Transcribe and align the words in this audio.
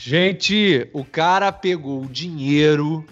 Gente, 0.00 0.88
o 0.92 1.04
cara 1.04 1.50
pegou 1.50 2.04
o 2.04 2.08
dinheiro 2.08 3.04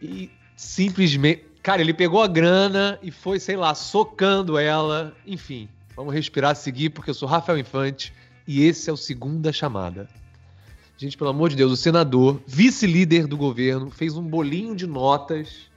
e 0.00 0.30
simplesmente. 0.54 1.46
Cara, 1.62 1.80
ele 1.80 1.94
pegou 1.94 2.22
a 2.22 2.26
grana 2.26 2.98
e 3.02 3.10
foi, 3.10 3.40
sei 3.40 3.56
lá, 3.56 3.74
socando 3.74 4.58
ela. 4.58 5.16
Enfim, 5.26 5.70
vamos 5.96 6.12
respirar, 6.12 6.54
seguir, 6.54 6.90
porque 6.90 7.08
eu 7.08 7.14
sou 7.14 7.26
Rafael 7.26 7.58
Infante 7.58 8.12
e 8.46 8.62
esse 8.62 8.90
é 8.90 8.92
o 8.92 8.96
Segunda 8.96 9.50
Chamada. 9.54 10.06
Gente, 10.98 11.16
pelo 11.16 11.30
amor 11.30 11.48
de 11.48 11.56
Deus, 11.56 11.72
o 11.72 11.76
senador, 11.76 12.42
vice-líder 12.46 13.26
do 13.26 13.38
governo, 13.38 13.90
fez 13.90 14.18
um 14.18 14.22
bolinho 14.22 14.76
de 14.76 14.86
notas 14.86 15.70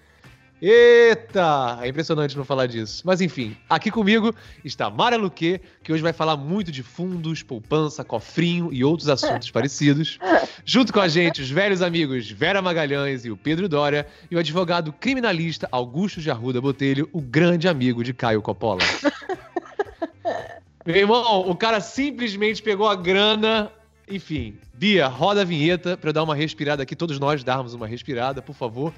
Eita! 0.62 1.80
É 1.82 1.88
impressionante 1.88 2.36
não 2.36 2.44
falar 2.44 2.68
disso. 2.68 3.02
Mas 3.06 3.22
enfim, 3.22 3.56
aqui 3.70 3.90
comigo 3.90 4.36
está 4.64 4.90
Mara 4.90 5.16
Luque, 5.16 5.62
que 5.82 5.94
hoje 5.94 6.04
vai 6.04 6.12
falar 6.12 6.36
muito 6.36 6.72
de 6.72 6.84
fundos, 6.84 7.42
poupança, 7.42 8.04
cofrinho 8.04 8.70
e 8.74 8.84
outros 8.84 9.08
assuntos 9.08 9.50
parecidos. 9.52 10.20
Junto 10.66 10.92
com 10.92 11.00
a 11.00 11.08
gente, 11.08 11.42
os 11.42 11.50
velhos 11.50 11.82
amigos 11.82 12.30
Vera 12.30 12.62
Magalhães 12.62 13.24
e 13.24 13.32
o 13.32 13.38
Pedro 13.38 13.70
Dória, 13.70 14.06
e 14.30 14.36
o 14.36 14.40
advogado 14.40 14.92
criminalista 14.92 15.68
Augusto 15.72 16.20
de 16.20 16.30
Arruda 16.30 16.60
Botelho, 16.60 17.10
o 17.14 17.22
grande 17.22 17.68
amigo 17.68 18.04
de 18.04 18.14
Caio 18.14 18.42
Coppola. 18.42 18.82
Meu 20.86 20.96
irmão, 20.96 21.50
o 21.50 21.56
cara 21.56 21.80
simplesmente 21.80 22.62
pegou 22.62 22.88
a 22.88 22.96
grana. 22.96 23.72
Enfim, 24.12 24.58
Bia, 24.74 25.08
roda 25.08 25.42
a 25.42 25.46
vinheta 25.46 25.96
para 25.96 26.12
dar 26.12 26.24
uma 26.24 26.34
respirada 26.34 26.82
aqui, 26.82 26.96
todos 26.96 27.20
nós 27.20 27.44
darmos 27.44 27.76
uma 27.76 27.86
respirada, 27.86 28.42
por 28.42 28.56
favor 28.56 28.92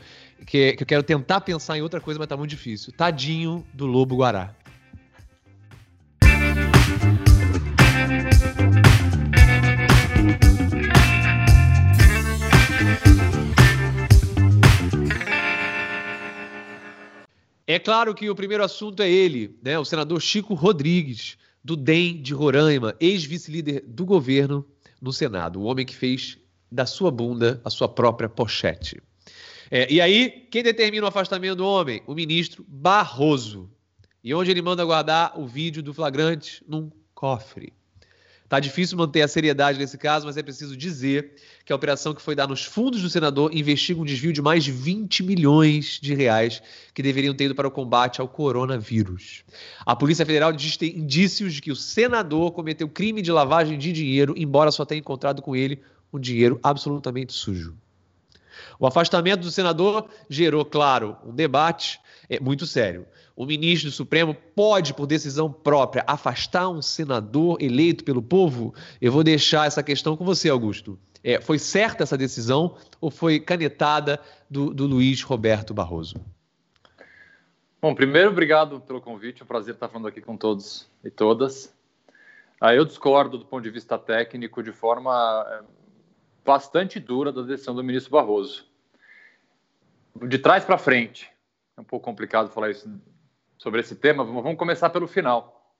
que, 0.48 0.72
que 0.72 0.84
eu 0.84 0.88
quero 0.88 1.04
tentar 1.04 1.42
pensar 1.42 1.78
em 1.78 1.82
outra 1.82 2.00
coisa, 2.00 2.18
mas 2.18 2.30
tá 2.30 2.38
muito 2.38 2.50
difícil. 2.50 2.94
Tadinho 2.94 3.68
do 3.74 3.86
Lobo 3.86 4.16
Guará. 4.16 4.56
É 17.68 17.80
claro 17.80 18.16
que 18.16 18.30
o 18.30 18.36
primeiro 18.36 18.64
assunto 18.64 19.04
é 19.04 19.10
ele, 19.10 19.58
né? 19.62 19.78
O 19.78 19.84
senador 19.84 20.22
Chico 20.22 20.54
Rodrigues, 20.54 21.38
do 21.62 21.76
DEM 21.76 22.22
de 22.22 22.34
Roraima, 22.34 22.96
ex-vice-líder 23.00 23.84
do 23.86 24.06
governo 24.06 24.66
no 25.02 25.12
Senado, 25.12 25.60
o 25.60 25.64
homem 25.64 25.86
que 25.86 25.96
fez 25.96 26.38
da 26.72 26.86
sua 26.86 27.12
bunda 27.12 27.60
a 27.66 27.70
sua 27.70 27.90
própria 27.90 28.30
pochete. 28.30 29.02
É, 29.70 29.92
e 29.92 30.02
aí, 30.02 30.30
quem 30.52 30.62
determina 30.62 31.06
o 31.06 31.10
afastamento 31.10 31.58
do 31.58 31.66
homem? 31.66 32.04
O 32.06 32.14
ministro 32.14 32.66
Barroso. 32.68 33.70
E 34.24 34.34
onde 34.34 34.52
ele 34.52 34.62
manda 34.62 34.86
guardar 34.86 35.40
o 35.40 35.48
vídeo 35.48 35.82
do 35.82 35.94
flagrante? 35.94 36.64
Num 36.68 36.92
cofre. 37.16 37.74
Tá 38.52 38.60
difícil 38.60 38.98
manter 38.98 39.22
a 39.22 39.30
seriedade 39.30 39.80
nesse 39.80 39.98
caso, 39.98 40.26
mas 40.26 40.36
é 40.36 40.44
preciso 40.44 40.76
dizer 40.76 41.36
que 41.64 41.72
a 41.72 41.76
operação 41.78 42.14
que 42.14 42.22
foi 42.22 42.36
dar 42.36 42.50
nos 42.50 42.66
fundos 42.66 43.02
do 43.02 43.10
senador 43.10 43.50
investiga 43.56 44.02
um 44.02 44.04
desvio 44.04 44.34
de 44.34 44.42
mais 44.42 44.62
de 44.62 44.74
20 44.74 45.24
milhões 45.24 45.98
de 46.02 46.14
reais 46.14 46.62
que 46.94 47.02
deveriam 47.02 47.34
ter 47.34 47.46
ido 47.46 47.56
para 47.56 47.70
o 47.70 47.72
combate 47.72 48.20
ao 48.20 48.28
coronavírus. 48.28 49.46
A 49.86 49.96
Polícia 49.96 50.26
Federal 50.26 50.52
diz 50.52 50.76
ter 50.76 50.94
indícios 50.94 51.54
de 51.54 51.62
que 51.62 51.72
o 51.72 51.78
senador 51.78 52.52
cometeu 52.52 52.90
crime 52.90 53.22
de 53.22 53.32
lavagem 53.32 53.80
de 53.80 53.94
dinheiro, 53.94 54.34
embora 54.36 54.70
só 54.70 54.84
tenha 54.84 55.00
encontrado 55.00 55.42
com 55.42 55.56
ele 55.56 55.82
um 56.12 56.20
dinheiro 56.20 56.60
absolutamente 56.62 57.32
sujo. 57.32 57.74
O 58.78 58.86
afastamento 58.86 59.44
do 59.44 59.52
senador 59.52 60.10
gerou, 60.30 60.66
claro, 60.66 61.16
um 61.26 61.34
debate 61.34 62.02
é, 62.30 62.38
muito 62.38 62.68
sério. 62.68 63.06
O 63.36 63.46
ministro 63.46 63.90
do 63.90 63.94
Supremo 63.94 64.36
pode, 64.56 64.94
por 64.94 65.08
decisão 65.08 65.52
própria, 65.52 66.04
afastar 66.06 66.70
um 66.70 66.82
senador 66.82 67.58
eleito 67.62 68.04
pelo 68.04 68.22
povo? 68.22 68.74
Eu 69.00 69.12
vou 69.12 69.24
deixar 69.24 69.68
essa 69.68 69.82
questão 69.82 70.18
com 70.18 70.26
você, 70.26 70.50
Augusto. 70.50 71.00
É, 71.24 71.40
foi 71.40 71.60
certa 71.60 72.04
essa 72.04 72.18
decisão 72.18 72.76
ou 73.00 73.12
foi 73.12 73.40
canetada 73.40 74.20
do, 74.50 74.74
do 74.74 74.86
Luiz 74.86 75.22
Roberto 75.22 75.74
Barroso? 75.74 76.16
Bom, 77.82 77.96
primeiro, 77.96 78.30
obrigado 78.30 78.80
pelo 78.82 79.02
convite. 79.02 79.42
É 79.42 79.44
um 79.44 79.48
prazer 79.48 79.74
estar 79.74 79.88
falando 79.88 80.08
aqui 80.08 80.22
com 80.22 80.38
todos 80.38 80.90
e 81.04 81.10
todas. 81.10 81.74
Ah, 82.60 82.76
eu 82.76 82.86
discordo 82.86 83.40
do 83.40 83.46
ponto 83.46 83.64
de 83.64 83.72
vista 83.72 83.98
técnico 83.98 84.62
de 84.62 84.72
forma 84.72 85.46
é, 85.50 85.64
bastante 86.46 87.00
dura 87.00 87.32
da 87.32 87.42
decisão 87.42 87.74
do 87.74 87.84
ministro 87.84 88.12
Barroso. 88.12 88.66
De 90.28 90.38
trás 90.38 90.64
para 90.64 90.78
frente, 90.78 91.28
é 91.76 91.82
um 91.82 91.84
pouco 91.84 92.06
complicado 92.06 92.50
falar 92.50 92.70
isso 92.70 92.88
sobre 93.62 93.80
esse 93.80 93.96
tema, 93.96 94.24
vamos 94.24 94.58
começar 94.58 94.90
pelo 94.90 95.08
final. 95.08 95.72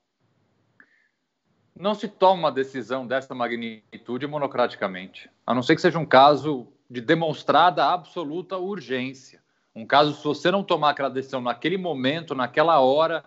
Não 1.74 1.96
se 1.96 2.06
toma 2.06 2.42
uma 2.42 2.52
decisão 2.52 3.04
dessa 3.04 3.34
magnitude 3.34 4.24
monocraticamente, 4.28 5.28
a 5.44 5.52
não 5.52 5.64
ser 5.64 5.74
que 5.74 5.82
seja 5.82 5.98
um 5.98 6.06
caso 6.06 6.68
de 6.88 7.00
demonstrada 7.00 7.84
absoluta 7.86 8.56
urgência. 8.56 9.42
Um 9.74 9.84
caso, 9.84 10.14
se 10.14 10.22
você 10.22 10.48
não 10.48 10.62
tomar 10.62 10.90
aquela 10.90 11.10
decisão 11.10 11.40
naquele 11.40 11.76
momento, 11.76 12.36
naquela 12.36 12.78
hora, 12.78 13.24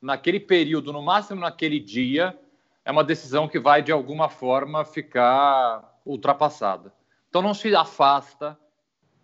naquele 0.00 0.38
período, 0.38 0.92
no 0.92 1.02
máximo 1.02 1.40
naquele 1.40 1.80
dia, 1.80 2.38
é 2.84 2.92
uma 2.92 3.02
decisão 3.02 3.48
que 3.48 3.58
vai, 3.58 3.82
de 3.82 3.90
alguma 3.90 4.28
forma, 4.28 4.84
ficar 4.84 6.00
ultrapassada. 6.06 6.94
Então 7.28 7.42
não 7.42 7.52
se 7.52 7.74
afasta 7.74 8.56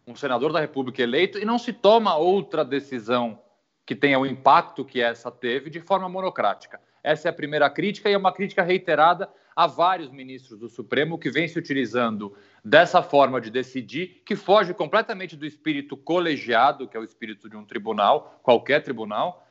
um 0.05 0.17
senador 0.17 0.53
da 0.53 0.59
República 0.59 1.01
eleito 1.01 1.39
e 1.39 1.45
não 1.45 1.57
se 1.57 1.73
toma 1.73 2.17
outra 2.17 2.65
decisão 2.65 3.39
que 3.85 3.95
tenha 3.95 4.19
o 4.19 4.27
impacto 4.27 4.85
que 4.85 5.01
essa 5.01 5.31
teve 5.31 5.71
de 5.71 5.81
forma 5.81 6.09
monocrática. 6.09 6.81
Essa 7.03 7.29
é 7.29 7.31
a 7.31 7.35
primeira 7.35 7.69
crítica 7.69 8.09
e 8.09 8.13
é 8.13 8.19
uma 8.19 8.33
crítica 8.33 8.63
reiterada 8.63 9.29
a 9.55 9.67
vários 9.67 10.11
ministros 10.11 10.59
do 10.59 10.69
Supremo 10.69 11.19
que 11.19 11.31
vêm 11.31 11.49
se 11.49 11.59
utilizando 11.59 12.35
dessa 12.65 13.03
forma 13.03 13.41
de 13.41 13.51
decidir, 13.51 14.23
que 14.25 14.37
foge 14.37 14.73
completamente 14.73 15.37
do 15.37 15.45
espírito 15.45 15.97
colegiado, 15.97 16.87
que 16.87 16.97
é 16.97 17.01
o 17.01 17.05
espírito 17.05 17.51
de 17.51 17.57
um 17.57 17.65
tribunal, 17.65 18.39
qualquer 18.43 18.83
tribunal, 18.83 19.47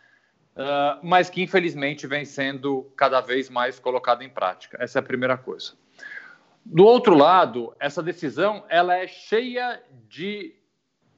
uh, 0.55 0.99
mas 1.03 1.29
que 1.29 1.41
infelizmente 1.41 2.07
vem 2.07 2.23
sendo 2.23 2.91
cada 2.95 3.19
vez 3.19 3.49
mais 3.49 3.79
colocado 3.79 4.23
em 4.23 4.29
prática. 4.29 4.77
Essa 4.81 4.99
é 4.99 5.01
a 5.01 5.03
primeira 5.03 5.37
coisa. 5.37 5.73
Do 6.65 6.85
outro 6.85 7.15
lado, 7.15 7.75
essa 7.79 8.01
decisão 8.01 8.63
ela 8.69 8.95
é 8.95 9.07
cheia 9.07 9.81
de 10.07 10.55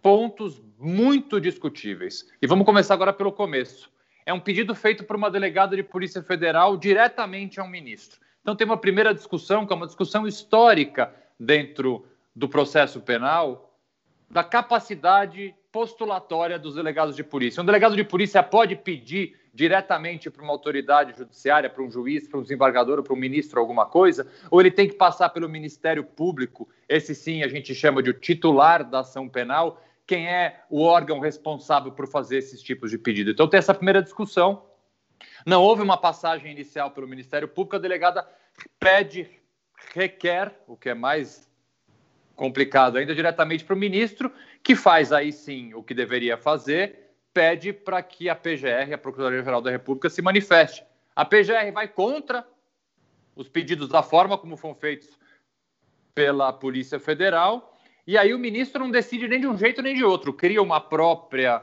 pontos 0.04 0.62
muito 0.78 1.40
discutíveis. 1.40 2.30
E 2.42 2.46
vamos 2.46 2.66
começar 2.66 2.94
agora 2.94 3.14
pelo 3.14 3.32
começo. 3.32 3.90
É 4.26 4.34
um 4.34 4.40
pedido 4.40 4.76
feito 4.76 5.06
por 5.06 5.16
uma 5.16 5.32
delegada 5.32 5.78
de 5.78 5.82
Polícia 5.82 6.22
Federal 6.22 6.76
diretamente 6.76 7.60
a 7.60 7.64
um 7.64 7.70
ministro. 7.70 8.20
Então 8.42 8.54
tem 8.54 8.68
uma 8.68 8.78
primeira 8.78 9.14
discussão, 9.14 9.66
que 9.66 9.72
é 9.72 9.76
uma 9.76 9.88
discussão 9.88 10.28
histórica 10.28 11.16
dentro 11.40 12.06
do 12.36 12.50
processo 12.50 13.00
penal, 13.00 13.80
da 14.30 14.44
capacidade 14.44 15.56
postulatória 15.72 16.60
dos 16.60 16.76
delegados 16.76 17.16
de 17.16 17.24
polícia. 17.24 17.64
Um 17.64 17.66
delegado 17.66 17.96
de 17.96 18.04
polícia 18.04 18.44
pode 18.44 18.76
pedir 18.76 19.40
diretamente 19.54 20.30
para 20.30 20.44
uma 20.44 20.52
autoridade 20.52 21.18
judiciária, 21.18 21.70
para 21.70 21.84
um 21.84 21.90
juiz, 21.90 22.28
para 22.28 22.40
um 22.40 22.44
desembargador, 22.44 23.02
para 23.04 23.14
um 23.14 23.18
ministro, 23.18 23.60
alguma 23.60 23.86
coisa, 23.86 24.28
ou 24.52 24.60
ele 24.60 24.72
tem 24.72 24.88
que 24.88 24.96
passar 24.96 25.30
pelo 25.30 25.48
Ministério 25.48 26.04
Público, 26.04 26.68
esse 26.90 27.14
sim 27.14 27.44
a 27.44 27.48
gente 27.48 27.74
chama 27.74 28.02
de 28.02 28.14
titular 28.14 28.84
da 28.84 29.00
ação 29.00 29.30
penal, 29.30 29.80
quem 30.06 30.28
é 30.28 30.64
o 30.70 30.82
órgão 30.82 31.20
responsável 31.20 31.92
por 31.92 32.08
fazer 32.08 32.38
esses 32.38 32.62
tipos 32.62 32.92
de 32.92 32.98
pedido. 32.98 33.32
Então 33.32 33.48
tem 33.48 33.58
essa 33.58 33.74
primeira 33.74 34.02
discussão. 34.02 34.66
Não 35.46 35.62
houve 35.62 35.82
uma 35.82 35.98
passagem 35.98 36.52
inicial 36.52 36.92
pelo 36.92 37.08
Ministério 37.08 37.48
Público, 37.48 37.76
a 37.76 37.80
delegada 37.80 38.28
pede, 38.80 39.30
requer, 39.94 40.54
o 40.68 40.76
que 40.76 40.90
é 40.90 40.94
mais 40.94 41.50
complicado 42.36 42.98
ainda, 42.98 43.16
diretamente 43.16 43.64
para 43.64 43.76
o 43.76 43.78
ministro, 43.78 44.32
que 44.62 44.76
faz 44.76 45.12
aí 45.12 45.32
sim 45.32 45.74
o 45.74 45.84
que 45.84 45.94
deveria 45.94 46.38
fazer, 46.38 47.12
pede 47.34 47.72
para 47.72 48.02
que 48.02 48.30
a 48.30 48.36
PGR, 48.36 48.94
a 48.94 48.98
Procuradoria-Geral 48.98 49.62
da 49.62 49.72
República, 49.72 50.10
se 50.10 50.22
manifeste. 50.22 50.84
A 51.16 51.24
PGR 51.24 51.72
vai 51.74 51.88
contra 51.88 52.46
os 53.36 53.48
pedidos 53.48 53.88
da 53.88 54.04
forma 54.04 54.38
como 54.38 54.58
foram 54.58 54.76
feitos 54.76 55.18
pela 56.14 56.54
Polícia 56.54 57.00
Federal, 57.00 57.73
e 58.06 58.18
aí 58.18 58.34
o 58.34 58.40
ministro 58.40 58.84
não 58.84 58.92
decide 58.92 59.28
nem 59.28 59.40
de 59.40 59.48
um 59.48 59.58
jeito 59.58 59.82
nem 59.82 59.96
de 59.96 60.04
outro, 60.04 60.34
cria 60.34 60.62
uma 60.62 60.80
própria 60.80 61.62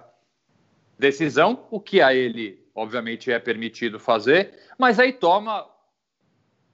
decisão, 0.98 1.66
o 1.70 1.80
que 1.80 2.00
a 2.00 2.14
ele, 2.14 2.64
obviamente, 2.74 3.30
é 3.30 3.38
permitido 3.38 3.98
fazer, 3.98 4.58
mas 4.78 4.98
aí 4.98 5.12
toma, 5.12 5.66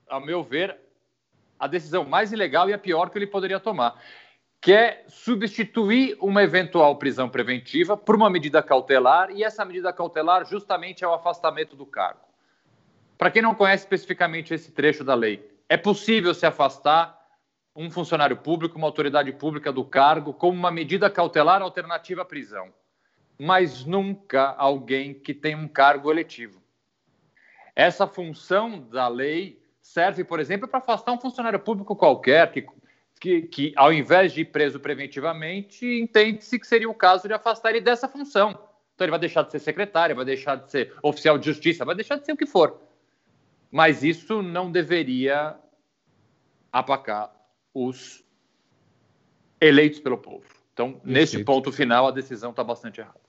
a 0.08 0.20
meu 0.20 0.42
ver, 0.42 0.76
a 1.58 1.66
decisão 1.66 2.04
mais 2.04 2.32
ilegal 2.32 2.68
e 2.68 2.72
a 2.72 2.78
pior 2.78 3.10
que 3.10 3.18
ele 3.18 3.26
poderia 3.26 3.60
tomar 3.60 4.00
que 4.60 4.72
é 4.72 5.04
substituir 5.06 6.16
uma 6.20 6.42
eventual 6.42 6.96
prisão 6.96 7.28
preventiva 7.28 7.96
por 7.96 8.16
uma 8.16 8.28
medida 8.28 8.60
cautelar, 8.60 9.30
e 9.30 9.44
essa 9.44 9.64
medida 9.64 9.92
cautelar 9.92 10.44
justamente 10.44 11.04
é 11.04 11.06
o 11.06 11.14
afastamento 11.14 11.76
do 11.76 11.86
cargo. 11.86 12.20
Para 13.16 13.30
quem 13.30 13.42
não 13.42 13.54
conhece 13.54 13.84
especificamente 13.84 14.52
esse 14.52 14.72
trecho 14.72 15.04
da 15.04 15.14
lei, 15.14 15.48
é 15.68 15.76
possível 15.76 16.34
se 16.34 16.44
afastar 16.44 17.15
um 17.76 17.90
funcionário 17.90 18.36
público, 18.36 18.78
uma 18.78 18.86
autoridade 18.86 19.30
pública 19.32 19.70
do 19.70 19.84
cargo, 19.84 20.32
como 20.32 20.58
uma 20.58 20.70
medida 20.70 21.10
cautelar 21.10 21.60
alternativa 21.60 22.22
à 22.22 22.24
prisão, 22.24 22.72
mas 23.38 23.84
nunca 23.84 24.54
alguém 24.56 25.12
que 25.12 25.34
tem 25.34 25.54
um 25.54 25.68
cargo 25.68 26.10
eletivo. 26.10 26.62
Essa 27.74 28.06
função 28.06 28.80
da 28.80 29.06
lei 29.06 29.62
serve, 29.82 30.24
por 30.24 30.40
exemplo, 30.40 30.66
para 30.66 30.78
afastar 30.78 31.12
um 31.12 31.20
funcionário 31.20 31.60
público 31.60 31.94
qualquer 31.94 32.50
que 32.50 32.66
que, 33.18 33.42
que, 33.42 33.72
ao 33.76 33.92
invés 33.92 34.32
de 34.32 34.42
ir 34.42 34.46
preso 34.46 34.78
preventivamente, 34.78 35.86
entende-se 35.86 36.58
que 36.58 36.66
seria 36.66 36.88
o 36.88 36.94
caso 36.94 37.26
de 37.26 37.32
afastar 37.32 37.70
ele 37.70 37.80
dessa 37.80 38.06
função. 38.06 38.50
Então 38.94 39.04
ele 39.04 39.10
vai 39.10 39.20
deixar 39.20 39.42
de 39.42 39.52
ser 39.52 39.58
secretário, 39.58 40.14
vai 40.16 40.24
deixar 40.24 40.56
de 40.56 40.70
ser 40.70 40.94
oficial 41.02 41.38
de 41.38 41.46
justiça, 41.46 41.84
vai 41.84 41.94
deixar 41.94 42.16
de 42.16 42.26
ser 42.26 42.32
o 42.32 42.36
que 42.36 42.46
for. 42.46 42.80
Mas 43.70 44.02
isso 44.02 44.42
não 44.42 44.70
deveria 44.70 45.56
aplacar 46.70 47.35
os 47.76 48.24
eleitos 49.60 50.00
pelo 50.00 50.16
povo. 50.16 50.46
Então, 50.72 50.92
Perfeito. 50.92 51.12
nesse 51.12 51.44
ponto 51.44 51.70
final, 51.70 52.06
a 52.06 52.10
decisão 52.10 52.50
está 52.50 52.64
bastante 52.64 53.00
errada. 53.00 53.20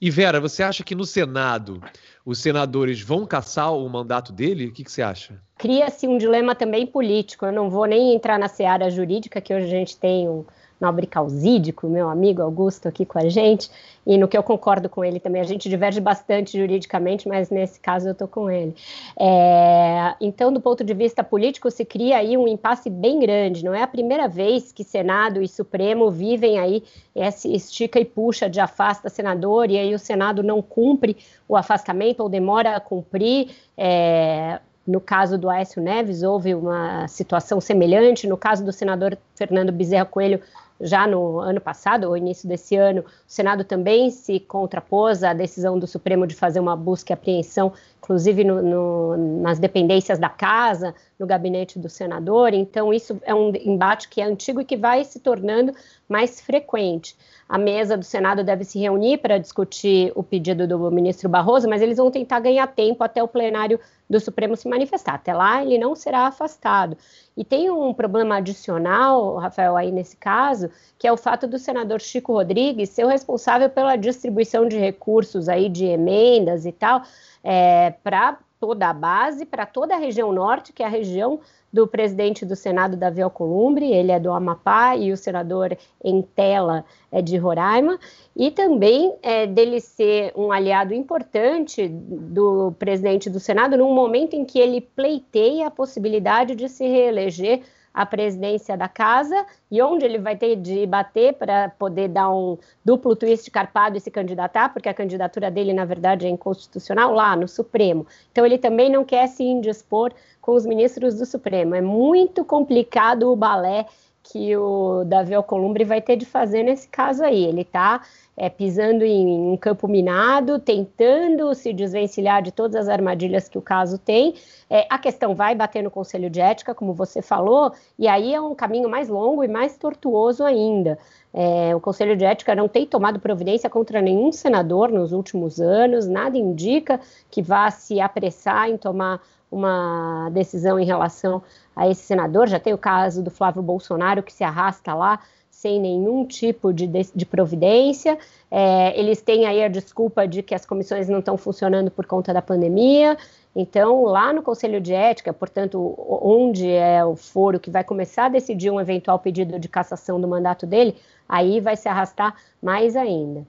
E 0.00 0.10
Vera, 0.10 0.40
você 0.40 0.62
acha 0.62 0.84
que 0.84 0.94
no 0.94 1.04
Senado 1.04 1.80
os 2.24 2.38
senadores 2.38 3.00
vão 3.00 3.26
caçar 3.26 3.72
o 3.72 3.88
mandato 3.88 4.32
dele? 4.32 4.66
O 4.66 4.72
que, 4.72 4.84
que 4.84 4.92
você 4.92 5.02
acha? 5.02 5.40
Cria-se 5.56 6.06
um 6.06 6.18
dilema 6.18 6.54
também 6.54 6.86
político. 6.86 7.46
Eu 7.46 7.52
não 7.52 7.68
vou 7.68 7.84
nem 7.84 8.14
entrar 8.14 8.38
na 8.38 8.48
seara 8.48 8.90
jurídica, 8.90 9.40
que 9.40 9.52
hoje 9.52 9.66
a 9.66 9.70
gente 9.70 9.96
tem 9.96 10.28
um, 10.28 10.44
nobre 10.80 11.06
causídico, 11.06 11.88
meu 11.88 12.08
amigo 12.08 12.42
Augusto 12.42 12.86
aqui 12.88 13.04
com 13.04 13.18
a 13.18 13.28
gente, 13.28 13.70
e 14.06 14.16
no 14.16 14.28
que 14.28 14.38
eu 14.38 14.42
concordo 14.42 14.88
com 14.88 15.04
ele 15.04 15.20
também. 15.20 15.40
A 15.40 15.44
gente 15.44 15.68
diverge 15.68 16.00
bastante 16.00 16.56
juridicamente, 16.56 17.28
mas 17.28 17.50
nesse 17.50 17.78
caso 17.78 18.08
eu 18.08 18.12
estou 18.12 18.28
com 18.28 18.50
ele. 18.50 18.74
É, 19.18 20.14
então, 20.20 20.52
do 20.52 20.60
ponto 20.60 20.82
de 20.82 20.94
vista 20.94 21.22
político, 21.22 21.70
se 21.70 21.84
cria 21.84 22.18
aí 22.18 22.36
um 22.36 22.48
impasse 22.48 22.88
bem 22.88 23.18
grande. 23.18 23.64
Não 23.64 23.74
é 23.74 23.82
a 23.82 23.86
primeira 23.86 24.26
vez 24.28 24.72
que 24.72 24.84
Senado 24.84 25.42
e 25.42 25.48
Supremo 25.48 26.10
vivem 26.10 26.58
aí 26.58 26.82
esse 27.14 27.52
estica 27.52 28.00
e 28.00 28.04
puxa 28.04 28.48
de 28.48 28.60
afasta 28.60 29.08
senador, 29.08 29.70
e 29.70 29.78
aí 29.78 29.94
o 29.94 29.98
Senado 29.98 30.42
não 30.42 30.62
cumpre 30.62 31.16
o 31.46 31.56
afastamento 31.56 32.20
ou 32.20 32.28
demora 32.28 32.76
a 32.76 32.80
cumprir. 32.80 33.50
É, 33.76 34.60
no 34.88 35.02
caso 35.02 35.36
do 35.36 35.50
Aécio 35.50 35.82
Neves, 35.82 36.22
houve 36.22 36.54
uma 36.54 37.06
situação 37.08 37.60
semelhante. 37.60 38.26
No 38.26 38.38
caso 38.38 38.64
do 38.64 38.72
senador 38.72 39.18
Fernando 39.36 39.70
Bezerra 39.70 40.06
Coelho, 40.06 40.40
já 40.80 41.06
no 41.06 41.40
ano 41.40 41.60
passado, 41.60 42.04
ou 42.04 42.16
início 42.16 42.48
desse 42.48 42.76
ano, 42.76 43.00
o 43.00 43.04
Senado 43.26 43.64
também 43.64 44.10
se 44.10 44.38
contrapôs 44.38 45.24
à 45.24 45.32
decisão 45.32 45.78
do 45.78 45.86
Supremo 45.86 46.26
de 46.26 46.34
fazer 46.34 46.60
uma 46.60 46.76
busca 46.76 47.12
e 47.12 47.14
apreensão, 47.14 47.72
inclusive 47.98 48.44
no, 48.44 48.62
no, 48.62 49.40
nas 49.42 49.58
dependências 49.58 50.18
da 50.18 50.28
casa, 50.28 50.94
no 51.18 51.26
gabinete 51.26 51.78
do 51.78 51.88
senador. 51.88 52.54
Então, 52.54 52.92
isso 52.92 53.20
é 53.24 53.34
um 53.34 53.52
embate 53.54 54.08
que 54.08 54.20
é 54.20 54.24
antigo 54.24 54.60
e 54.60 54.64
que 54.64 54.76
vai 54.76 55.04
se 55.04 55.18
tornando 55.20 55.72
mais 56.08 56.40
frequente. 56.40 57.16
A 57.48 57.58
mesa 57.58 57.96
do 57.96 58.04
Senado 58.04 58.44
deve 58.44 58.64
se 58.64 58.78
reunir 58.78 59.18
para 59.18 59.38
discutir 59.38 60.12
o 60.14 60.22
pedido 60.22 60.66
do 60.66 60.90
ministro 60.90 61.28
Barroso, 61.28 61.68
mas 61.68 61.82
eles 61.82 61.96
vão 61.96 62.10
tentar 62.10 62.40
ganhar 62.40 62.66
tempo 62.68 63.02
até 63.02 63.22
o 63.22 63.28
plenário 63.28 63.80
do 64.08 64.18
Supremo 64.18 64.56
se 64.56 64.68
manifestar. 64.68 65.14
Até 65.14 65.34
lá, 65.34 65.62
ele 65.62 65.78
não 65.78 65.94
será 65.94 66.26
afastado. 66.26 66.96
E 67.36 67.44
tem 67.44 67.70
um 67.70 67.92
problema 67.92 68.36
adicional, 68.36 69.36
Rafael, 69.36 69.76
aí 69.76 69.92
nesse 69.92 70.16
caso, 70.16 70.70
que 70.98 71.06
é 71.06 71.12
o 71.12 71.16
fato 71.16 71.46
do 71.46 71.58
senador 71.58 72.00
Chico 72.00 72.32
Rodrigues 72.32 72.90
ser 72.90 73.04
o 73.04 73.08
responsável 73.08 73.68
pela 73.68 73.96
distribuição 73.96 74.66
de 74.66 74.78
recursos 74.78 75.48
aí 75.48 75.68
de 75.68 75.84
emendas 75.84 76.66
e 76.66 76.72
tal, 76.72 77.02
é, 77.44 77.90
para 78.02 78.38
toda 78.60 78.88
a 78.88 78.92
base, 78.92 79.46
para 79.46 79.64
toda 79.64 79.94
a 79.94 79.98
região 79.98 80.32
norte, 80.32 80.72
que 80.72 80.82
é 80.82 80.86
a 80.86 80.90
região 80.90 81.40
do 81.72 81.86
presidente 81.86 82.46
do 82.46 82.56
Senado, 82.56 82.96
Davi 82.96 83.20
Alcolumbre, 83.20 83.92
ele 83.92 84.10
é 84.10 84.18
do 84.18 84.32
Amapá, 84.32 84.96
e 84.96 85.12
o 85.12 85.16
senador 85.16 85.76
em 86.02 86.22
tela 86.22 86.84
é 87.12 87.20
de 87.20 87.36
Roraima, 87.36 87.98
e 88.34 88.50
também 88.50 89.14
é, 89.22 89.46
dele 89.46 89.80
ser 89.80 90.32
um 90.34 90.50
aliado 90.50 90.94
importante 90.94 91.86
do 91.88 92.72
presidente 92.78 93.28
do 93.28 93.38
Senado 93.38 93.76
num 93.76 93.92
momento 93.92 94.34
em 94.34 94.44
que 94.44 94.58
ele 94.58 94.80
pleiteia 94.80 95.66
a 95.66 95.70
possibilidade 95.70 96.54
de 96.54 96.68
se 96.68 96.86
reeleger 96.86 97.62
a 97.98 98.06
presidência 98.06 98.76
da 98.76 98.86
casa 98.86 99.44
e 99.68 99.82
onde 99.82 100.04
ele 100.04 100.18
vai 100.18 100.36
ter 100.36 100.54
de 100.54 100.86
bater 100.86 101.34
para 101.34 101.68
poder 101.70 102.06
dar 102.06 102.30
um 102.30 102.56
duplo 102.84 103.16
twist 103.16 103.50
carpado 103.50 103.96
e 103.96 104.00
se 104.00 104.08
candidatar, 104.08 104.72
porque 104.72 104.88
a 104.88 104.94
candidatura 104.94 105.50
dele, 105.50 105.72
na 105.72 105.84
verdade, 105.84 106.24
é 106.24 106.30
inconstitucional, 106.30 107.12
lá 107.12 107.34
no 107.34 107.48
Supremo. 107.48 108.06
Então, 108.30 108.46
ele 108.46 108.56
também 108.56 108.88
não 108.88 109.04
quer 109.04 109.26
se 109.26 109.42
indispor 109.42 110.12
com 110.40 110.54
os 110.54 110.64
ministros 110.64 111.16
do 111.16 111.26
Supremo. 111.26 111.74
É 111.74 111.80
muito 111.80 112.44
complicado 112.44 113.32
o 113.32 113.34
balé 113.34 113.84
que 114.30 114.54
o 114.56 115.04
Davi 115.04 115.34
Alcolumbre 115.34 115.84
vai 115.84 116.02
ter 116.02 116.16
de 116.16 116.26
fazer 116.26 116.62
nesse 116.62 116.86
caso 116.86 117.24
aí. 117.24 117.46
Ele 117.46 117.62
está 117.62 118.02
é, 118.36 118.50
pisando 118.50 119.02
em 119.02 119.26
um 119.26 119.56
campo 119.56 119.88
minado, 119.88 120.58
tentando 120.58 121.54
se 121.54 121.72
desvencilhar 121.72 122.42
de 122.42 122.52
todas 122.52 122.76
as 122.76 122.88
armadilhas 122.90 123.48
que 123.48 123.56
o 123.56 123.62
caso 123.62 123.96
tem. 123.96 124.34
É, 124.68 124.86
a 124.90 124.98
questão 124.98 125.34
vai 125.34 125.54
bater 125.54 125.82
no 125.82 125.90
Conselho 125.90 126.28
de 126.28 126.40
Ética, 126.40 126.74
como 126.74 126.92
você 126.92 127.22
falou, 127.22 127.72
e 127.98 128.06
aí 128.06 128.34
é 128.34 128.40
um 128.40 128.54
caminho 128.54 128.88
mais 128.88 129.08
longo 129.08 129.42
e 129.42 129.48
mais 129.48 129.78
tortuoso 129.78 130.44
ainda. 130.44 130.98
É, 131.32 131.74
o 131.74 131.80
Conselho 131.80 132.14
de 132.14 132.24
Ética 132.24 132.54
não 132.54 132.68
tem 132.68 132.86
tomado 132.86 133.18
providência 133.18 133.70
contra 133.70 134.02
nenhum 134.02 134.30
senador 134.30 134.90
nos 134.90 135.12
últimos 135.12 135.58
anos, 135.58 136.06
nada 136.06 136.36
indica 136.36 137.00
que 137.30 137.40
vá 137.40 137.70
se 137.70 137.98
apressar 137.98 138.68
em 138.68 138.76
tomar 138.76 139.22
uma 139.50 140.28
decisão 140.30 140.78
em 140.78 140.84
relação 140.84 141.42
a 141.78 141.88
esse 141.88 142.02
senador. 142.02 142.48
Já 142.48 142.58
tem 142.58 142.74
o 142.74 142.78
caso 142.78 143.22
do 143.22 143.30
Flávio 143.30 143.62
Bolsonaro, 143.62 144.20
que 144.20 144.32
se 144.32 144.42
arrasta 144.42 144.92
lá 144.92 145.20
sem 145.48 145.80
nenhum 145.80 146.24
tipo 146.24 146.72
de, 146.72 146.86
de, 146.86 147.08
de 147.14 147.24
providência. 147.24 148.18
É, 148.50 148.98
eles 148.98 149.22
têm 149.22 149.46
aí 149.46 149.62
a 149.62 149.68
desculpa 149.68 150.26
de 150.26 150.42
que 150.42 150.54
as 150.54 150.66
comissões 150.66 151.08
não 151.08 151.20
estão 151.20 151.36
funcionando 151.36 151.90
por 151.90 152.04
conta 152.04 152.34
da 152.34 152.42
pandemia. 152.42 153.16
Então, 153.54 154.04
lá 154.04 154.32
no 154.32 154.42
Conselho 154.42 154.80
de 154.80 154.92
Ética, 154.92 155.32
portanto, 155.32 155.94
onde 156.22 156.70
é 156.70 157.04
o 157.04 157.16
foro 157.16 157.58
que 157.58 157.70
vai 157.70 157.82
começar 157.84 158.26
a 158.26 158.28
decidir 158.28 158.70
um 158.70 158.80
eventual 158.80 159.18
pedido 159.18 159.58
de 159.58 159.68
cassação 159.68 160.20
do 160.20 160.28
mandato 160.28 160.66
dele, 160.66 160.96
aí 161.28 161.60
vai 161.60 161.76
se 161.76 161.88
arrastar 161.88 162.34
mais 162.62 162.96
ainda. 162.96 163.46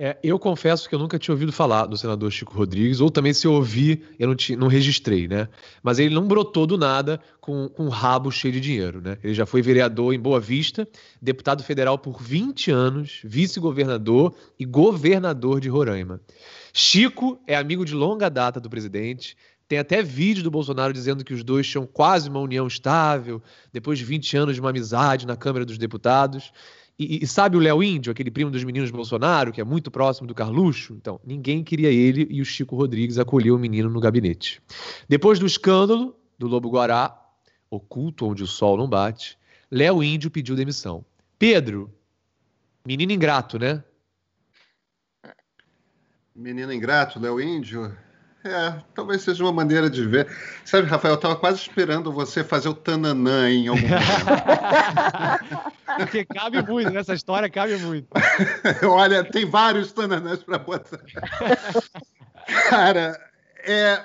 É, 0.00 0.16
eu 0.22 0.38
confesso 0.38 0.88
que 0.88 0.94
eu 0.94 0.98
nunca 0.98 1.18
tinha 1.18 1.34
ouvido 1.34 1.52
falar 1.52 1.86
do 1.86 1.96
senador 1.96 2.30
Chico 2.30 2.54
Rodrigues, 2.54 3.00
ou 3.00 3.10
também 3.10 3.32
se 3.32 3.48
eu 3.48 3.52
ouvi, 3.52 4.04
eu 4.16 4.28
não, 4.28 4.36
te, 4.36 4.54
não 4.54 4.68
registrei, 4.68 5.26
né? 5.26 5.48
Mas 5.82 5.98
ele 5.98 6.14
não 6.14 6.28
brotou 6.28 6.68
do 6.68 6.78
nada 6.78 7.20
com, 7.40 7.68
com 7.68 7.86
um 7.86 7.88
rabo 7.88 8.30
cheio 8.30 8.52
de 8.52 8.60
dinheiro, 8.60 9.00
né? 9.00 9.18
Ele 9.24 9.34
já 9.34 9.44
foi 9.44 9.60
vereador 9.60 10.14
em 10.14 10.20
Boa 10.20 10.38
Vista, 10.38 10.86
deputado 11.20 11.64
federal 11.64 11.98
por 11.98 12.22
20 12.22 12.70
anos, 12.70 13.20
vice-governador 13.24 14.32
e 14.56 14.64
governador 14.64 15.60
de 15.60 15.68
Roraima. 15.68 16.20
Chico 16.72 17.40
é 17.44 17.56
amigo 17.56 17.84
de 17.84 17.92
longa 17.92 18.28
data 18.28 18.60
do 18.60 18.70
presidente, 18.70 19.36
tem 19.66 19.80
até 19.80 20.00
vídeo 20.00 20.44
do 20.44 20.50
Bolsonaro 20.50 20.92
dizendo 20.92 21.24
que 21.24 21.34
os 21.34 21.42
dois 21.42 21.68
tinham 21.68 21.84
quase 21.84 22.28
uma 22.30 22.40
união 22.40 22.68
estável, 22.68 23.42
depois 23.72 23.98
de 23.98 24.04
20 24.04 24.36
anos 24.36 24.54
de 24.54 24.60
uma 24.60 24.70
amizade 24.70 25.26
na 25.26 25.36
Câmara 25.36 25.64
dos 25.64 25.76
Deputados. 25.76 26.52
E, 26.98 27.22
e, 27.22 27.26
sabe 27.26 27.56
o 27.56 27.60
Léo 27.60 27.80
Índio, 27.80 28.10
aquele 28.10 28.30
primo 28.30 28.50
dos 28.50 28.64
meninos 28.64 28.90
Bolsonaro, 28.90 29.52
que 29.52 29.60
é 29.60 29.64
muito 29.64 29.88
próximo 29.88 30.26
do 30.26 30.34
Carluxo? 30.34 30.94
Então, 30.94 31.20
ninguém 31.24 31.62
queria 31.62 31.90
ele 31.90 32.26
e 32.28 32.40
o 32.40 32.44
Chico 32.44 32.74
Rodrigues 32.74 33.18
acolheu 33.18 33.54
o 33.54 33.58
menino 33.58 33.88
no 33.88 34.00
gabinete. 34.00 34.60
Depois 35.08 35.38
do 35.38 35.46
escândalo 35.46 36.16
do 36.36 36.48
Lobo 36.48 36.68
Guará, 36.68 37.16
oculto 37.70 38.26
onde 38.26 38.42
o 38.42 38.48
sol 38.48 38.76
não 38.76 38.88
bate, 38.88 39.38
Léo 39.70 40.02
Índio 40.02 40.30
pediu 40.30 40.56
demissão. 40.56 41.04
Pedro, 41.38 41.92
menino 42.84 43.12
ingrato, 43.12 43.60
né? 43.60 43.84
Menino 46.34 46.72
ingrato, 46.72 47.20
Léo 47.20 47.40
Índio, 47.40 47.96
é, 48.44 48.74
talvez 48.94 49.22
seja 49.22 49.42
uma 49.42 49.52
maneira 49.52 49.90
de 49.90 50.06
ver. 50.06 50.28
Sabe, 50.64 50.86
Rafael, 50.88 51.14
eu 51.14 51.16
estava 51.16 51.36
quase 51.36 51.58
esperando 51.58 52.12
você 52.12 52.44
fazer 52.44 52.68
o 52.68 52.74
tananã 52.74 53.50
em 53.50 53.68
algum 53.68 53.80
momento. 53.82 54.08
Porque 55.98 56.24
cabe 56.24 56.62
muito, 56.62 56.90
nessa 56.90 57.14
história 57.14 57.50
cabe 57.50 57.76
muito. 57.78 58.08
Olha, 58.86 59.24
tem 59.24 59.44
vários 59.44 59.92
tananãs 59.92 60.42
para 60.42 60.58
botar. 60.58 61.00
Cara, 62.70 63.20
é, 63.64 64.04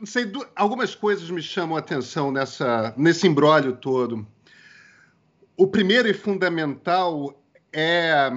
não 0.00 0.06
sei, 0.06 0.32
algumas 0.56 0.94
coisas 0.94 1.28
me 1.30 1.42
chamam 1.42 1.76
a 1.76 1.80
atenção 1.80 2.32
nessa, 2.32 2.94
nesse 2.96 3.26
embrólio 3.26 3.76
todo. 3.76 4.26
O 5.56 5.66
primeiro 5.66 6.08
e 6.08 6.14
fundamental 6.14 7.38
é 7.70 8.32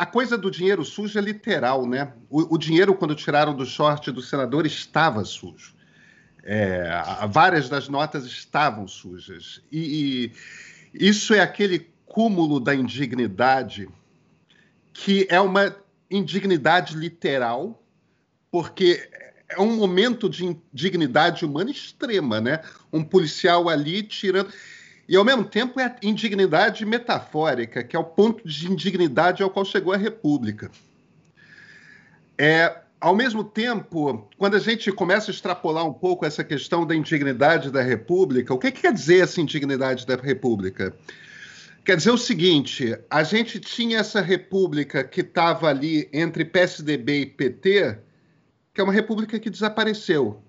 a 0.00 0.04
coisa 0.04 0.36
do 0.36 0.50
dinheiro 0.50 0.84
sujo 0.84 1.18
é 1.18 1.22
literal, 1.22 1.86
né? 1.86 2.12
O, 2.28 2.54
o 2.54 2.58
dinheiro, 2.58 2.94
quando 2.94 3.14
tiraram 3.14 3.54
do 3.54 3.64
short 3.64 4.12
do 4.12 4.20
senador, 4.20 4.66
estava 4.66 5.24
sujo. 5.24 5.74
É, 6.42 6.88
várias 7.30 7.68
das 7.68 7.88
notas 7.88 8.24
estavam 8.26 8.86
sujas. 8.86 9.62
E, 9.72 10.30
e 10.92 11.08
isso 11.08 11.32
é 11.34 11.40
aquele 11.40 11.90
cúmulo 12.04 12.60
da 12.60 12.74
indignidade 12.74 13.88
que 14.92 15.26
é 15.30 15.40
uma 15.40 15.74
indignidade 16.10 16.96
literal, 16.96 17.82
porque 18.50 19.08
é 19.48 19.60
um 19.60 19.76
momento 19.76 20.28
de 20.28 20.44
indignidade 20.44 21.44
humana 21.44 21.70
extrema, 21.70 22.40
né? 22.40 22.62
Um 22.92 23.02
policial 23.02 23.68
ali 23.68 24.02
tirando. 24.02 24.50
E, 25.08 25.16
ao 25.16 25.24
mesmo 25.24 25.44
tempo, 25.44 25.78
é 25.78 25.94
indignidade 26.02 26.84
metafórica, 26.84 27.82
que 27.84 27.94
é 27.94 27.98
o 27.98 28.04
ponto 28.04 28.46
de 28.46 28.70
indignidade 28.70 29.42
ao 29.42 29.50
qual 29.50 29.64
chegou 29.64 29.92
a 29.92 29.96
República. 29.96 30.70
É, 32.36 32.76
ao 33.00 33.14
mesmo 33.14 33.44
tempo, 33.44 34.28
quando 34.36 34.56
a 34.56 34.58
gente 34.58 34.90
começa 34.90 35.30
a 35.30 35.34
extrapolar 35.34 35.86
um 35.86 35.92
pouco 35.92 36.26
essa 36.26 36.42
questão 36.42 36.84
da 36.84 36.94
indignidade 36.94 37.70
da 37.70 37.82
República, 37.82 38.52
o 38.52 38.58
que, 38.58 38.72
que 38.72 38.82
quer 38.82 38.92
dizer 38.92 39.22
essa 39.22 39.40
indignidade 39.40 40.06
da 40.06 40.16
República? 40.16 40.92
Quer 41.84 41.96
dizer 41.96 42.10
o 42.10 42.18
seguinte: 42.18 42.98
a 43.08 43.22
gente 43.22 43.60
tinha 43.60 43.98
essa 43.98 44.20
república 44.20 45.04
que 45.04 45.20
estava 45.20 45.68
ali 45.68 46.08
entre 46.12 46.44
PSDB 46.44 47.20
e 47.20 47.26
PT, 47.26 47.98
que 48.74 48.80
é 48.80 48.84
uma 48.84 48.92
república 48.92 49.38
que 49.38 49.48
desapareceu. 49.48 50.42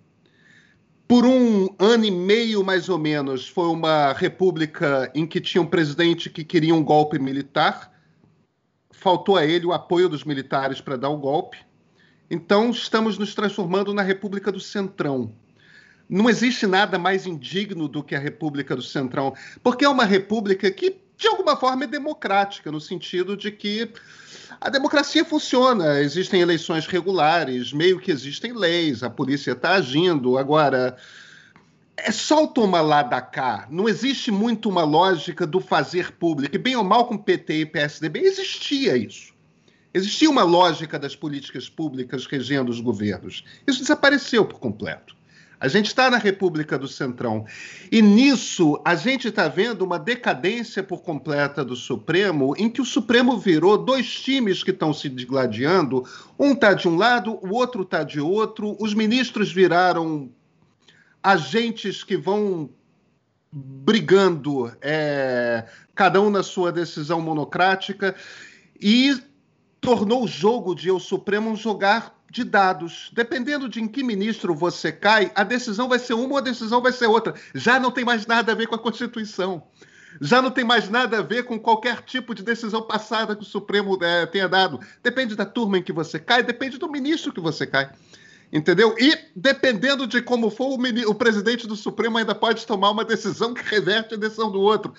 Por 1.08 1.26
um 1.26 1.70
ano 1.80 2.04
e 2.04 2.12
meio, 2.12 2.66
mais 2.66 2.90
ou 2.90 2.98
menos, 2.98 3.48
foi 3.48 3.68
uma 3.68 4.12
república 4.12 5.10
em 5.16 5.26
que 5.26 5.40
tinha 5.40 5.62
um 5.62 5.66
presidente 5.66 6.30
que 6.30 6.44
queria 6.44 6.76
um 6.76 6.84
golpe 6.84 7.18
militar. 7.18 7.94
Faltou 8.92 9.38
a 9.38 9.46
ele 9.46 9.66
o 9.66 9.72
apoio 9.72 10.10
dos 10.10 10.26
militares 10.26 10.82
para 10.82 10.98
dar 10.98 11.08
o 11.08 11.18
golpe. 11.18 11.60
Então, 12.30 12.72
estamos 12.72 13.18
nos 13.18 13.34
transformando 13.34 13.94
na 13.94 14.02
República 14.02 14.52
do 14.52 14.60
Centrão. 14.60 15.32
Não 16.10 16.30
existe 16.30 16.68
nada 16.68 17.00
mais 17.00 17.26
indigno 17.26 17.88
do 17.88 18.04
que 18.04 18.14
a 18.14 18.20
República 18.20 18.76
do 18.76 18.82
Centrão, 18.82 19.34
porque 19.64 19.86
é 19.86 19.90
uma 19.90 20.04
república 20.04 20.70
que, 20.70 20.98
de 21.18 21.28
alguma 21.28 21.58
forma, 21.58 21.86
é 21.86 21.88
democrática, 21.88 22.72
no 22.72 22.80
sentido 22.80 23.36
de 23.36 23.52
que 23.52 23.92
a 24.62 24.70
democracia 24.70 25.26
funciona, 25.26 26.00
existem 26.00 26.42
eleições 26.42 26.86
regulares, 26.86 27.74
meio 27.74 28.00
que 28.00 28.12
existem 28.12 28.54
leis, 28.54 29.02
a 29.02 29.10
polícia 29.10 29.54
está 29.54 29.72
agindo. 29.72 30.38
Agora, 30.38 30.96
é 31.98 32.12
só 32.12 32.44
o 32.44 32.48
toma 32.48 32.80
lá 32.82 33.02
da 33.02 33.20
cá. 33.20 33.68
Não 33.72 33.90
existe 33.90 34.30
muito 34.30 34.70
uma 34.70 34.84
lógica 34.84 35.48
do 35.48 35.60
fazer 35.60 36.12
público. 36.12 36.56
E 36.56 36.60
bem 36.60 36.76
ou 36.76 36.84
mal 36.84 37.08
com 37.08 37.18
PT 37.18 37.62
e 37.62 37.66
PSDB, 37.66 38.20
existia 38.20 38.96
isso. 38.96 39.34
Existia 39.92 40.30
uma 40.30 40.44
lógica 40.44 41.00
das 41.00 41.16
políticas 41.16 41.68
públicas 41.68 42.28
regendo 42.28 42.70
os 42.70 42.80
governos. 42.80 43.44
Isso 43.66 43.80
desapareceu 43.80 44.46
por 44.46 44.60
completo. 44.60 45.17
A 45.60 45.68
gente 45.68 45.88
está 45.88 46.10
na 46.10 46.18
República 46.18 46.78
do 46.78 46.88
Centrão. 46.88 47.46
E 47.92 48.00
nisso, 48.02 48.80
a 48.86 48.94
gente 48.94 49.28
está 49.30 49.48
vendo 49.48 49.84
uma 49.84 49.98
decadência 49.98 50.84
por 50.84 51.02
completa 51.02 51.66
do 51.66 51.76
Supremo, 51.76 52.54
em 52.58 52.70
que 52.70 52.82
o 52.82 52.86
Supremo 52.86 53.38
virou 53.40 53.78
dois 53.78 54.08
times 54.08 54.64
que 54.64 54.70
estão 54.70 54.94
se 54.94 55.10
digladiando. 55.10 56.04
Um 56.38 56.52
está 56.52 56.74
de 56.74 56.88
um 56.88 56.96
lado, 56.96 57.40
o 57.42 57.56
outro 57.56 57.82
está 57.82 58.04
de 58.04 58.20
outro. 58.20 58.78
Os 58.80 58.94
ministros 58.94 59.52
viraram 59.52 60.30
agentes 61.24 62.04
que 62.04 62.16
vão 62.16 62.70
brigando, 63.52 64.72
é, 64.80 65.66
cada 65.96 66.22
um 66.22 66.30
na 66.30 66.44
sua 66.44 66.72
decisão 66.72 67.20
monocrática. 67.20 68.16
E 68.80 69.18
tornou 69.82 70.24
o 70.24 70.28
jogo 70.28 70.76
de 70.76 70.92
o 70.92 71.00
Supremo 71.00 71.50
um 71.50 71.56
jogar 71.56 72.17
de 72.32 72.44
dados. 72.44 73.10
Dependendo 73.14 73.70
de 73.70 73.82
em 73.82 73.88
que 73.88 74.04
ministro 74.04 74.54
você 74.54 74.92
cai, 74.92 75.32
a 75.36 75.44
decisão 75.44 75.88
vai 75.88 76.00
ser 76.00 76.14
uma 76.14 76.34
ou 76.34 76.38
a 76.38 76.42
decisão 76.42 76.82
vai 76.82 76.92
ser 76.92 77.08
outra. 77.08 77.34
Já 77.54 77.80
não 77.80 77.92
tem 77.92 78.06
mais 78.06 78.26
nada 78.26 78.52
a 78.52 78.56
ver 78.56 78.68
com 78.68 78.76
a 78.76 78.80
Constituição. 78.80 79.64
Já 80.20 80.42
não 80.42 80.50
tem 80.50 80.64
mais 80.64 80.90
nada 80.90 81.20
a 81.20 81.22
ver 81.22 81.44
com 81.44 81.60
qualquer 81.60 82.02
tipo 82.02 82.34
de 82.34 82.44
decisão 82.44 82.82
passada 82.82 83.36
que 83.36 83.44
o 83.44 83.46
Supremo 83.46 83.98
é, 84.02 84.26
tenha 84.26 84.48
dado. 84.48 84.80
Depende 85.04 85.36
da 85.36 85.46
turma 85.46 85.78
em 85.78 85.84
que 85.84 85.92
você 85.92 86.18
cai, 86.20 86.42
depende 86.42 86.78
do 86.78 86.90
ministro 86.90 87.32
que 87.32 87.42
você 87.42 87.68
cai. 87.68 87.92
Entendeu? 88.52 88.96
E 88.98 89.14
dependendo 89.36 90.08
de 90.08 90.22
como 90.22 90.50
for, 90.50 90.70
o, 90.70 91.10
o 91.10 91.16
presidente 91.16 91.68
do 91.68 91.76
Supremo 91.76 92.18
ainda 92.18 92.34
pode 92.34 92.66
tomar 92.66 92.92
uma 92.92 93.04
decisão 93.04 93.54
que 93.54 93.62
reverte 93.62 94.14
a 94.14 94.18
decisão 94.18 94.50
do 94.50 94.62
outro. 94.62 94.94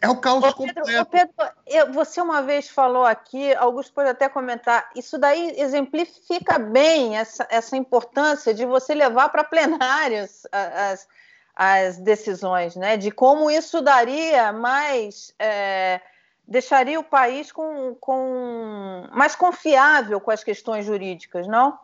É 0.00 0.08
o 0.08 0.16
caos 0.16 0.44
ô, 0.44 0.52
Pedro, 0.54 0.74
completo. 0.82 1.02
Ô 1.02 1.06
Pedro, 1.06 1.34
eu, 1.66 1.92
você 1.92 2.20
uma 2.20 2.42
vez 2.42 2.68
falou 2.68 3.04
aqui, 3.04 3.54
Augusto 3.54 3.92
pode 3.94 4.10
até 4.10 4.28
comentar, 4.28 4.90
isso 4.94 5.16
daí 5.18 5.58
exemplifica 5.58 6.58
bem 6.58 7.16
essa, 7.16 7.46
essa 7.50 7.76
importância 7.76 8.52
de 8.52 8.66
você 8.66 8.94
levar 8.94 9.30
para 9.30 9.42
plenários 9.42 10.46
as, 10.52 11.08
as 11.54 11.96
decisões, 11.96 12.76
né? 12.76 12.96
De 12.96 13.10
como 13.10 13.50
isso 13.50 13.80
daria 13.80 14.52
mais. 14.52 15.34
É, 15.38 16.00
deixaria 16.46 17.00
o 17.00 17.04
país 17.04 17.50
com, 17.50 17.96
com 18.00 19.08
mais 19.12 19.34
confiável 19.34 20.20
com 20.20 20.30
as 20.30 20.44
questões 20.44 20.84
jurídicas, 20.86 21.48
não? 21.48 21.76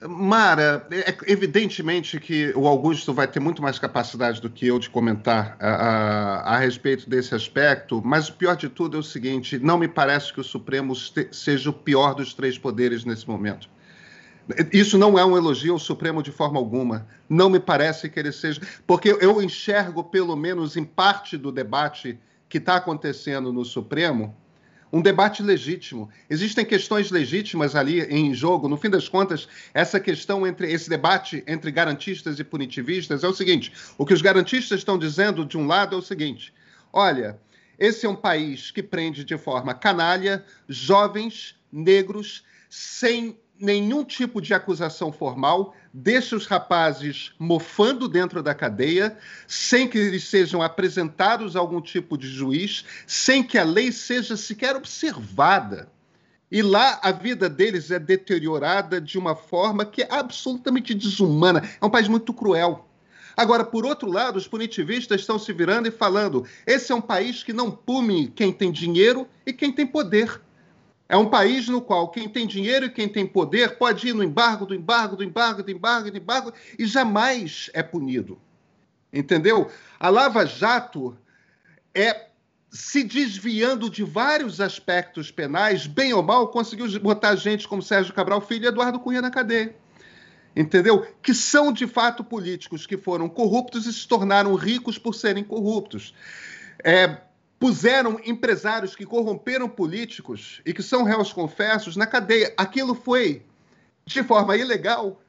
Mara, 0.00 0.86
é 0.92 1.16
evidentemente 1.26 2.20
que 2.20 2.52
o 2.54 2.68
Augusto 2.68 3.12
vai 3.12 3.26
ter 3.26 3.40
muito 3.40 3.60
mais 3.60 3.80
capacidade 3.80 4.40
do 4.40 4.48
que 4.48 4.64
eu 4.64 4.78
de 4.78 4.88
comentar 4.88 5.56
a, 5.58 5.68
a, 5.68 6.54
a, 6.54 6.58
respeito 6.58 7.10
desse 7.10 7.34
aspecto, 7.34 8.00
mas 8.04 8.28
o 8.28 8.34
pior 8.34 8.56
de 8.56 8.68
tudo 8.68 8.96
é 8.96 9.00
o 9.00 9.02
seguinte: 9.02 9.58
não 9.58 9.76
me 9.76 9.88
parece 9.88 10.32
que 10.32 10.40
o 10.40 10.44
Supremo 10.44 10.94
seja 10.94 11.70
o 11.70 11.72
pior 11.72 12.14
dos 12.14 12.32
três 12.32 12.56
poderes 12.56 13.04
nesse 13.04 13.26
momento. 13.28 13.68
Isso 14.72 14.96
não 14.96 15.18
é 15.18 15.24
um 15.24 15.36
elogio 15.36 15.72
ao 15.72 15.78
Supremo 15.80 16.22
de 16.22 16.30
forma 16.30 16.60
alguma. 16.60 17.06
Não 17.28 17.50
me 17.50 17.58
parece 17.58 18.08
que 18.08 18.20
ele 18.20 18.32
seja. 18.32 18.60
Porque 18.86 19.10
eu 19.20 19.42
enxergo, 19.42 20.04
pelo 20.04 20.36
menos 20.36 20.76
em 20.76 20.84
parte 20.84 21.36
do 21.36 21.50
debate 21.50 22.18
que 22.48 22.58
está 22.58 22.76
acontecendo 22.76 23.52
no 23.52 23.64
Supremo, 23.64 24.34
um 24.92 25.00
debate 25.00 25.42
legítimo. 25.42 26.08
Existem 26.28 26.64
questões 26.64 27.10
legítimas 27.10 27.76
ali 27.76 28.02
em 28.02 28.34
jogo. 28.34 28.68
No 28.68 28.76
fim 28.76 28.90
das 28.90 29.08
contas, 29.08 29.48
essa 29.74 30.00
questão 30.00 30.46
entre 30.46 30.70
esse 30.72 30.88
debate 30.88 31.42
entre 31.46 31.70
garantistas 31.70 32.38
e 32.38 32.44
punitivistas 32.44 33.24
é 33.24 33.28
o 33.28 33.34
seguinte: 33.34 33.72
o 33.96 34.06
que 34.06 34.14
os 34.14 34.22
garantistas 34.22 34.78
estão 34.78 34.98
dizendo 34.98 35.44
de 35.44 35.58
um 35.58 35.66
lado 35.66 35.94
é 35.94 35.98
o 35.98 36.02
seguinte: 36.02 36.52
olha, 36.92 37.38
esse 37.78 38.06
é 38.06 38.08
um 38.08 38.16
país 38.16 38.70
que 38.70 38.82
prende 38.82 39.24
de 39.24 39.36
forma 39.38 39.74
canalha 39.74 40.44
jovens 40.68 41.56
negros 41.70 42.44
sem 42.68 43.38
nenhum 43.58 44.04
tipo 44.04 44.40
de 44.40 44.54
acusação 44.54 45.12
formal, 45.12 45.74
deixa 45.98 46.36
os 46.36 46.46
rapazes 46.46 47.32
mofando 47.38 48.08
dentro 48.08 48.42
da 48.42 48.54
cadeia, 48.54 49.18
sem 49.46 49.88
que 49.88 49.98
eles 49.98 50.24
sejam 50.24 50.62
apresentados 50.62 51.56
a 51.56 51.60
algum 51.60 51.80
tipo 51.80 52.16
de 52.16 52.28
juiz, 52.28 52.84
sem 53.06 53.42
que 53.42 53.58
a 53.58 53.64
lei 53.64 53.90
seja 53.90 54.36
sequer 54.36 54.76
observada. 54.76 55.90
E 56.50 56.62
lá 56.62 57.00
a 57.02 57.10
vida 57.10 57.48
deles 57.48 57.90
é 57.90 57.98
deteriorada 57.98 59.00
de 59.00 59.18
uma 59.18 59.34
forma 59.34 59.84
que 59.84 60.02
é 60.02 60.08
absolutamente 60.08 60.94
desumana. 60.94 61.68
É 61.80 61.84
um 61.84 61.90
país 61.90 62.06
muito 62.06 62.32
cruel. 62.32 62.86
Agora, 63.36 63.64
por 63.64 63.84
outro 63.84 64.10
lado, 64.10 64.36
os 64.36 64.48
punitivistas 64.48 65.20
estão 65.20 65.38
se 65.38 65.52
virando 65.52 65.88
e 65.88 65.92
falando: 65.92 66.46
esse 66.66 66.90
é 66.90 66.94
um 66.94 67.00
país 67.00 67.42
que 67.42 67.52
não 67.52 67.70
pune 67.70 68.28
quem 68.28 68.52
tem 68.52 68.72
dinheiro 68.72 69.28
e 69.44 69.52
quem 69.52 69.72
tem 69.72 69.86
poder. 69.86 70.40
É 71.08 71.16
um 71.16 71.26
país 71.26 71.68
no 71.68 71.80
qual 71.80 72.10
quem 72.10 72.28
tem 72.28 72.46
dinheiro 72.46 72.86
e 72.86 72.90
quem 72.90 73.08
tem 73.08 73.26
poder 73.26 73.78
pode 73.78 74.08
ir 74.08 74.12
no 74.12 74.22
embargo, 74.22 74.66
do 74.66 74.74
embargo, 74.74 75.16
do 75.16 75.24
embargo, 75.24 75.62
do 75.62 75.70
embargo, 75.70 76.10
do 76.10 76.18
embargo, 76.18 76.52
e 76.78 76.84
jamais 76.84 77.70
é 77.72 77.82
punido. 77.82 78.38
Entendeu? 79.10 79.70
A 79.98 80.10
Lava 80.10 80.44
Jato 80.44 81.16
é 81.94 82.28
se 82.70 83.02
desviando 83.02 83.88
de 83.88 84.04
vários 84.04 84.60
aspectos 84.60 85.30
penais, 85.30 85.86
bem 85.86 86.12
ou 86.12 86.22
mal, 86.22 86.48
conseguiu 86.48 86.86
botar 87.00 87.34
gente 87.36 87.66
como 87.66 87.80
Sérgio 87.80 88.12
Cabral 88.12 88.42
Filho 88.42 88.66
e 88.66 88.68
Eduardo 88.68 89.00
Cunha 89.00 89.22
na 89.22 89.30
cadeia. 89.30 89.74
Entendeu? 90.54 91.06
Que 91.22 91.32
são 91.32 91.72
de 91.72 91.86
fato 91.86 92.22
políticos 92.22 92.86
que 92.86 92.98
foram 92.98 93.28
corruptos 93.28 93.86
e 93.86 93.92
se 93.92 94.06
tornaram 94.06 94.54
ricos 94.54 94.98
por 94.98 95.14
serem 95.14 95.44
corruptos. 95.44 96.14
É, 96.84 97.18
puseram 97.58 98.20
empresários 98.24 98.94
que 98.94 99.04
corromperam 99.04 99.68
políticos 99.68 100.60
e 100.64 100.72
que 100.72 100.82
são 100.82 101.02
réus 101.02 101.32
confessos 101.32 101.96
na 101.96 102.06
cadeia. 102.06 102.54
Aquilo 102.56 102.94
foi, 102.94 103.44
de 104.06 104.22
forma 104.22 104.56
ilegal, 104.56 105.20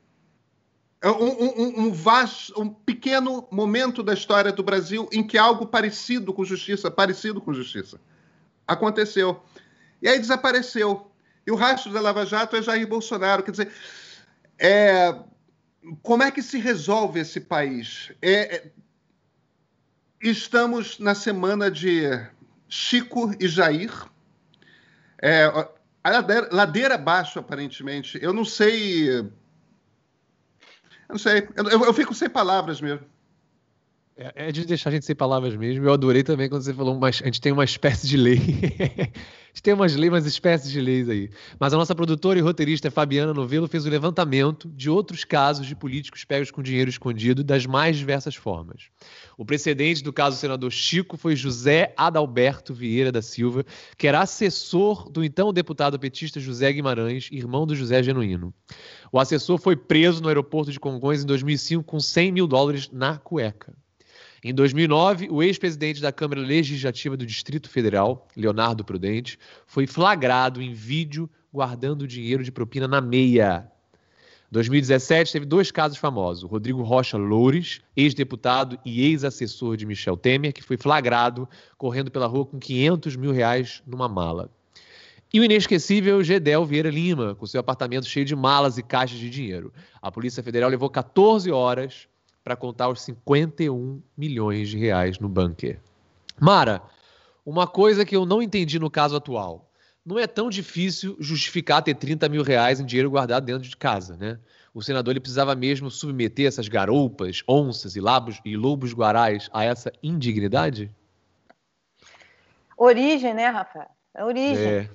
um, 1.03 1.09
um, 1.09 1.79
um, 1.85 1.91
vasto, 1.91 2.61
um 2.61 2.69
pequeno 2.69 3.47
momento 3.49 4.03
da 4.03 4.13
história 4.13 4.51
do 4.51 4.61
Brasil 4.61 5.07
em 5.11 5.25
que 5.25 5.37
algo 5.37 5.65
parecido 5.65 6.33
com 6.33 6.43
justiça, 6.43 6.91
parecido 6.91 7.41
com 7.41 7.53
justiça, 7.53 7.99
aconteceu. 8.67 9.41
E 10.01 10.07
aí 10.07 10.19
desapareceu. 10.19 11.09
E 11.47 11.51
o 11.51 11.55
rastro 11.55 11.91
da 11.91 12.01
Lava 12.01 12.25
Jato 12.25 12.55
é 12.55 12.61
Jair 12.61 12.87
Bolsonaro. 12.87 13.41
Quer 13.41 13.51
dizer, 13.51 13.71
é, 14.59 15.15
como 16.03 16.21
é 16.21 16.29
que 16.29 16.43
se 16.43 16.59
resolve 16.59 17.21
esse 17.21 17.39
país? 17.39 18.11
É, 18.21 18.55
é 18.55 18.71
Estamos 20.21 20.99
na 20.99 21.15
semana 21.15 21.71
de 21.71 22.01
Chico 22.67 23.33
e 23.39 23.47
Jair. 23.47 23.91
É, 25.21 25.45
ladeira, 26.05 26.49
ladeira 26.51 26.95
abaixo, 26.95 27.39
aparentemente. 27.39 28.19
Eu 28.21 28.33
não 28.33 28.43
sei. 28.43 29.09
Eu 29.19 29.31
não 31.07 31.17
sei. 31.17 31.47
Eu, 31.55 31.85
eu, 31.85 31.93
fico 31.93 32.13
sem 32.13 32.29
palavras 32.29 32.81
mesmo. 32.81 33.05
É, 34.21 34.49
é, 34.49 34.51
de 34.51 34.65
deixar 34.65 34.89
a 34.89 34.93
gente 34.93 35.05
sem 35.05 35.15
palavras 35.15 35.55
mesmo. 35.55 35.85
Eu 35.85 35.93
adorei 35.93 36.23
também 36.23 36.49
quando 36.49 36.61
você 36.61 36.73
falou, 36.73 36.99
mas 36.99 37.21
a 37.21 37.25
gente 37.25 37.39
tem 37.39 37.53
uma 37.53 37.63
espécie 37.63 38.05
de 38.05 38.17
lei. 38.17 38.35
a 38.99 39.47
gente 39.47 39.63
tem 39.63 39.73
umas 39.73 39.95
leis, 39.95 40.11
umas 40.11 40.25
espécies 40.25 40.69
de 40.69 40.81
leis 40.81 41.07
aí. 41.07 41.29
Mas 41.57 41.73
a 41.73 41.77
nossa 41.77 41.95
produtora 41.95 42.37
e 42.37 42.41
roteirista 42.41 42.91
Fabiana 42.91 43.33
Novelo 43.33 43.65
fez 43.65 43.85
o 43.85 43.89
levantamento 43.89 44.67
de 44.75 44.89
outros 44.89 45.23
casos 45.23 45.65
de 45.65 45.73
políticos 45.73 46.25
pegos 46.25 46.51
com 46.51 46.61
dinheiro 46.61 46.89
escondido 46.89 47.45
das 47.45 47.65
mais 47.65 47.95
diversas 47.95 48.35
formas. 48.35 48.89
O 49.37 49.45
precedente 49.45 50.03
do 50.03 50.11
caso 50.11 50.35
do 50.35 50.39
senador 50.41 50.69
Chico 50.69 51.15
foi 51.15 51.33
José 51.33 51.93
Adalberto 51.95 52.73
Vieira 52.73 53.13
da 53.13 53.21
Silva, 53.21 53.65
que 53.97 54.05
era 54.05 54.19
assessor 54.19 55.09
do 55.09 55.23
então 55.23 55.53
deputado 55.53 55.97
petista 55.97 56.41
José 56.41 56.73
Guimarães, 56.73 57.29
irmão 57.31 57.65
do 57.65 57.73
José 57.73 58.03
Genuíno. 58.03 58.53
O 59.13 59.17
assessor 59.17 59.57
foi 59.57 59.77
preso 59.77 60.21
no 60.21 60.27
aeroporto 60.27 60.73
de 60.73 60.79
Congonhas 60.79 61.23
em 61.23 61.25
2005 61.25 61.85
com 61.85 62.01
100 62.01 62.33
mil 62.33 62.47
dólares 62.47 62.89
na 62.91 63.17
cueca. 63.17 63.73
Em 64.41 64.53
2009, 64.53 65.27
o 65.29 65.43
ex-presidente 65.43 66.01
da 66.01 66.13
Câmara 66.13 66.39
Legislativa 66.39 67.17
do 67.17 67.25
Distrito 67.25 67.69
Federal, 67.69 68.25
Leonardo 68.37 68.85
Prudente, 68.85 69.37
foi 69.67 69.85
flagrado 69.85 70.61
em 70.61 70.73
vídeo 70.73 71.29
guardando 71.51 72.07
dinheiro 72.07 72.41
de 72.41 72.51
propina 72.51 72.87
na 72.87 73.01
meia. 73.01 73.69
2017 74.49 75.33
teve 75.33 75.45
dois 75.45 75.71
casos 75.71 75.97
famosos: 75.97 76.43
o 76.43 76.47
Rodrigo 76.47 76.81
Rocha 76.83 77.17
Loures, 77.17 77.81
ex-deputado 77.97 78.79
e 78.85 79.05
ex-assessor 79.05 79.75
de 79.75 79.85
Michel 79.85 80.15
Temer, 80.15 80.53
que 80.53 80.63
foi 80.63 80.77
flagrado 80.77 81.47
correndo 81.77 82.09
pela 82.09 82.25
rua 82.25 82.45
com 82.45 82.57
500 82.57 83.17
mil 83.17 83.33
reais 83.33 83.83
numa 83.85 84.07
mala. 84.07 84.49
E 85.33 85.39
o 85.41 85.43
inesquecível 85.43 86.23
Gedel 86.23 86.65
Vieira 86.65 86.89
Lima, 86.89 87.35
com 87.35 87.45
seu 87.45 87.59
apartamento 87.59 88.07
cheio 88.07 88.25
de 88.25 88.35
malas 88.35 88.77
e 88.77 88.83
caixas 88.83 89.19
de 89.19 89.29
dinheiro. 89.29 89.71
A 90.01 90.09
Polícia 90.09 90.41
Federal 90.41 90.69
levou 90.69 90.89
14 90.89 91.51
horas 91.51 92.07
para 92.49 92.55
contar 92.55 92.89
os 92.89 93.01
51 93.01 94.01
milhões 94.17 94.69
de 94.69 94.77
reais 94.79 95.19
no 95.19 95.29
bunker. 95.29 95.79
Mara, 96.39 96.81
uma 97.45 97.67
coisa 97.67 98.03
que 98.03 98.15
eu 98.15 98.25
não 98.25 98.41
entendi 98.41 98.79
no 98.79 98.89
caso 98.89 99.15
atual. 99.15 99.69
Não 100.03 100.17
é 100.17 100.25
tão 100.25 100.49
difícil 100.49 101.15
justificar 101.19 101.83
ter 101.83 101.93
30 101.93 102.27
mil 102.27 102.41
reais 102.41 102.79
em 102.79 102.85
dinheiro 102.87 103.11
guardado 103.11 103.45
dentro 103.45 103.69
de 103.69 103.77
casa, 103.77 104.17
né? 104.17 104.39
O 104.73 104.81
senador 104.81 105.11
ele 105.11 105.19
precisava 105.19 105.53
mesmo 105.53 105.91
submeter 105.91 106.47
essas 106.47 106.67
garoupas, 106.67 107.43
onças 107.47 107.95
e, 107.95 108.01
labos, 108.01 108.41
e 108.43 108.57
lobos 108.57 108.95
guarais 108.95 109.47
a 109.53 109.63
essa 109.63 109.91
indignidade? 110.01 110.91
Origem, 112.75 113.35
né, 113.35 113.49
Rafael? 113.49 113.91
É 114.15 114.25
origem. 114.25 114.65
É. 114.65 114.89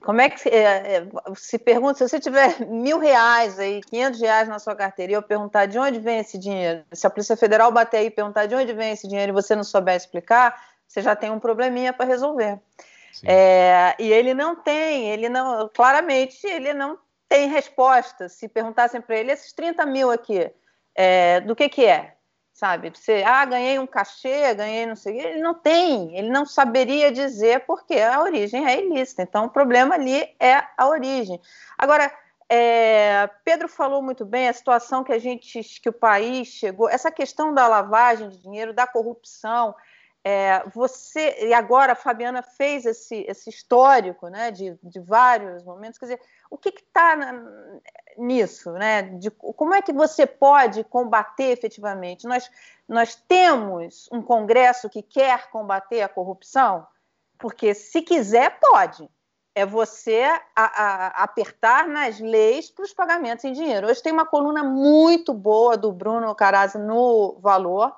Como 0.00 0.20
é 0.20 0.30
que 0.30 0.48
é, 0.48 0.96
é, 0.96 1.08
se 1.34 1.58
pergunta, 1.58 1.98
se 1.98 2.08
você 2.08 2.20
tiver 2.20 2.60
mil 2.66 2.98
reais 2.98 3.58
aí, 3.58 3.80
quinhentos 3.80 4.20
reais 4.20 4.48
na 4.48 4.58
sua 4.58 4.74
carteira 4.74 5.12
e 5.12 5.14
eu 5.14 5.22
perguntar 5.22 5.66
de 5.66 5.78
onde 5.78 5.98
vem 5.98 6.18
esse 6.18 6.38
dinheiro, 6.38 6.84
se 6.92 7.06
a 7.06 7.10
Polícia 7.10 7.36
Federal 7.36 7.72
bater 7.72 7.98
aí 7.98 8.06
e 8.06 8.10
perguntar 8.10 8.46
de 8.46 8.54
onde 8.54 8.72
vem 8.72 8.92
esse 8.92 9.08
dinheiro 9.08 9.32
e 9.32 9.34
você 9.34 9.56
não 9.56 9.64
souber 9.64 9.96
explicar, 9.96 10.62
você 10.86 11.02
já 11.02 11.16
tem 11.16 11.30
um 11.30 11.40
probleminha 11.40 11.92
para 11.92 12.06
resolver. 12.06 12.58
É, 13.24 13.96
e 13.98 14.12
ele 14.12 14.32
não 14.34 14.54
tem, 14.54 15.10
ele 15.10 15.28
não, 15.28 15.68
claramente, 15.74 16.46
ele 16.46 16.72
não 16.72 16.98
tem 17.28 17.48
resposta. 17.48 18.28
Se 18.28 18.48
perguntassem 18.48 19.00
para 19.00 19.16
ele, 19.16 19.32
esses 19.32 19.52
30 19.52 19.84
mil 19.84 20.10
aqui, 20.10 20.50
é, 20.94 21.40
do 21.40 21.56
que 21.56 21.68
que 21.68 21.84
é? 21.84 22.14
Sabe? 22.58 22.90
Você, 22.92 23.22
ah, 23.24 23.44
ganhei 23.44 23.78
um 23.78 23.86
cachê, 23.86 24.52
ganhei 24.52 24.84
não 24.84 24.96
sei 24.96 25.14
o 25.14 25.16
quê. 25.16 25.28
Ele 25.28 25.40
não 25.40 25.54
tem, 25.54 26.18
ele 26.18 26.28
não 26.28 26.44
saberia 26.44 27.12
dizer 27.12 27.64
porque 27.66 27.94
a 27.94 28.20
origem 28.20 28.66
é 28.66 28.84
ilícita. 28.84 29.22
Então, 29.22 29.44
o 29.44 29.48
problema 29.48 29.94
ali 29.94 30.28
é 30.40 30.64
a 30.76 30.88
origem. 30.88 31.40
Agora, 31.78 32.12
é, 32.48 33.30
Pedro 33.44 33.68
falou 33.68 34.02
muito 34.02 34.26
bem 34.26 34.48
a 34.48 34.52
situação 34.52 35.04
que 35.04 35.12
a 35.12 35.20
gente, 35.20 35.62
que 35.80 35.88
o 35.88 35.92
país 35.92 36.48
chegou, 36.48 36.88
essa 36.88 37.12
questão 37.12 37.54
da 37.54 37.68
lavagem 37.68 38.28
de 38.28 38.42
dinheiro, 38.42 38.72
da 38.72 38.88
corrupção. 38.88 39.72
É, 40.24 40.64
você 40.74 41.46
e 41.46 41.54
agora 41.54 41.92
a 41.92 41.96
Fabiana 41.96 42.42
fez 42.42 42.84
esse, 42.84 43.24
esse 43.28 43.48
histórico, 43.50 44.28
né, 44.28 44.50
de, 44.50 44.76
de 44.82 44.98
vários 44.98 45.62
momentos. 45.62 45.96
Quer 45.96 46.06
dizer, 46.06 46.20
o 46.50 46.56
que 46.56 46.70
está 46.70 47.16
nisso, 48.16 48.72
né? 48.72 49.02
De 49.02 49.30
como 49.30 49.74
é 49.74 49.82
que 49.82 49.92
você 49.92 50.26
pode 50.26 50.82
combater 50.84 51.50
efetivamente? 51.50 52.26
Nós, 52.26 52.50
nós 52.88 53.14
temos 53.14 54.08
um 54.12 54.20
Congresso 54.20 54.88
que 54.88 55.02
quer 55.02 55.50
combater 55.50 56.02
a 56.02 56.08
corrupção, 56.08 56.86
porque 57.38 57.74
se 57.74 58.02
quiser, 58.02 58.58
pode. 58.58 59.08
É 59.54 59.66
você 59.66 60.22
a, 60.54 60.64
a, 60.84 61.06
apertar 61.24 61.88
nas 61.88 62.20
leis 62.20 62.70
para 62.70 62.84
os 62.84 62.94
pagamentos 62.94 63.44
em 63.44 63.52
dinheiro. 63.52 63.88
Hoje 63.88 64.02
tem 64.02 64.12
uma 64.12 64.26
coluna 64.26 64.62
muito 64.62 65.34
boa 65.34 65.76
do 65.76 65.90
Bruno 65.90 66.32
Carazzi 66.34 66.78
no 66.78 67.38
Valor, 67.40 67.92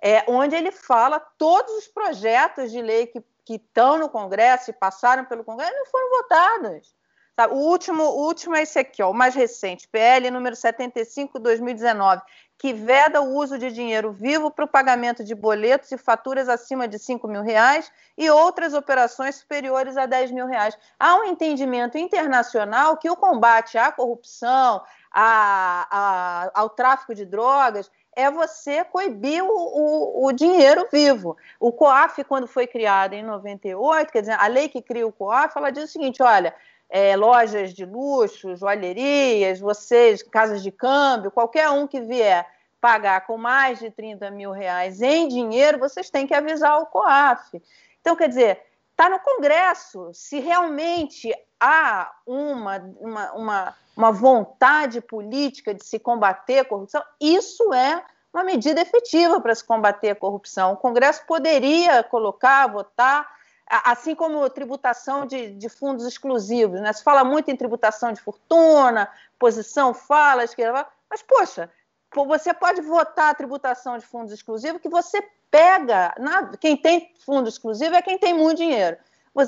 é, 0.00 0.24
onde 0.28 0.56
ele 0.56 0.72
fala 0.72 1.20
todos 1.20 1.72
os 1.76 1.86
projetos 1.86 2.72
de 2.72 2.82
lei 2.82 3.06
que, 3.06 3.22
que 3.44 3.54
estão 3.54 3.98
no 3.98 4.08
Congresso 4.08 4.70
e 4.70 4.74
passaram 4.74 5.24
pelo 5.24 5.44
Congresso 5.44 5.74
não 5.74 5.86
foram 5.86 6.10
votados. 6.10 6.96
Tá, 7.36 7.48
o, 7.48 7.54
último, 7.54 8.02
o 8.02 8.24
último 8.24 8.56
é 8.56 8.62
esse 8.62 8.78
aqui, 8.78 9.02
ó, 9.02 9.10
o 9.10 9.14
mais 9.14 9.34
recente, 9.34 9.86
PL 9.88 10.30
número 10.30 10.56
75, 10.56 11.38
2019, 11.38 12.22
que 12.56 12.72
veda 12.72 13.20
o 13.20 13.34
uso 13.34 13.58
de 13.58 13.70
dinheiro 13.70 14.10
vivo 14.10 14.50
para 14.50 14.64
o 14.64 14.68
pagamento 14.68 15.22
de 15.22 15.34
boletos 15.34 15.92
e 15.92 15.98
faturas 15.98 16.48
acima 16.48 16.88
de 16.88 16.98
5 16.98 17.28
mil 17.28 17.42
reais 17.42 17.92
e 18.16 18.30
outras 18.30 18.72
operações 18.72 19.34
superiores 19.34 19.98
a 19.98 20.06
10 20.06 20.30
mil 20.30 20.46
reais. 20.46 20.78
Há 20.98 21.16
um 21.16 21.24
entendimento 21.24 21.98
internacional 21.98 22.96
que 22.96 23.10
o 23.10 23.16
combate 23.16 23.76
à 23.76 23.92
corrupção, 23.92 24.82
ao 25.12 26.70
tráfico 26.70 27.14
de 27.14 27.26
drogas, 27.26 27.90
é 28.16 28.30
você 28.30 28.82
coibir 28.82 29.44
o, 29.44 29.48
o, 29.50 30.24
o, 30.24 30.32
dinheiro 30.32 30.88
vivo. 30.90 31.36
O 31.60 31.70
COAF, 31.70 32.24
quando 32.24 32.46
foi 32.46 32.66
criado 32.66 33.12
em 33.12 33.22
98, 33.22 34.10
quer 34.10 34.20
dizer, 34.22 34.38
a 34.40 34.46
lei 34.46 34.70
que 34.70 34.80
cria 34.80 35.06
o 35.06 35.12
COAF, 35.12 35.52
ela 35.54 35.70
diz 35.70 35.84
o 35.84 35.92
seguinte: 35.92 36.22
olha, 36.22 36.54
é, 36.88 37.16
lojas 37.16 37.74
de 37.74 37.84
luxo, 37.84 38.56
joalherias, 38.56 39.60
vocês, 39.60 40.22
casas 40.22 40.62
de 40.62 40.70
câmbio, 40.70 41.30
qualquer 41.30 41.70
um 41.70 41.86
que 41.86 42.00
vier 42.00 42.46
pagar 42.80 43.26
com 43.26 43.36
mais 43.36 43.78
de 43.78 43.90
30 43.90 44.30
mil 44.30 44.52
reais 44.52 45.02
em 45.02 45.26
dinheiro, 45.26 45.78
vocês 45.78 46.08
têm 46.10 46.26
que 46.26 46.34
avisar 46.34 46.80
o 46.80 46.86
COAF. 46.86 47.60
Então, 48.00 48.14
quer 48.14 48.28
dizer, 48.28 48.62
está 48.90 49.08
no 49.08 49.18
Congresso. 49.18 50.10
Se 50.12 50.38
realmente 50.38 51.32
há 51.58 52.12
uma, 52.26 52.76
uma, 53.00 53.32
uma, 53.32 53.74
uma 53.96 54.12
vontade 54.12 55.00
política 55.00 55.74
de 55.74 55.84
se 55.84 55.98
combater 55.98 56.60
a 56.60 56.64
corrupção, 56.64 57.02
isso 57.20 57.72
é 57.74 58.04
uma 58.32 58.44
medida 58.44 58.80
efetiva 58.80 59.40
para 59.40 59.54
se 59.54 59.64
combater 59.64 60.10
a 60.10 60.14
corrupção. 60.14 60.74
O 60.74 60.76
Congresso 60.76 61.24
poderia 61.26 62.02
colocar, 62.04 62.66
votar 62.68 63.35
assim 63.68 64.14
como 64.14 64.48
tributação 64.48 65.26
de, 65.26 65.50
de, 65.50 65.68
fundos 65.68 66.06
exclusivos. 66.06 66.80
Né? 66.80 66.92
Se 66.92 67.02
fala 67.02 67.24
muito 67.24 67.50
em 67.50 67.56
tributação 67.56 68.12
de 68.12 68.20
fortuna, 68.20 69.10
posição 69.38 69.92
fala, 69.92 70.44
esquerda, 70.44 70.86
mas, 71.10 71.22
poxa, 71.22 71.70
você 72.14 72.54
pode 72.54 72.80
votar 72.80 73.30
a 73.30 73.34
tributação 73.34 73.98
de 73.98 74.06
fundos 74.06 74.32
exclusivos 74.32 74.80
que 74.80 74.88
você 74.88 75.20
pega. 75.50 76.14
Na, 76.18 76.56
quem 76.56 76.76
tem 76.76 77.12
fundo 77.24 77.48
exclusivo 77.48 77.94
é 77.94 78.02
quem 78.02 78.18
tem 78.18 78.32
muito 78.32 78.58
dinheiro. 78.58 78.96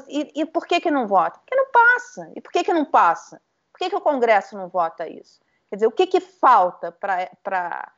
E, 0.09 0.43
e, 0.43 0.45
por 0.45 0.67
que, 0.67 0.81
que 0.81 0.91
não 0.91 1.07
vota? 1.07 1.39
Porque 1.39 1.57
não 1.57 1.71
passa. 1.71 2.31
E 2.37 2.41
por 2.41 2.53
que, 2.53 2.63
que 2.63 2.75
não 2.75 2.85
passa? 2.85 3.41
Por 3.73 3.79
que, 3.79 3.89
que 3.89 3.97
o 3.97 4.01
Congresso 4.01 4.57
não 4.57 4.69
vota 4.69 5.09
isso? 5.09 5.41
Quer 5.71 5.77
dizer, 5.77 5.87
o 5.87 5.93
que, 5.93 6.07
que 6.07 6.21
falta 6.21 6.93
para 6.93 7.93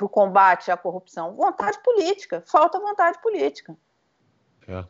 o 0.00 0.08
combate 0.08 0.70
à 0.70 0.76
corrupção? 0.76 1.34
Vontade 1.34 1.78
política. 1.82 2.42
Falta 2.46 2.78
vontade 2.78 3.18
política. 3.20 3.76
É. 4.66 4.84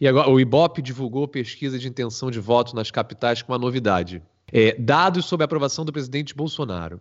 E 0.00 0.08
agora, 0.08 0.28
o 0.28 0.40
IBOP 0.40 0.82
divulgou 0.82 1.26
pesquisa 1.28 1.78
de 1.78 1.88
intenção 1.88 2.30
de 2.30 2.40
voto 2.40 2.74
nas 2.74 2.90
capitais 2.90 3.42
com 3.42 3.52
uma 3.52 3.58
novidade. 3.58 4.22
É, 4.52 4.74
dados 4.78 5.26
sobre 5.26 5.44
a 5.44 5.46
aprovação 5.46 5.84
do 5.84 5.92
presidente 5.92 6.34
Bolsonaro. 6.34 7.00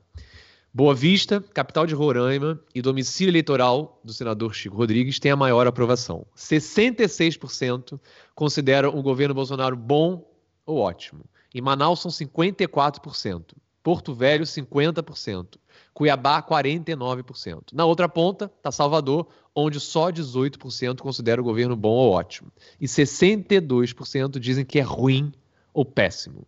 Boa 0.71 0.93
Vista, 0.93 1.43
capital 1.51 1.87
de 1.87 1.95
Roraima 1.95 2.59
e 2.75 2.81
domicílio 2.81 3.31
eleitoral 3.31 3.99
do 4.03 4.13
senador 4.13 4.53
Chico 4.53 4.77
Rodrigues 4.77 5.17
têm 5.17 5.31
a 5.31 5.35
maior 5.35 5.65
aprovação. 5.65 6.27
66% 6.37 7.99
consideram 8.35 8.95
o 8.95 9.01
governo 9.01 9.33
Bolsonaro 9.33 9.75
bom 9.75 10.29
ou 10.67 10.77
ótimo. 10.77 11.25
Em 11.53 11.59
Manaus 11.59 12.01
são 12.01 12.11
54%. 12.11 13.55
Porto 13.81 14.13
Velho, 14.13 14.45
50%. 14.45 15.57
Cuiabá, 15.99 16.41
49%. 16.41 17.73
Na 17.73 17.83
outra 17.83 18.07
ponta 18.07 18.49
está 18.57 18.71
Salvador, 18.71 19.27
onde 19.53 19.81
só 19.81 20.09
18% 20.09 20.99
considera 20.99 21.41
o 21.41 21.43
governo 21.43 21.75
bom 21.75 21.89
ou 21.89 22.13
ótimo. 22.13 22.49
E 22.79 22.85
62% 22.85 24.39
dizem 24.39 24.63
que 24.63 24.79
é 24.79 24.81
ruim 24.81 25.33
ou 25.73 25.83
péssimo. 25.83 26.47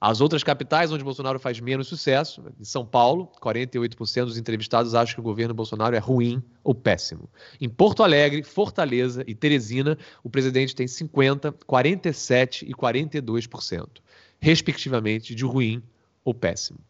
As 0.00 0.22
outras 0.22 0.42
capitais 0.42 0.90
onde 0.90 1.04
Bolsonaro 1.04 1.38
faz 1.38 1.60
menos 1.60 1.88
sucesso, 1.88 2.42
em 2.58 2.64
São 2.64 2.86
Paulo, 2.86 3.30
48% 3.38 4.24
dos 4.24 4.38
entrevistados 4.38 4.94
acham 4.94 5.16
que 5.16 5.20
o 5.20 5.24
governo 5.24 5.52
Bolsonaro 5.52 5.94
é 5.94 5.98
ruim 5.98 6.42
ou 6.64 6.74
péssimo. 6.74 7.28
Em 7.60 7.68
Porto 7.68 8.02
Alegre, 8.02 8.42
Fortaleza 8.42 9.22
e 9.26 9.34
Teresina, 9.34 9.98
o 10.24 10.30
presidente 10.30 10.74
tem 10.74 10.88
50, 10.88 11.52
47 11.66 12.64
e 12.66 12.72
42%, 12.72 13.88
respectivamente, 14.40 15.34
de 15.34 15.44
ruim 15.44 15.82
ou 16.26 16.34
péssimo. 16.34 16.80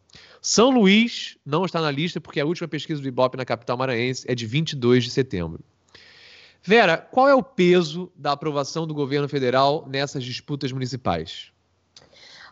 São 0.41 0.71
Luís 0.71 1.37
não 1.45 1.63
está 1.63 1.79
na 1.79 1.91
lista 1.91 2.19
porque 2.19 2.39
a 2.39 2.45
última 2.45 2.67
pesquisa 2.67 2.99
do 2.99 3.07
Ibope 3.07 3.37
na 3.37 3.45
capital 3.45 3.77
maranhense 3.77 4.25
é 4.27 4.33
de 4.33 4.47
22 4.47 5.03
de 5.03 5.11
setembro. 5.11 5.63
Vera, 6.63 6.97
qual 6.97 7.29
é 7.29 7.35
o 7.35 7.43
peso 7.43 8.11
da 8.15 8.31
aprovação 8.31 8.87
do 8.87 8.95
governo 8.95 9.29
federal 9.29 9.85
nessas 9.87 10.23
disputas 10.23 10.71
municipais? 10.71 11.51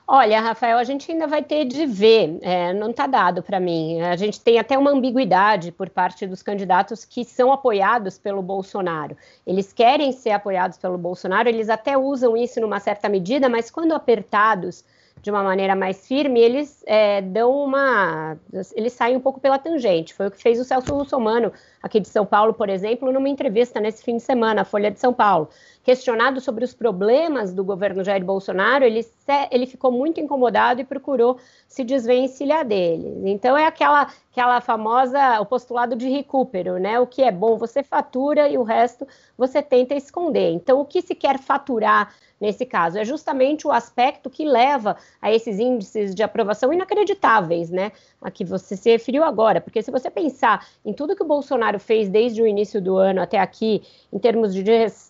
Olha, 0.07 0.39
Rafael, 0.39 0.77
a 0.77 0.83
gente 0.83 1.11
ainda 1.11 1.25
vai 1.25 1.41
ter 1.41 1.65
de 1.65 1.87
ver, 1.87 2.37
é, 2.43 2.71
não 2.71 2.91
está 2.91 3.07
dado 3.07 3.41
para 3.41 3.59
mim. 3.59 4.01
A 4.01 4.15
gente 4.15 4.39
tem 4.39 4.59
até 4.59 4.77
uma 4.77 4.91
ambiguidade 4.91 5.71
por 5.71 5.89
parte 5.89 6.27
dos 6.27 6.43
candidatos 6.43 7.03
que 7.03 7.25
são 7.25 7.51
apoiados 7.51 8.19
pelo 8.19 8.43
Bolsonaro. 8.43 9.17
Eles 9.47 9.73
querem 9.73 10.11
ser 10.11 10.29
apoiados 10.29 10.77
pelo 10.77 10.99
Bolsonaro, 10.99 11.49
eles 11.49 11.69
até 11.69 11.97
usam 11.97 12.37
isso 12.37 12.61
numa 12.61 12.79
certa 12.79 13.09
medida, 13.09 13.49
mas 13.49 13.71
quando 13.71 13.93
apertados 13.93 14.85
de 15.21 15.31
uma 15.31 15.41
maneira 15.41 15.75
mais 15.75 16.07
firme, 16.07 16.39
eles 16.39 16.83
é, 16.85 17.19
dão 17.19 17.51
uma. 17.51 18.37
Eles 18.75 18.93
saem 18.93 19.15
um 19.15 19.19
pouco 19.19 19.39
pela 19.39 19.57
tangente. 19.57 20.13
Foi 20.13 20.27
o 20.27 20.31
que 20.31 20.39
fez 20.39 20.59
o 20.59 20.63
Celso 20.63 20.93
Russomano, 20.93 21.51
aqui 21.81 21.99
de 21.99 22.07
São 22.07 22.25
Paulo, 22.25 22.53
por 22.53 22.69
exemplo, 22.69 23.11
numa 23.11 23.27
entrevista 23.27 23.79
nesse 23.79 24.03
fim 24.03 24.17
de 24.17 24.23
semana, 24.23 24.61
a 24.61 24.65
Folha 24.65 24.91
de 24.91 24.99
São 24.99 25.11
Paulo. 25.11 25.49
Questionado 25.83 26.39
sobre 26.39 26.63
os 26.63 26.73
problemas 26.73 27.53
do 27.53 27.63
governo 27.63 28.03
Jair 28.03 28.23
Bolsonaro, 28.23 28.83
ele, 28.83 29.05
ele 29.49 29.65
ficou 29.65 29.91
muito 29.91 30.19
incomodado 30.19 30.81
e 30.81 30.83
procurou 30.83 31.37
se 31.67 31.83
desvencilhar 31.83 32.65
deles. 32.65 33.23
Então, 33.25 33.57
é 33.57 33.65
aquela, 33.65 34.07
aquela 34.31 34.61
famosa, 34.61 35.39
o 35.39 35.45
postulado 35.45 35.95
de 35.95 36.07
recupero, 36.07 36.77
né? 36.77 36.99
O 36.99 37.07
que 37.07 37.23
é 37.23 37.31
bom 37.31 37.57
você 37.57 37.81
fatura 37.81 38.47
e 38.47 38.57
o 38.57 38.63
resto 38.63 39.07
você 39.37 39.61
tenta 39.61 39.95
esconder. 39.95 40.51
Então, 40.51 40.79
o 40.79 40.85
que 40.85 41.01
se 41.01 41.15
quer 41.15 41.39
faturar 41.39 42.13
nesse 42.39 42.65
caso. 42.65 42.97
É 42.97 43.05
justamente 43.05 43.67
o 43.67 43.71
aspecto 43.71 44.29
que 44.29 44.45
leva 44.45 44.97
a 45.21 45.31
esses 45.31 45.59
índices 45.59 46.13
de 46.13 46.23
aprovação 46.23 46.73
inacreditáveis, 46.73 47.69
né? 47.69 47.91
A 48.21 48.29
que 48.29 48.43
você 48.43 48.75
se 48.75 48.89
referiu 48.89 49.23
agora. 49.23 49.61
Porque 49.61 49.81
se 49.81 49.91
você 49.91 50.09
pensar 50.09 50.67
em 50.83 50.93
tudo 50.93 51.15
que 51.15 51.23
o 51.23 51.27
Bolsonaro 51.27 51.79
fez 51.79 52.09
desde 52.09 52.41
o 52.41 52.47
início 52.47 52.81
do 52.81 52.97
ano 52.97 53.21
até 53.21 53.39
aqui, 53.39 53.83
em 54.11 54.19
termos 54.19 54.53
de 54.53 54.63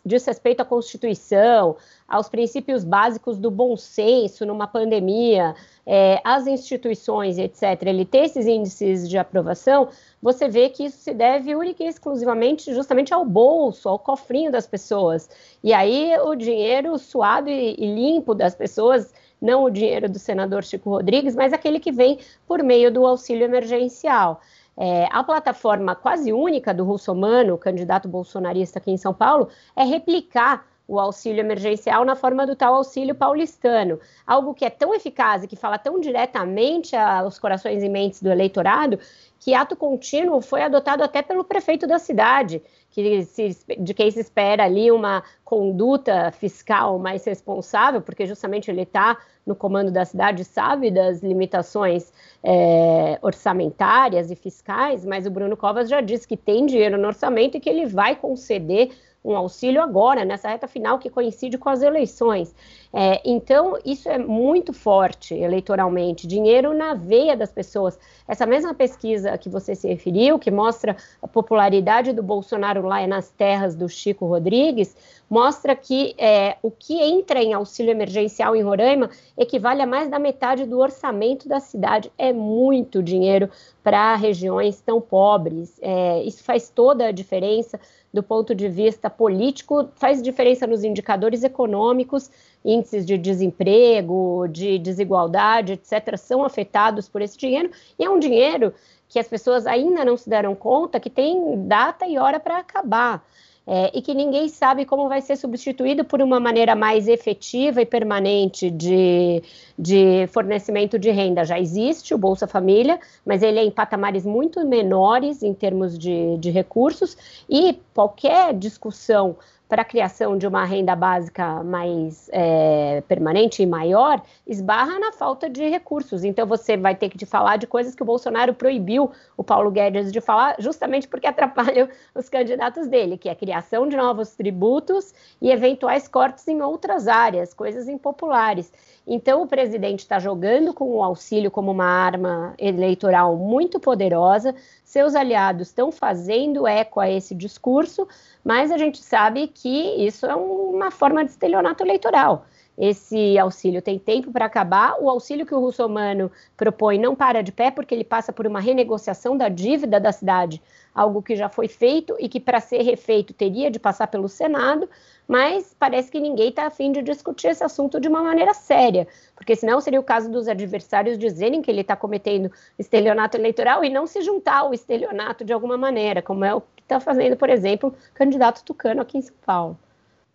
desrespeito 0.06 0.62
à 0.62 0.66
Constituição, 0.66 1.78
aos 2.08 2.30
princípios 2.30 2.84
básicos 2.84 3.38
do 3.40 3.50
bom 3.50 3.76
senso 3.76 4.46
numa 4.46 4.68
pandemia, 4.68 5.56
é, 5.86 6.22
as 6.24 6.46
instituições, 6.48 7.38
etc., 7.38 7.82
ele 7.84 8.06
ter 8.06 8.26
esses 8.26 8.46
índices 8.46 9.10
de 9.10 9.18
aprovação, 9.18 9.90
você 10.22 10.48
vê 10.48 10.70
que 10.70 10.86
isso 10.86 10.98
se 10.98 11.14
deve 11.14 11.56
única 11.56 11.84
e 11.84 11.88
exclusivamente 11.88 12.74
justamente 12.74 13.14
ao 13.14 13.26
bolso, 13.26 13.90
ao 13.90 13.98
cofrinho 13.98 14.52
das 14.52 14.68
pessoas. 14.68 15.30
E 15.64 15.74
aí 15.74 16.16
o 16.20 16.36
dinheiro 16.36 16.98
suado 16.98 17.50
e, 17.50 17.76
e 17.78 17.94
limpo 17.94 18.36
das 18.36 18.56
pessoas, 18.56 19.14
não 19.42 19.64
o 19.64 19.70
dinheiro 19.70 20.10
do 20.10 20.20
senador 20.20 20.64
Chico 20.64 20.90
Rodrigues, 20.90 21.36
mas 21.36 21.54
aquele 21.54 21.80
que 21.80 21.92
vem 21.92 22.20
por 22.48 22.64
meio 22.64 22.92
do 22.92 23.06
auxílio 23.06 23.46
emergencial. 23.46 24.42
É, 24.78 25.08
a 25.10 25.24
plataforma 25.24 25.96
quase 25.96 26.34
única 26.34 26.74
do 26.74 26.84
Russomano, 26.84 27.58
candidato 27.58 28.10
bolsonarista 28.10 28.78
aqui 28.78 28.92
em 28.92 28.98
São 28.98 29.14
Paulo, 29.14 29.48
é 29.76 29.84
replicar 29.84 30.66
o 30.88 31.00
auxílio 31.00 31.40
emergencial 31.40 32.06
na 32.06 32.16
forma 32.16 32.46
do 32.46 32.56
tal 32.56 32.76
auxílio 32.76 33.16
paulistano, 33.16 34.00
algo 34.26 34.54
que 34.54 34.66
é 34.66 34.70
tão 34.70 34.94
eficaz 34.94 35.44
e 35.44 35.48
que 35.48 35.56
fala 35.56 35.78
tão 35.78 36.00
diretamente 36.00 36.96
aos 36.96 37.40
corações 37.40 37.84
e 37.84 37.90
mentes 37.90 38.22
do 38.22 38.32
eleitorado, 38.32 39.00
que 39.40 39.54
ato 39.54 39.76
contínuo 39.76 40.42
foi 40.42 40.62
adotado 40.62 41.04
até 41.04 41.22
pelo 41.22 41.44
prefeito 41.44 41.86
da 41.86 42.00
cidade, 42.00 42.62
que 42.90 43.24
se, 43.24 43.58
de 43.80 43.94
quem 43.94 44.10
se 44.10 44.20
espera 44.20 44.64
ali 44.64 44.92
uma 44.92 45.24
conduta 45.44 46.32
fiscal 46.32 46.98
mais 46.98 47.26
responsável, 47.26 48.02
porque 48.02 48.26
justamente 48.26 48.72
ele 48.72 48.84
está 48.84 49.18
no 49.46 49.56
comando 49.56 49.92
da 49.92 50.06
cidade, 50.06 50.44
sabe 50.44 50.90
das 50.90 51.22
limitações 51.22 52.12
é, 52.44 53.20
orçamentárias 53.22 54.32
e 54.32 54.36
fiscais, 54.36 55.06
mas 55.06 55.28
o 55.28 55.32
Bruno 55.32 55.56
Covas 55.56 55.90
já 55.90 56.02
disse 56.02 56.28
que 56.28 56.38
tem 56.38 56.66
dinheiro 56.66 56.98
no 56.98 57.08
orçamento 57.08 57.58
e 57.58 57.60
que 57.60 57.70
ele 57.70 57.86
vai 57.86 58.16
conceder 58.16 58.92
um 59.26 59.36
auxílio 59.36 59.82
agora, 59.82 60.24
nessa 60.24 60.50
reta 60.50 60.68
final 60.68 61.00
que 61.00 61.10
coincide 61.10 61.58
com 61.58 61.68
as 61.68 61.82
eleições. 61.82 62.54
É, 62.94 63.20
então, 63.26 63.78
isso 63.84 64.08
é 64.08 64.18
muito 64.18 64.72
forte 64.72 65.34
eleitoralmente, 65.34 66.28
dinheiro 66.28 66.74
na 66.74 66.94
veia 66.94 67.36
das 67.36 67.52
pessoas. 67.52 68.00
Essa 68.28 68.46
mesma 68.46 68.74
pesquisa 68.74 69.38
que 69.38 69.50
você 69.50 69.76
se 69.76 69.88
referiu, 69.88 70.40
que 70.40 70.52
mostra 70.52 70.96
a 71.22 71.28
popularidade 71.28 72.14
do 72.14 72.24
Bolsonaro 72.24 72.86
lá 72.86 73.06
nas 73.08 73.30
terras 73.32 73.76
do 73.76 73.90
Chico 73.90 74.26
Rodrigues, 74.26 74.96
mostra 75.30 75.76
que 75.76 76.16
é, 76.18 76.58
o 76.62 76.70
que 76.70 77.02
entra 77.02 77.42
em 77.42 77.54
auxílio 77.54 77.92
emergencial 77.92 78.56
em 78.56 78.62
Roraima 78.62 79.10
equivale 79.38 79.82
a 79.82 79.88
mais 79.88 80.10
da 80.10 80.20
metade 80.20 80.66
do 80.66 80.80
orçamento 80.80 81.50
da 81.50 81.60
cidade. 81.60 82.12
É 82.18 82.32
muito 82.32 83.02
dinheiro 83.02 83.50
para 83.84 84.16
regiões 84.16 84.80
tão 84.82 85.02
pobres. 85.02 85.78
É, 85.82 86.24
isso 86.24 86.44
faz 86.44 86.70
toda 86.70 87.08
a 87.08 87.12
diferença 87.12 87.80
do 88.16 88.24
ponto 88.24 88.56
de 88.56 88.70
vista 88.70 89.10
político, 89.10 89.90
faz 89.98 90.22
diferença 90.22 90.66
nos 90.66 90.86
indicadores 90.86 91.44
econômicos, 91.44 92.32
índices 92.64 93.06
de 93.06 93.18
desemprego, 93.18 94.48
de 94.48 94.80
desigualdade, 94.80 95.74
etc., 95.74 96.18
são 96.18 96.42
afetados 96.46 97.10
por 97.10 97.22
esse 97.22 97.38
dinheiro, 97.38 97.70
e 98.00 98.06
é 98.06 98.10
um 98.10 98.18
dinheiro 98.18 98.74
que 99.10 99.20
as 99.20 99.28
pessoas 99.28 99.68
ainda 99.68 100.06
não 100.06 100.16
se 100.16 100.30
deram 100.30 100.56
conta 100.56 100.98
que 100.98 101.10
tem 101.10 101.68
data 101.68 102.08
e 102.08 102.18
hora 102.18 102.40
para 102.40 102.58
acabar 102.58 103.22
é, 103.68 103.92
e 103.98 104.02
que 104.02 104.14
ninguém 104.14 104.48
sabe 104.48 104.86
como 104.86 105.10
vai 105.10 105.22
ser 105.22 105.36
substituído 105.36 106.06
por 106.06 106.22
uma 106.22 106.40
maneira 106.40 106.76
mais 106.76 107.08
efetiva 107.08 107.82
e 107.82 107.86
permanente 107.86 108.70
de, 108.70 109.42
de 109.78 110.28
fornecimento 110.28 111.00
de 111.00 111.10
renda. 111.10 111.44
Já 111.44 111.60
existe 111.60 112.14
o 112.14 112.18
Bolsa 112.18 112.48
Família, 112.48 113.00
mas 113.26 113.42
ele 113.42 113.60
é 113.60 113.64
em 113.64 113.72
patamares 113.72 114.26
muito 114.26 114.66
menores 114.66 115.42
em 115.42 115.54
termos 115.54 115.98
de, 115.98 116.38
de 116.38 116.52
recursos, 116.52 117.18
e 117.50 117.80
qualquer 117.94 118.54
discussão 118.54 119.36
para 119.68 119.82
a 119.82 119.86
criação 119.86 120.38
de 120.38 120.48
uma 120.48 120.64
renda 120.64 120.96
básica 120.96 121.64
mais 121.64 122.30
é, 122.32 123.02
permanente 123.08 123.64
e 123.64 123.66
maior, 123.66 124.22
esbarra 124.46 125.00
na 125.00 125.12
falta 125.12 125.50
de 125.50 125.68
recursos. 125.68 126.24
Então 126.24 126.46
você 126.46 126.78
vai 126.78 126.96
ter 126.96 127.10
que 127.10 127.18
te 127.18 127.26
falar 127.26 127.58
de 127.58 127.66
coisas 127.66 127.96
que 127.96 128.04
o 128.04 128.06
Bolsonaro 128.06 128.54
proibiu 128.54 129.12
o 129.36 129.44
Paulo 129.44 129.72
Guedes 129.72 130.12
de 130.12 130.22
falar, 130.22 130.56
justamente 130.60 131.08
porque 131.08 131.26
atrapalham 131.28 131.90
os 132.14 132.30
candidatos 132.30 132.88
dele, 132.88 133.18
que 133.18 133.28
é 133.28 133.32
a 133.32 133.36
criação 133.36 133.88
de 133.88 133.98
novos 133.98 134.36
tributos 134.36 135.14
e 135.42 135.52
eventuais 135.52 136.08
cortes 136.08 136.48
em 136.48 136.62
outras 136.62 137.08
áreas, 137.08 137.54
coisas 137.54 137.88
impopulares. 137.88 138.72
Então, 139.08 139.44
o 139.44 139.48
presidente 139.48 140.00
está 140.00 140.18
jogando 140.18 140.74
com 140.74 140.96
o 140.96 141.04
auxílio 141.04 141.52
como 141.52 141.72
uma 141.72 141.86
arma 141.86 142.56
eleitoral 142.58 143.36
muito 143.36 143.80
poderosa, 143.80 144.56
seus 144.84 145.14
aliados 145.14 145.68
estão 145.68 145.92
fazendo 145.92 146.66
eco 146.66 147.00
a 147.00 147.10
esse 147.10 147.36
discurso, 147.36 148.08
mas 148.44 148.72
a 148.72 148.78
gente 148.78 148.98
sabe 148.98 149.48
que 149.48 150.06
isso 150.06 150.26
é 150.26 150.36
uma 150.36 150.90
forma 150.90 151.24
de 151.24 151.32
estelionato 151.32 151.84
eleitoral. 151.84 152.46
Esse 152.78 153.38
auxílio 153.38 153.82
tem 153.82 153.98
tempo 153.98 154.32
para 154.32 154.46
acabar. 154.46 154.98
O 155.00 155.10
auxílio 155.10 155.46
que 155.46 155.56
o 155.56 155.60
Russomano 155.60 156.32
propõe 156.58 157.00
não 157.00 157.16
para 157.16 157.42
de 157.42 157.52
pé, 157.52 157.72
porque 157.72 157.96
ele 157.96 158.04
passa 158.04 158.34
por 158.34 158.46
uma 158.46 158.60
renegociação 158.60 159.38
da 159.38 159.50
dívida 159.50 160.00
da 160.00 160.12
cidade, 160.12 160.62
algo 160.94 161.22
que 161.22 161.36
já 161.36 161.50
foi 161.50 161.68
feito 161.68 162.16
e 162.20 162.28
que, 162.28 162.40
para 162.40 162.60
ser 162.60 162.82
refeito, 162.82 163.34
teria 163.34 163.72
de 163.72 163.80
passar 163.80 164.08
pelo 164.08 164.28
Senado 164.28 164.90
mas 165.28 165.76
parece 165.78 166.12
que 166.12 166.20
ninguém 166.20 166.50
está 166.50 166.68
afim 166.68 166.92
de 166.92 167.02
discutir 167.02 167.48
esse 167.48 167.64
assunto 167.64 168.00
de 168.00 168.08
uma 168.08 168.22
maneira 168.22 168.54
séria, 168.54 169.08
porque 169.36 169.56
senão 169.56 169.82
seria 169.82 170.00
o 170.00 170.04
caso 170.04 170.30
dos 170.30 170.48
adversários 170.48 171.18
dizerem 171.18 171.62
que 171.62 171.70
ele 171.70 171.82
está 171.82 171.96
cometendo 171.96 172.52
estelionato 172.78 173.38
eleitoral 173.38 173.84
e 173.84 173.90
não 173.90 174.06
se 174.06 174.22
juntar 174.22 174.60
ao 174.60 174.74
estelionato 174.74 175.44
de 175.44 175.54
alguma 175.54 175.78
maneira, 175.78 176.22
como 176.22 176.46
é 176.46 176.54
o 176.54 176.62
que 176.62 176.84
está 176.84 177.00
fazendo, 177.00 177.36
por 177.36 177.50
exemplo, 177.50 177.90
o 177.90 178.14
candidato 178.14 178.64
Tucano 178.64 179.02
aqui 179.02 179.18
em 179.18 179.22
São 179.22 179.36
Paulo. 179.46 179.78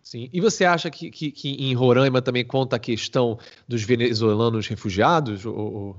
Sim. 0.03 0.29
E 0.33 0.41
você 0.41 0.65
acha 0.65 0.91
que, 0.91 1.11
que, 1.11 1.31
que 1.31 1.51
em 1.51 1.75
Roraima 1.75 2.23
também 2.23 2.45
conta 2.45 2.77
a 2.77 2.79
questão 2.79 3.39
dos 3.69 3.83
venezuelanos 3.83 4.67
refugiados? 4.67 5.45
Ou... 5.45 5.97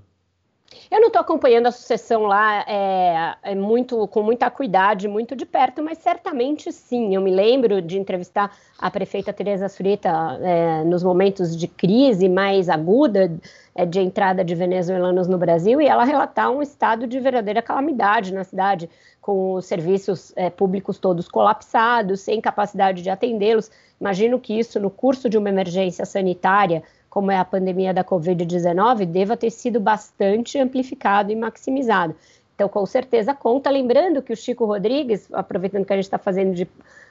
Eu 0.89 0.99
não 0.99 1.07
estou 1.07 1.21
acompanhando 1.21 1.67
a 1.67 1.71
sucessão 1.71 2.23
lá 2.23 2.65
é, 2.67 3.35
é, 3.43 3.55
muito, 3.55 4.07
com 4.07 4.23
muita 4.23 4.49
cuidado, 4.49 5.07
muito 5.09 5.35
de 5.35 5.45
perto, 5.45 5.81
mas 5.81 5.97
certamente 5.97 6.71
sim. 6.71 7.15
Eu 7.15 7.21
me 7.21 7.31
lembro 7.31 7.81
de 7.81 7.97
entrevistar 7.97 8.55
a 8.77 8.89
prefeita 8.89 9.33
Tereza 9.33 9.69
Frita 9.69 10.09
é, 10.41 10.83
nos 10.83 11.03
momentos 11.03 11.55
de 11.55 11.67
crise 11.67 12.27
mais 12.27 12.69
aguda 12.69 13.31
é, 13.75 13.85
de 13.85 13.99
entrada 13.99 14.43
de 14.43 14.55
venezuelanos 14.55 15.27
no 15.27 15.37
Brasil 15.37 15.81
e 15.81 15.87
ela 15.87 16.03
relatar 16.03 16.49
um 16.51 16.61
estado 16.61 17.07
de 17.07 17.19
verdadeira 17.19 17.61
calamidade 17.61 18.33
na 18.33 18.43
cidade, 18.43 18.89
com 19.21 19.53
os 19.53 19.65
serviços 19.65 20.33
é, 20.35 20.49
públicos 20.49 20.97
todos 20.97 21.27
colapsados, 21.27 22.21
sem 22.21 22.41
capacidade 22.41 23.01
de 23.01 23.09
atendê-los. 23.09 23.69
Imagino 23.99 24.39
que 24.39 24.57
isso, 24.57 24.79
no 24.79 24.89
curso 24.89 25.29
de 25.29 25.37
uma 25.37 25.49
emergência 25.49 26.05
sanitária, 26.05 26.81
como 27.11 27.29
é 27.29 27.37
a 27.37 27.43
pandemia 27.43 27.93
da 27.93 28.05
Covid-19, 28.05 29.05
deva 29.05 29.35
ter 29.35 29.51
sido 29.51 29.81
bastante 29.81 30.57
amplificado 30.57 31.29
e 31.29 31.35
maximizado. 31.35 32.15
Então, 32.55 32.69
com 32.69 32.85
certeza 32.85 33.33
conta. 33.33 33.69
Lembrando 33.69 34.21
que 34.21 34.31
o 34.31 34.35
Chico 34.35 34.65
Rodrigues, 34.65 35.27
aproveitando 35.33 35.85
que 35.85 35.91
a 35.91 35.97
gente 35.97 36.05
está 36.05 36.17
fazendo 36.17 36.53
de, 36.55 36.65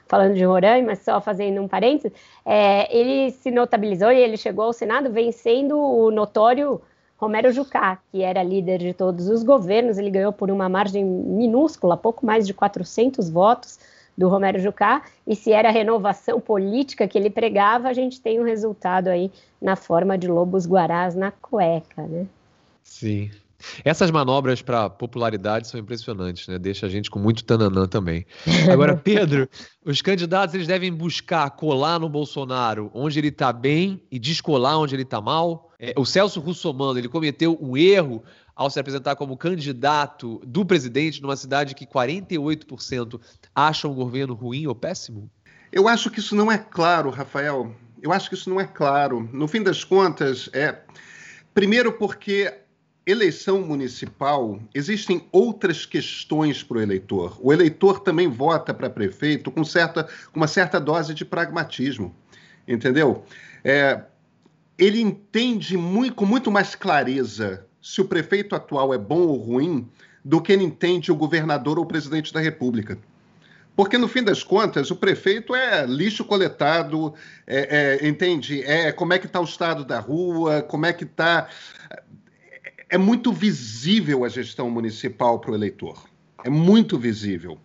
falando 0.07 0.33
de 0.33 0.43
Roraima, 0.43 0.87
mas 0.87 0.99
só 0.99 1.21
fazendo 1.21 1.61
um 1.61 1.67
parênteses, 1.67 2.11
é, 2.43 2.93
ele 2.93 3.29
se 3.29 3.51
notabilizou 3.51 4.11
e 4.11 4.17
ele 4.17 4.37
chegou 4.37 4.65
ao 4.65 4.73
Senado 4.73 5.11
vencendo 5.11 5.77
o 5.77 6.09
notório 6.09 6.81
Romero 7.15 7.51
Jucá, 7.51 7.99
que 8.11 8.23
era 8.23 8.41
líder 8.41 8.79
de 8.79 8.93
todos 8.95 9.29
os 9.29 9.43
governos, 9.43 9.99
ele 9.99 10.09
ganhou 10.09 10.33
por 10.33 10.49
uma 10.49 10.67
margem 10.67 11.05
minúscula, 11.05 11.95
pouco 11.95 12.25
mais 12.25 12.47
de 12.47 12.55
400 12.55 13.29
votos 13.29 13.77
do 14.17 14.27
Romero 14.27 14.59
Jucá, 14.59 15.03
e 15.25 15.35
se 15.35 15.51
era 15.51 15.69
a 15.69 15.71
renovação 15.71 16.39
política 16.39 17.07
que 17.07 17.17
ele 17.17 17.29
pregava, 17.29 17.87
a 17.87 17.93
gente 17.93 18.21
tem 18.21 18.39
um 18.39 18.43
resultado 18.43 19.07
aí 19.07 19.31
na 19.61 19.75
forma 19.75 20.17
de 20.17 20.27
lobos 20.27 20.65
guarás 20.65 21.15
na 21.15 21.31
cueca, 21.31 22.03
né? 22.03 22.27
Sim. 22.83 23.31
Essas 23.85 24.09
manobras 24.09 24.61
para 24.61 24.89
popularidade 24.89 25.67
são 25.67 25.79
impressionantes, 25.79 26.47
né? 26.47 26.57
Deixa 26.57 26.87
a 26.87 26.89
gente 26.89 27.09
com 27.09 27.19
muito 27.19 27.43
tananã 27.43 27.87
também. 27.87 28.25
Agora, 28.71 28.95
Pedro, 28.97 29.47
os 29.85 30.01
candidatos 30.01 30.55
eles 30.55 30.67
devem 30.67 30.91
buscar 30.91 31.49
colar 31.51 31.99
no 31.99 32.09
Bolsonaro 32.09 32.89
onde 32.93 33.19
ele 33.19 33.27
está 33.27 33.53
bem 33.53 34.01
e 34.11 34.17
descolar 34.17 34.79
onde 34.79 34.95
ele 34.95 35.03
está 35.03 35.21
mal. 35.21 35.71
É, 35.79 35.93
o 35.97 36.05
Celso 36.05 36.39
Russomano 36.39 36.99
ele 36.99 37.07
cometeu 37.07 37.57
um 37.61 37.77
erro 37.77 38.23
ao 38.61 38.69
se 38.69 38.79
apresentar 38.79 39.15
como 39.15 39.35
candidato 39.35 40.39
do 40.45 40.63
presidente 40.63 41.19
numa 41.19 41.35
cidade 41.35 41.73
que 41.73 41.83
48% 41.83 43.19
acham 43.55 43.91
o 43.91 43.95
governo 43.95 44.35
ruim 44.35 44.67
ou 44.67 44.75
péssimo? 44.75 45.31
Eu 45.71 45.87
acho 45.87 46.11
que 46.11 46.19
isso 46.19 46.35
não 46.35 46.51
é 46.51 46.59
claro, 46.59 47.09
Rafael. 47.09 47.75
Eu 48.03 48.13
acho 48.13 48.29
que 48.29 48.35
isso 48.35 48.51
não 48.51 48.61
é 48.61 48.67
claro. 48.67 49.27
No 49.33 49.47
fim 49.47 49.63
das 49.63 49.83
contas, 49.83 50.47
é 50.53 50.79
primeiro 51.55 51.93
porque 51.93 52.53
eleição 53.03 53.61
municipal 53.61 54.59
existem 54.75 55.27
outras 55.31 55.83
questões 55.83 56.61
para 56.61 56.77
o 56.77 56.81
eleitor. 56.81 57.39
O 57.41 57.51
eleitor 57.51 58.01
também 58.01 58.27
vota 58.27 58.75
para 58.75 58.91
prefeito 58.91 59.49
com 59.49 59.63
certa 59.63 60.03
com 60.31 60.39
uma 60.39 60.47
certa 60.47 60.79
dose 60.79 61.15
de 61.15 61.25
pragmatismo, 61.25 62.15
entendeu? 62.67 63.23
É, 63.63 64.03
ele 64.77 65.01
entende 65.01 65.75
muito, 65.77 66.13
com 66.13 66.25
muito 66.25 66.51
mais 66.51 66.75
clareza 66.75 67.65
se 67.81 67.99
o 68.01 68.05
prefeito 68.05 68.55
atual 68.55 68.93
é 68.93 68.97
bom 68.97 69.21
ou 69.27 69.37
ruim 69.37 69.89
do 70.23 70.41
que 70.41 70.51
ele 70.51 70.63
entende 70.63 71.11
o 71.11 71.15
governador 71.15 71.77
ou 71.77 71.83
o 71.83 71.87
presidente 71.87 72.31
da 72.31 72.39
República. 72.39 72.97
Porque, 73.75 73.97
no 73.97 74.07
fim 74.07 74.21
das 74.21 74.43
contas, 74.43 74.91
o 74.91 74.95
prefeito 74.95 75.55
é 75.55 75.85
lixo 75.85 76.25
coletado, 76.25 77.13
é, 77.47 77.99
é, 78.03 78.07
entende? 78.07 78.61
É 78.63 78.91
como 78.91 79.13
é 79.13 79.19
que 79.19 79.25
está 79.25 79.39
o 79.39 79.45
estado 79.45 79.83
da 79.83 79.99
rua, 79.99 80.61
como 80.61 80.85
é 80.85 80.93
que 80.93 81.05
está. 81.05 81.47
É 82.89 82.97
muito 82.97 83.31
visível 83.31 84.25
a 84.25 84.29
gestão 84.29 84.69
municipal 84.69 85.39
para 85.39 85.51
o 85.51 85.55
eleitor. 85.55 86.05
É 86.43 86.49
muito 86.49 86.99
visível. 86.99 87.57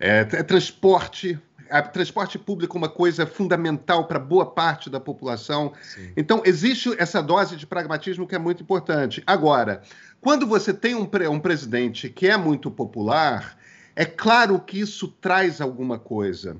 É, 0.00 0.20
é 0.20 0.42
transporte, 0.42 1.38
a 1.70 1.82
transporte 1.82 2.38
público 2.38 2.76
é 2.76 2.78
uma 2.78 2.88
coisa 2.88 3.26
fundamental 3.26 4.06
para 4.06 4.18
boa 4.18 4.46
parte 4.46 4.88
da 4.88 5.00
população. 5.00 5.72
Sim. 5.82 6.12
Então, 6.16 6.42
existe 6.44 6.94
essa 6.98 7.22
dose 7.22 7.56
de 7.56 7.66
pragmatismo 7.66 8.26
que 8.26 8.34
é 8.34 8.38
muito 8.38 8.62
importante. 8.62 9.22
Agora, 9.26 9.82
quando 10.20 10.46
você 10.46 10.72
tem 10.72 10.94
um, 10.94 11.08
um 11.30 11.40
presidente 11.40 12.08
que 12.08 12.26
é 12.26 12.36
muito 12.36 12.70
popular, 12.70 13.58
é 13.96 14.04
claro 14.04 14.58
que 14.58 14.80
isso 14.80 15.08
traz 15.08 15.60
alguma 15.60 15.98
coisa. 15.98 16.56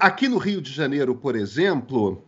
Aqui 0.00 0.28
no 0.28 0.38
Rio 0.38 0.60
de 0.60 0.72
Janeiro, 0.72 1.14
por 1.14 1.36
exemplo, 1.36 2.24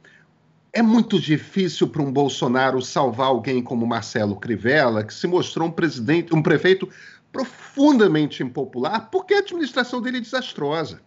é 0.73 0.83
muito 0.83 1.19
difícil 1.19 1.89
para 1.89 2.03
um 2.03 2.13
Bolsonaro 2.13 2.83
salvar 2.83 3.29
alguém 3.29 3.63
como 3.63 3.87
Marcelo 3.87 4.37
Crivella, 4.37 5.03
que 5.03 5.15
se 5.15 5.27
mostrou 5.27 5.69
um 5.69 5.73
presidente, 5.73 6.35
um 6.35 6.43
prefeito 6.43 6.89
profundamente 7.33 8.43
impopular, 8.43 9.11
porque 9.11 9.35
a 9.35 9.39
administração 9.39 10.01
dele 10.01 10.19
é 10.19 10.21
desastrosa. 10.21 11.01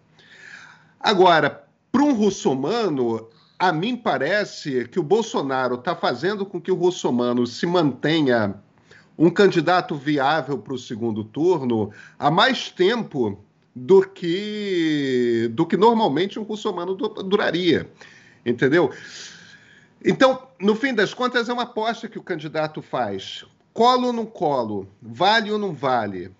Agora, 1.00 1.64
para 1.92 2.04
um 2.04 2.14
russomano, 2.14 3.30
a 3.58 3.72
mim 3.72 3.96
parece 3.96 4.88
que 4.88 5.00
o 5.00 5.04
Bolsonaro 5.04 5.76
está 5.76 5.96
fazendo 5.96 6.46
com 6.46 6.60
que 6.60 6.72
o 6.72 6.76
russomano 6.76 7.48
se 7.48 7.66
mantenha 7.66 8.56
um 9.18 9.30
candidato 9.30 9.96
viável 9.96 10.58
para 10.58 10.74
o 10.74 10.78
segundo 10.78 11.24
turno 11.24 11.92
há 12.18 12.32
mais 12.32 12.70
tempo 12.70 13.44
do 13.76 14.02
que 14.02 15.50
do 15.54 15.66
que 15.66 15.76
normalmente 15.76 16.40
um 16.40 16.44
russomano 16.44 16.96
duraria, 16.96 17.90
entendeu? 18.46 18.92
Então, 20.04 20.48
no 20.60 20.76
fim 20.76 20.94
das 20.94 21.14
contas, 21.14 21.50
é 21.50 21.54
uma 21.54 21.64
aposta 21.64 22.08
que 22.08 22.18
o 22.18 22.24
candidato 22.24 22.82
faz. 22.82 23.46
Colo 23.74 24.08
ou 24.08 24.14
não 24.14 24.26
colo? 24.26 24.88
Vale 25.02 25.52
ou 25.52 25.60
não 25.60 25.74
vale? 25.74 26.32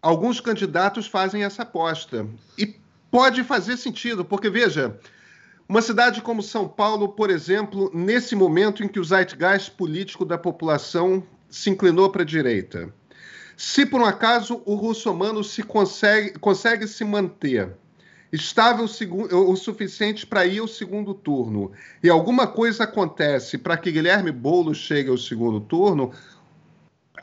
Alguns 0.00 0.40
candidatos 0.40 1.08
fazem 1.08 1.42
essa 1.42 1.62
aposta. 1.62 2.26
E 2.56 2.76
pode 3.16 3.42
fazer 3.44 3.78
sentido, 3.78 4.26
porque 4.26 4.50
veja, 4.50 5.00
uma 5.66 5.80
cidade 5.80 6.20
como 6.20 6.42
São 6.42 6.68
Paulo, 6.68 7.08
por 7.08 7.30
exemplo, 7.30 7.90
nesse 7.94 8.36
momento 8.36 8.84
em 8.84 8.88
que 8.88 9.00
o 9.00 9.04
zeitgeist 9.04 9.70
político 9.70 10.22
da 10.22 10.36
população 10.36 11.22
se 11.48 11.70
inclinou 11.70 12.10
para 12.10 12.20
a 12.20 12.26
direita, 12.26 12.92
se 13.56 13.86
por 13.86 14.02
um 14.02 14.04
acaso 14.04 14.60
o 14.66 14.74
russomano 14.74 15.42
se 15.42 15.62
consegue, 15.62 16.38
consegue 16.38 16.86
se 16.86 17.04
manter 17.04 17.74
estável 18.30 18.84
o 18.84 19.56
suficiente 19.56 20.26
para 20.26 20.44
ir 20.44 20.58
ao 20.58 20.68
segundo 20.68 21.14
turno 21.14 21.72
e 22.02 22.10
alguma 22.10 22.46
coisa 22.46 22.84
acontece 22.84 23.56
para 23.56 23.78
que 23.78 23.90
Guilherme 23.90 24.30
Boulos 24.30 24.76
chegue 24.76 25.08
ao 25.08 25.16
segundo 25.16 25.58
turno, 25.60 26.12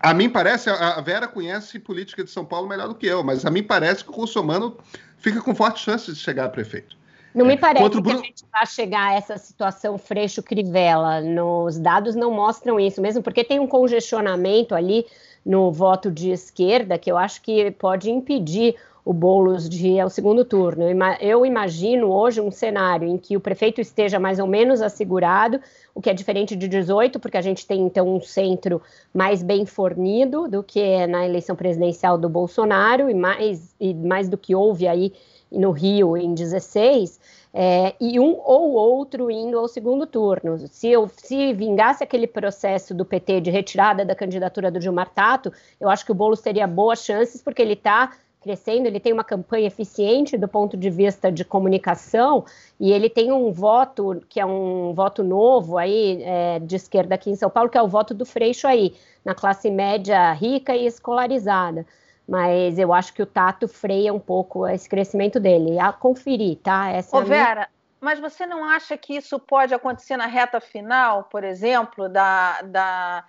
a 0.03 0.13
mim 0.13 0.29
parece, 0.29 0.69
a 0.69 0.99
Vera 0.99 1.29
conhece 1.29 1.79
política 1.79 2.25
de 2.25 2.29
São 2.29 2.43
Paulo 2.43 2.67
melhor 2.67 2.89
do 2.89 2.95
que 2.95 3.07
eu, 3.07 3.23
mas 3.23 3.45
a 3.45 3.49
mim 3.49 3.63
parece 3.63 4.03
que 4.03 4.11
o 4.11 4.13
russomano 4.13 4.77
fica 5.17 5.41
com 5.41 5.55
forte 5.55 5.79
chance 5.79 6.11
de 6.11 6.19
chegar 6.19 6.43
a 6.43 6.49
prefeito. 6.49 6.97
Não 7.33 7.45
me 7.45 7.53
é, 7.53 7.57
parece 7.57 7.89
que 7.89 8.01
Bruno... 8.01 8.19
a 8.19 8.23
gente 8.23 8.43
vai 8.51 8.65
chegar 8.67 9.11
a 9.11 9.13
essa 9.13 9.37
situação 9.37 9.97
Freixo-Crivella. 9.97 11.21
Nos 11.21 11.79
dados 11.79 12.15
não 12.15 12.31
mostram 12.31 12.77
isso, 12.77 13.01
mesmo 13.01 13.23
porque 13.23 13.45
tem 13.45 13.61
um 13.61 13.65
congestionamento 13.65 14.75
ali 14.75 15.05
no 15.45 15.71
voto 15.71 16.11
de 16.11 16.31
esquerda 16.31 16.97
que 16.97 17.09
eu 17.09 17.17
acho 17.17 17.41
que 17.41 17.71
pode 17.71 18.11
impedir 18.11 18.75
o 19.05 19.11
Boulos 19.11 19.67
de 19.67 19.99
ao 19.99 20.09
segundo 20.09 20.45
turno. 20.45 20.85
Eu 21.19 21.45
imagino 21.45 22.11
hoje 22.11 22.39
um 22.39 22.51
cenário 22.51 23.07
em 23.07 23.17
que 23.17 23.35
o 23.35 23.39
prefeito 23.39 23.81
esteja 23.81 24.19
mais 24.19 24.39
ou 24.39 24.47
menos 24.47 24.81
assegurado, 24.81 25.59
o 25.93 26.01
que 26.01 26.09
é 26.09 26.13
diferente 26.13 26.55
de 26.55 26.67
18, 26.67 27.19
porque 27.19 27.37
a 27.37 27.41
gente 27.41 27.67
tem 27.67 27.81
então 27.81 28.07
um 28.07 28.21
centro 28.21 28.81
mais 29.13 29.43
bem 29.43 29.65
fornido 29.65 30.47
do 30.47 30.63
que 30.63 31.05
na 31.07 31.25
eleição 31.25 31.55
presidencial 31.55 32.17
do 32.17 32.29
Bolsonaro 32.29 33.09
e 33.09 33.13
mais, 33.13 33.75
e 33.79 33.93
mais 33.93 34.29
do 34.29 34.37
que 34.37 34.55
houve 34.55 34.87
aí 34.87 35.13
no 35.51 35.71
Rio 35.71 36.17
em 36.17 36.33
16. 36.33 37.19
É, 37.55 37.93
e 38.01 38.19
um 38.19 38.41
ou 38.43 38.71
outro 38.71 39.29
indo 39.29 39.59
ao 39.59 39.67
segundo 39.67 40.07
turno. 40.07 40.67
Se, 40.69 40.87
eu, 40.87 41.07
se 41.15 41.53
vingasse 41.53 42.03
aquele 42.03 42.25
processo 42.25 42.95
do 42.95 43.05
PT 43.05 43.41
de 43.41 43.51
retirada 43.51 44.03
da 44.03 44.15
candidatura 44.15 44.71
do 44.71 44.81
Gilmar 44.81 45.11
Tato, 45.13 45.53
eu 45.79 45.87
acho 45.87 46.03
que 46.03 46.11
o 46.11 46.15
Boulos 46.15 46.41
teria 46.41 46.65
boas 46.65 47.05
chances, 47.05 47.43
porque 47.43 47.61
ele 47.61 47.73
está 47.73 48.11
crescendo, 48.43 48.85
ele 48.85 48.99
tem 48.99 49.13
uma 49.13 49.23
campanha 49.23 49.65
eficiente 49.65 50.37
do 50.37 50.47
ponto 50.47 50.75
de 50.75 50.89
vista 50.89 51.31
de 51.31 51.45
comunicação 51.45 52.45
e 52.79 52.91
ele 52.91 53.09
tem 53.09 53.31
um 53.31 53.51
voto 53.51 54.21
que 54.27 54.39
é 54.39 54.45
um 54.45 54.93
voto 54.93 55.23
novo 55.23 55.77
aí 55.77 56.21
é, 56.21 56.59
de 56.59 56.75
esquerda 56.75 57.15
aqui 57.15 57.31
em 57.31 57.35
São 57.35 57.49
Paulo, 57.49 57.69
que 57.69 57.77
é 57.77 57.81
o 57.81 57.87
voto 57.87 58.13
do 58.13 58.25
Freixo 58.25 58.67
aí, 58.67 58.93
na 59.23 59.33
classe 59.33 59.71
média 59.71 60.33
rica 60.33 60.75
e 60.75 60.85
escolarizada. 60.85 61.87
Mas 62.27 62.77
eu 62.77 62.93
acho 62.93 63.13
que 63.13 63.21
o 63.21 63.25
Tato 63.25 63.67
freia 63.67 64.13
um 64.13 64.19
pouco 64.19 64.67
esse 64.67 64.87
crescimento 64.87 65.39
dele. 65.39 65.79
A 65.79 65.91
conferir, 65.91 66.57
tá? 66.57 66.89
Essa 66.89 67.17
Ô, 67.17 67.21
é 67.21 67.25
Vera, 67.25 67.53
minha... 67.55 67.69
mas 67.99 68.19
você 68.19 68.45
não 68.45 68.63
acha 68.63 68.97
que 68.97 69.15
isso 69.15 69.39
pode 69.39 69.73
acontecer 69.73 70.17
na 70.17 70.27
reta 70.27 70.59
final, 70.59 71.23
por 71.23 71.43
exemplo, 71.43 72.07
da, 72.07 72.61
da 72.61 73.25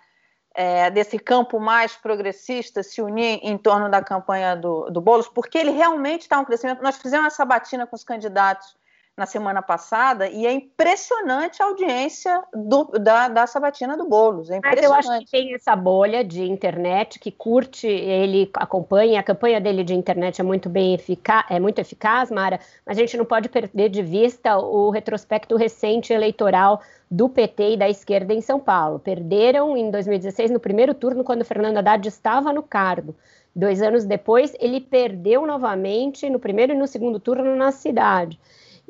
é, 0.55 0.91
desse 0.91 1.19
campo 1.19 1.59
mais 1.59 1.97
progressista 1.97 2.83
se 2.83 3.03
unir 3.03 3.41
em 3.43 3.59
torno 3.59 3.91
da 3.91 4.01
campanha 4.01 4.55
do, 4.55 4.89
do 4.91 5.01
Boulos, 5.01 5.29
porque 5.29 5.59
ele 5.59 5.71
realmente 5.71 6.23
está 6.23 6.39
um 6.39 6.45
crescimento. 6.45 6.83
Nós 6.83 6.97
fizemos 6.97 7.27
essa 7.27 7.45
batina 7.45 7.87
com 7.87 7.97
os 7.97 8.05
candidatos 8.05 8.77
na 9.17 9.27
semana 9.27 9.63
passada 9.63 10.29
e 10.29 10.45
é 10.45 10.53
impressionante 10.53 11.63
a 11.63 11.67
audiência 11.67 12.43
do, 12.53 12.85
da, 12.99 13.29
da 13.29 13.47
sabatina 13.47 13.97
do 13.97 14.09
Boulos. 14.09 14.51
É 14.51 14.61
Mas 14.63 14.83
eu 14.83 14.93
acho 14.93 15.19
que 15.21 15.31
tem 15.31 15.55
essa 15.55 15.77
bolha 15.77 16.25
de 16.25 16.43
internet 16.43 17.21
que 17.21 17.31
curte, 17.31 17.87
ele 17.87 18.51
acompanha, 18.55 19.21
a 19.21 19.23
campanha 19.23 19.61
dele 19.61 19.85
de 19.85 19.95
internet 19.95 20.41
é 20.41 20.45
muito 20.45 20.69
bem 20.69 20.95
eficaz, 20.95 21.45
é 21.49 21.61
muito 21.61 21.79
eficaz, 21.79 22.31
Mara, 22.31 22.59
mas 22.85 22.99
a 22.99 23.01
gente 23.01 23.17
não 23.17 23.25
pode 23.25 23.49
perder 23.49 23.89
de 23.89 24.03
vista 24.03 24.59
o 24.59 24.91
retrospecto 24.91 25.57
recente 25.57 26.13
eleitoral 26.13 26.83
do 27.09 27.29
PT 27.29 27.75
e 27.75 27.77
da 27.77 27.89
esquerda 27.89 28.35
em 28.35 28.41
São 28.41 28.59
Paulo. 28.59 28.99
Perderam 28.99 29.77
em 29.77 29.93
2016 29.93 30.51
no 30.51 30.59
primeiro 30.59 30.93
turno, 30.93 31.23
quando 31.23 31.45
Fernando 31.45 31.79
Haddad 31.79 32.09
estava 32.09 32.53
no 32.53 32.65
cargo. 32.65 33.15
Dois 33.55 33.81
anos 33.81 34.05
depois, 34.05 34.57
ele 34.59 34.81
perdeu 34.81 35.47
novamente 35.47 36.29
no 36.29 36.41
primeiro 36.41 36.73
e 36.73 36.77
no 36.77 36.89
segundo 36.89 37.21
turno 37.21 37.55
na 37.55 37.71
cidade. 37.71 38.41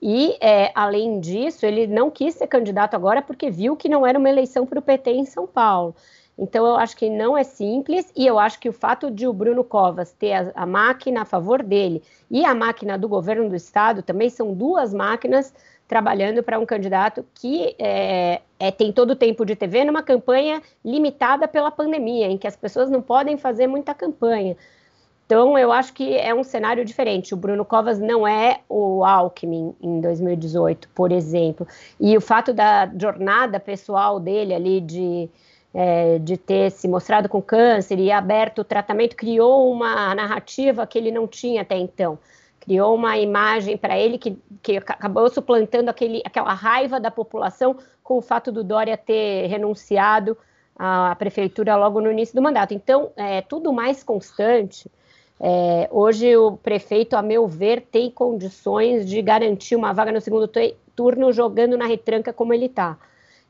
E, 0.02 0.36
é, 0.40 0.70
além 0.74 1.20
disso, 1.20 1.64
ele 1.64 1.86
não 1.86 2.10
quis 2.10 2.34
ser 2.34 2.46
candidato 2.46 2.94
agora 2.94 3.22
porque 3.22 3.50
viu 3.50 3.76
que 3.76 3.88
não 3.88 4.06
era 4.06 4.18
uma 4.18 4.28
eleição 4.28 4.66
para 4.66 4.78
o 4.78 4.82
PT 4.82 5.10
em 5.10 5.24
São 5.24 5.46
Paulo. 5.46 5.94
Então, 6.36 6.66
eu 6.66 6.76
acho 6.76 6.96
que 6.96 7.08
não 7.08 7.38
é 7.38 7.44
simples 7.44 8.12
e 8.16 8.26
eu 8.26 8.38
acho 8.38 8.58
que 8.58 8.68
o 8.68 8.72
fato 8.72 9.10
de 9.10 9.26
o 9.26 9.32
Bruno 9.32 9.62
Covas 9.62 10.12
ter 10.12 10.32
a, 10.32 10.52
a 10.54 10.66
máquina 10.66 11.22
a 11.22 11.24
favor 11.24 11.62
dele 11.62 12.02
e 12.28 12.44
a 12.44 12.54
máquina 12.54 12.98
do 12.98 13.08
governo 13.08 13.48
do 13.48 13.54
estado 13.54 14.02
também 14.02 14.28
são 14.28 14.52
duas 14.52 14.92
máquinas 14.92 15.54
trabalhando 15.86 16.42
para 16.42 16.58
um 16.58 16.66
candidato 16.66 17.24
que 17.34 17.76
é, 17.78 18.40
é, 18.58 18.70
tem 18.70 18.92
todo 18.92 19.10
o 19.10 19.16
tempo 19.16 19.44
de 19.44 19.54
TV 19.54 19.84
numa 19.84 20.02
campanha 20.02 20.60
limitada 20.84 21.46
pela 21.46 21.70
pandemia, 21.70 22.26
em 22.26 22.38
que 22.38 22.48
as 22.48 22.56
pessoas 22.56 22.90
não 22.90 23.02
podem 23.02 23.36
fazer 23.36 23.66
muita 23.66 23.94
campanha. 23.94 24.56
Então, 25.26 25.58
eu 25.58 25.72
acho 25.72 25.94
que 25.94 26.16
é 26.16 26.34
um 26.34 26.44
cenário 26.44 26.84
diferente. 26.84 27.32
O 27.32 27.36
Bruno 27.36 27.64
Covas 27.64 27.98
não 27.98 28.28
é 28.28 28.60
o 28.68 29.04
Alckmin 29.04 29.74
em 29.80 30.00
2018, 30.00 30.90
por 30.94 31.10
exemplo. 31.10 31.66
E 31.98 32.16
o 32.16 32.20
fato 32.20 32.52
da 32.52 32.90
jornada 32.94 33.58
pessoal 33.58 34.20
dele 34.20 34.52
ali 34.52 34.80
de, 34.82 35.30
é, 35.72 36.18
de 36.18 36.36
ter 36.36 36.70
se 36.70 36.86
mostrado 36.86 37.28
com 37.28 37.40
câncer 37.40 37.98
e 37.98 38.12
aberto 38.12 38.58
o 38.60 38.64
tratamento 38.64 39.16
criou 39.16 39.72
uma 39.72 40.14
narrativa 40.14 40.86
que 40.86 40.98
ele 40.98 41.10
não 41.10 41.26
tinha 41.26 41.62
até 41.62 41.76
então. 41.78 42.18
Criou 42.60 42.94
uma 42.94 43.16
imagem 43.16 43.78
para 43.78 43.98
ele 43.98 44.18
que, 44.18 44.38
que 44.62 44.76
acabou 44.76 45.30
suplantando 45.30 45.88
aquele, 45.88 46.20
aquela 46.24 46.52
raiva 46.52 47.00
da 47.00 47.10
população 47.10 47.76
com 48.02 48.18
o 48.18 48.22
fato 48.22 48.52
do 48.52 48.62
Dória 48.62 48.96
ter 48.96 49.46
renunciado 49.46 50.36
à 50.76 51.14
prefeitura 51.16 51.76
logo 51.76 51.98
no 51.98 52.12
início 52.12 52.34
do 52.34 52.42
mandato. 52.42 52.74
Então, 52.74 53.10
é 53.16 53.40
tudo 53.40 53.72
mais 53.72 54.02
constante 54.02 54.90
é, 55.40 55.88
hoje 55.90 56.36
o 56.36 56.56
prefeito, 56.56 57.16
a 57.16 57.22
meu 57.22 57.46
ver, 57.46 57.82
tem 57.82 58.10
condições 58.10 59.08
de 59.08 59.20
garantir 59.20 59.76
uma 59.76 59.92
vaga 59.92 60.12
no 60.12 60.20
segundo 60.20 60.50
turno 60.94 61.32
jogando 61.32 61.76
na 61.76 61.86
retranca 61.86 62.32
como 62.32 62.54
ele 62.54 62.66
está. 62.66 62.96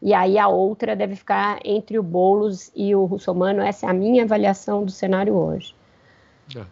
E 0.01 0.13
aí 0.13 0.39
a 0.39 0.49
outra 0.49 0.95
deve 0.95 1.17
ficar 1.17 1.61
entre 1.65 1.99
o 1.99 2.03
Boulos 2.03 2.71
e 2.75 2.95
o 2.95 3.05
Russomano. 3.05 3.63
Essa 3.63 3.87
é 3.87 3.91
a 3.91 3.95
minha 3.95 4.25
avaliação 4.25 4.85
do 4.85 4.91
cenário 4.91 5.35
hoje. 5.35 5.75
É. 6.55 6.65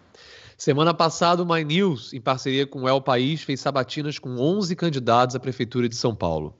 Semana 0.57 0.95
passada, 0.95 1.43
o 1.43 1.47
My 1.47 1.65
News, 1.65 2.13
em 2.13 2.21
parceria 2.21 2.67
com 2.67 2.83
o 2.83 2.89
El 2.89 3.01
País, 3.01 3.43
fez 3.43 3.61
sabatinas 3.61 4.19
com 4.19 4.37
11 4.39 4.77
candidatos 4.77 5.35
à 5.35 5.41
Prefeitura 5.41 5.89
de 5.89 5.97
São 5.97 6.15
Paulo. 6.15 6.55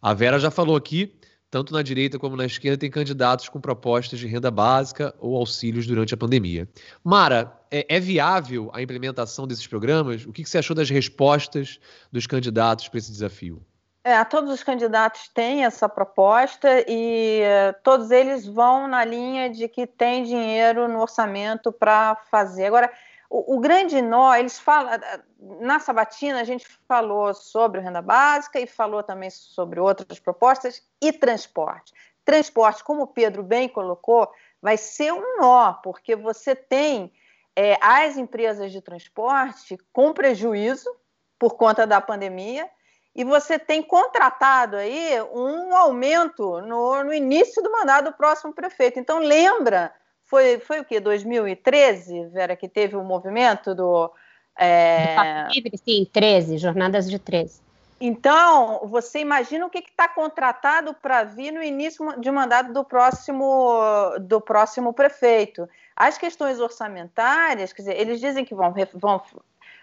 A 0.00 0.12
Vera 0.14 0.38
já 0.38 0.50
falou 0.50 0.76
aqui 0.76 1.14
tanto 1.52 1.70
na 1.70 1.82
direita 1.82 2.18
como 2.18 2.34
na 2.34 2.46
esquerda, 2.46 2.78
tem 2.78 2.90
candidatos 2.90 3.46
com 3.50 3.60
propostas 3.60 4.18
de 4.18 4.26
renda 4.26 4.50
básica 4.50 5.14
ou 5.18 5.36
auxílios 5.36 5.86
durante 5.86 6.14
a 6.14 6.16
pandemia. 6.16 6.66
Mara, 7.04 7.52
é, 7.70 7.84
é 7.90 8.00
viável 8.00 8.70
a 8.72 8.80
implementação 8.80 9.46
desses 9.46 9.66
programas? 9.66 10.24
O 10.24 10.32
que, 10.32 10.46
você 10.46 10.56
achou 10.56 10.74
das 10.74 10.88
respostas 10.88 11.78
dos 12.10 12.26
candidatos 12.26 12.88
para 12.88 12.96
esse 12.96 13.12
desafio? 13.12 13.62
É, 14.02 14.24
todos 14.24 14.50
os 14.50 14.62
candidatos 14.62 15.28
têm 15.28 15.62
essa 15.62 15.86
proposta 15.90 16.68
e 16.88 17.42
uh, 17.42 17.74
todos 17.84 18.10
eles 18.10 18.46
vão 18.46 18.88
na 18.88 19.04
linha 19.04 19.50
de 19.50 19.68
que 19.68 19.86
tem 19.86 20.24
dinheiro 20.24 20.88
no 20.88 21.02
orçamento 21.02 21.70
para 21.70 22.16
fazer. 22.30 22.64
Agora, 22.64 22.90
o, 23.32 23.58
grande 23.60 24.02
nó, 24.02 24.34
eles 24.34 24.58
falam, 24.58 25.00
na 25.40 25.80
Sabatina 25.80 26.40
a 26.40 26.44
gente 26.44 26.66
falou 26.86 27.32
sobre 27.32 27.80
renda 27.80 28.02
básica 28.02 28.60
e 28.60 28.66
falou 28.66 29.02
também 29.02 29.30
sobre 29.30 29.80
outras 29.80 30.20
propostas 30.20 30.86
e 31.00 31.10
transporte. 31.10 31.94
Transporte, 32.26 32.84
como 32.84 33.04
o 33.04 33.06
Pedro 33.06 33.42
bem 33.42 33.70
colocou, 33.70 34.30
vai 34.60 34.76
ser 34.76 35.14
um 35.14 35.38
nó, 35.40 35.72
porque 35.82 36.14
você 36.14 36.54
tem 36.54 37.10
é, 37.56 37.78
as 37.80 38.18
empresas 38.18 38.70
de 38.70 38.82
transporte 38.82 39.78
com 39.94 40.12
prejuízo 40.12 40.94
por 41.38 41.56
conta 41.56 41.86
da 41.86 42.02
pandemia 42.02 42.68
e 43.14 43.24
você 43.24 43.58
tem 43.58 43.82
contratado 43.82 44.76
aí 44.76 45.22
um 45.32 45.74
aumento 45.74 46.60
no, 46.60 47.02
no 47.02 47.14
início 47.14 47.62
do 47.62 47.72
mandato 47.72 48.10
do 48.10 48.16
próximo 48.16 48.52
prefeito. 48.52 48.98
Então 48.98 49.18
lembra 49.18 49.90
foi, 50.32 50.58
foi 50.60 50.80
o 50.80 50.84
que? 50.84 50.98
2013, 50.98 52.28
Vera, 52.28 52.56
que 52.56 52.66
teve 52.66 52.96
o 52.96 53.04
movimento 53.04 53.74
do. 53.74 54.10
É... 54.58 55.46
Livre, 55.50 55.76
sim, 55.76 56.08
13, 56.10 56.56
jornadas 56.56 57.10
de 57.10 57.18
13. 57.18 57.60
Então, 58.00 58.80
você 58.86 59.18
imagina 59.18 59.66
o 59.66 59.70
que 59.70 59.80
está 59.80 60.08
contratado 60.08 60.94
para 60.94 61.22
vir 61.22 61.52
no 61.52 61.62
início 61.62 62.18
de 62.18 62.30
mandato 62.30 62.72
do 62.72 62.82
próximo, 62.82 63.78
do 64.22 64.40
próximo 64.40 64.94
prefeito. 64.94 65.68
As 65.94 66.16
questões 66.16 66.58
orçamentárias, 66.58 67.74
quer 67.74 67.82
dizer, 67.82 68.00
eles 68.00 68.18
dizem 68.18 68.42
que 68.42 68.54
vão, 68.54 68.74
vão 68.94 69.22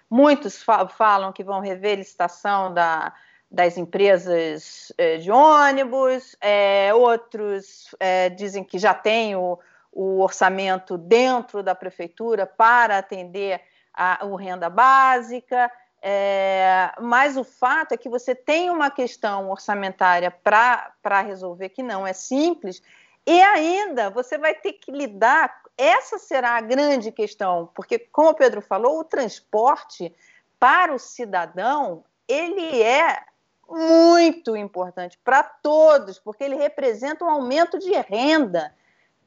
muitos 0.09 0.65
falam 0.97 1.31
que 1.31 1.43
vão 1.43 1.59
rever 1.59 1.93
a 1.93 1.97
licitação 1.97 2.73
da, 2.73 3.13
das 3.51 3.77
empresas 3.77 4.91
eh, 4.97 5.17
de 5.17 5.31
ônibus, 5.31 6.35
é, 6.41 6.91
outros 6.91 7.93
é, 7.99 8.29
dizem 8.29 8.63
que 8.63 8.79
já 8.79 8.95
tem 8.95 9.35
o, 9.35 9.59
o 9.91 10.21
orçamento 10.21 10.97
dentro 10.97 11.63
da 11.63 11.73
prefeitura 11.73 12.45
para 12.45 12.97
atender 12.97 13.62
a, 13.93 14.25
o 14.25 14.36
renda 14.36 14.69
básica. 14.69 15.71
É, 16.02 16.91
mas 17.02 17.36
o 17.36 17.43
fato 17.43 17.91
é 17.91 17.97
que 17.97 18.08
você 18.08 18.34
tem 18.34 18.69
uma 18.69 18.89
questão 18.89 19.49
orçamentária 19.49 20.32
para 20.32 21.21
resolver 21.21 21.69
que 21.69 21.84
não 21.84 22.08
é 22.08 22.13
simples, 22.13 22.82
e 23.25 23.41
ainda 23.41 24.10
você 24.10 24.38
vai 24.38 24.54
ter 24.54 24.73
que 24.73 24.91
lidar. 24.91 25.62
Essa 25.78 26.17
será 26.17 26.52
a 26.52 26.62
grande 26.62 27.12
questão, 27.12 27.69
porque, 27.73 27.99
como 27.99 28.30
o 28.30 28.34
Pedro 28.34 28.62
falou, 28.62 28.99
o 28.99 29.04
transporte 29.04 30.13
para 30.60 30.93
o 30.93 30.99
cidadão 30.99 32.04
ele 32.28 32.84
é 32.84 33.23
muito 33.67 34.56
importante 34.56 35.19
para 35.23 35.43
todos, 35.43 36.19
porque 36.19 36.43
ele 36.43 36.56
representa 36.56 37.25
um 37.25 37.30
aumento 37.30 37.80
de 37.80 37.91
renda 37.91 38.73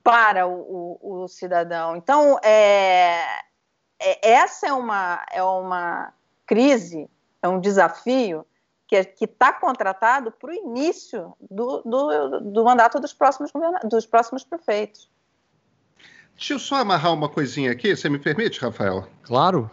para 0.02 0.46
o, 0.46 0.98
o, 1.00 1.22
o 1.22 1.28
cidadão. 1.28 1.96
Então, 1.96 2.38
é, 2.42 3.22
é, 4.00 4.30
essa 4.32 4.68
é 4.68 4.72
uma, 4.72 5.24
é 5.30 5.42
uma 5.42 6.12
crise, 6.46 7.08
é 7.40 7.48
um 7.48 7.60
desafio 7.60 8.46
que 8.86 9.24
está 9.24 9.54
contratado 9.54 10.30
para 10.32 10.50
o 10.50 10.54
início 10.54 11.32
do, 11.50 11.80
do, 11.82 12.40
do, 12.40 12.64
mandato 12.64 13.00
dos 13.00 13.14
próximos, 13.14 13.50
dos 13.84 14.04
próximos 14.04 14.44
prefeitos. 14.44 15.10
Deixa 16.36 16.52
eu 16.52 16.58
só 16.58 16.76
amarrar 16.76 17.14
uma 17.14 17.28
coisinha 17.28 17.72
aqui, 17.72 17.96
você 17.96 18.10
me 18.10 18.18
permite, 18.18 18.60
Rafael? 18.60 19.06
Claro 19.22 19.70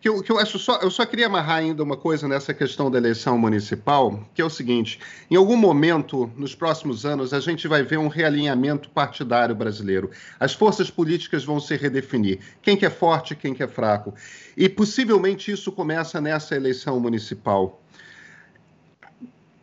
que 0.00 0.08
eu, 0.08 0.22
que 0.22 0.32
eu 0.32 0.38
acho 0.38 0.58
só, 0.58 0.76
eu 0.76 0.90
só 0.90 1.04
queria 1.04 1.26
amarrar 1.26 1.58
ainda 1.58 1.82
uma 1.82 1.96
coisa 1.96 2.26
nessa 2.26 2.54
questão 2.54 2.90
da 2.90 2.96
eleição 2.96 3.36
municipal, 3.36 4.26
que 4.34 4.40
é 4.40 4.44
o 4.44 4.48
seguinte: 4.50 4.98
em 5.30 5.36
algum 5.36 5.56
momento, 5.56 6.30
nos 6.36 6.54
próximos 6.54 7.04
anos, 7.04 7.34
a 7.34 7.40
gente 7.40 7.68
vai 7.68 7.82
ver 7.82 7.98
um 7.98 8.08
realinhamento 8.08 8.88
partidário 8.88 9.54
brasileiro. 9.54 10.10
As 10.38 10.54
forças 10.54 10.90
políticas 10.90 11.44
vão 11.44 11.60
se 11.60 11.76
redefinir. 11.76 12.40
Quem 12.62 12.76
que 12.76 12.86
é 12.86 12.90
forte, 12.90 13.36
quem 13.36 13.52
que 13.52 13.62
é 13.62 13.68
fraco. 13.68 14.14
E 14.56 14.68
possivelmente 14.68 15.52
isso 15.52 15.70
começa 15.70 16.20
nessa 16.20 16.56
eleição 16.56 16.98
municipal. 16.98 17.79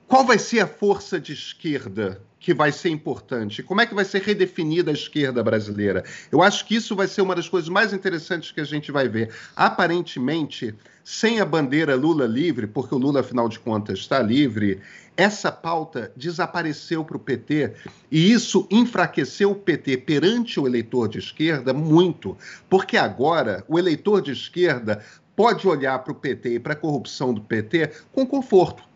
Qual 0.07 0.25
vai 0.25 0.39
ser 0.39 0.61
a 0.61 0.67
força 0.67 1.19
de 1.19 1.33
esquerda 1.33 2.21
que 2.39 2.53
vai 2.53 2.71
ser 2.71 2.87
importante? 2.87 3.61
Como 3.61 3.81
é 3.81 3.85
que 3.85 3.93
vai 3.93 4.05
ser 4.05 4.21
redefinida 4.21 4.89
a 4.89 4.93
esquerda 4.93 5.43
brasileira? 5.43 6.01
Eu 6.31 6.41
acho 6.41 6.65
que 6.65 6.75
isso 6.75 6.95
vai 6.95 7.09
ser 7.09 7.21
uma 7.21 7.35
das 7.35 7.49
coisas 7.49 7.67
mais 7.67 7.91
interessantes 7.91 8.53
que 8.53 8.61
a 8.61 8.63
gente 8.63 8.89
vai 8.89 9.09
ver. 9.09 9.35
Aparentemente, 9.53 10.73
sem 11.03 11.41
a 11.41 11.45
bandeira 11.45 11.93
Lula 11.93 12.25
livre, 12.25 12.67
porque 12.67 12.95
o 12.95 12.97
Lula, 12.97 13.19
afinal 13.19 13.49
de 13.49 13.59
contas, 13.59 13.99
está 13.99 14.21
livre, 14.21 14.79
essa 15.17 15.51
pauta 15.51 16.09
desapareceu 16.15 17.03
para 17.03 17.17
o 17.17 17.19
PT 17.19 17.73
e 18.09 18.31
isso 18.31 18.65
enfraqueceu 18.71 19.51
o 19.51 19.55
PT 19.55 19.97
perante 19.97 20.57
o 20.57 20.65
eleitor 20.65 21.09
de 21.09 21.19
esquerda 21.19 21.73
muito, 21.73 22.37
porque 22.69 22.95
agora 22.95 23.61
o 23.67 23.77
eleitor 23.77 24.21
de 24.21 24.31
esquerda 24.31 25.03
pode 25.35 25.67
olhar 25.67 25.99
para 25.99 26.13
o 26.13 26.15
PT 26.15 26.53
e 26.53 26.59
para 26.61 26.71
a 26.71 26.77
corrupção 26.77 27.33
do 27.33 27.41
PT 27.41 27.91
com 28.13 28.25
conforto 28.25 28.87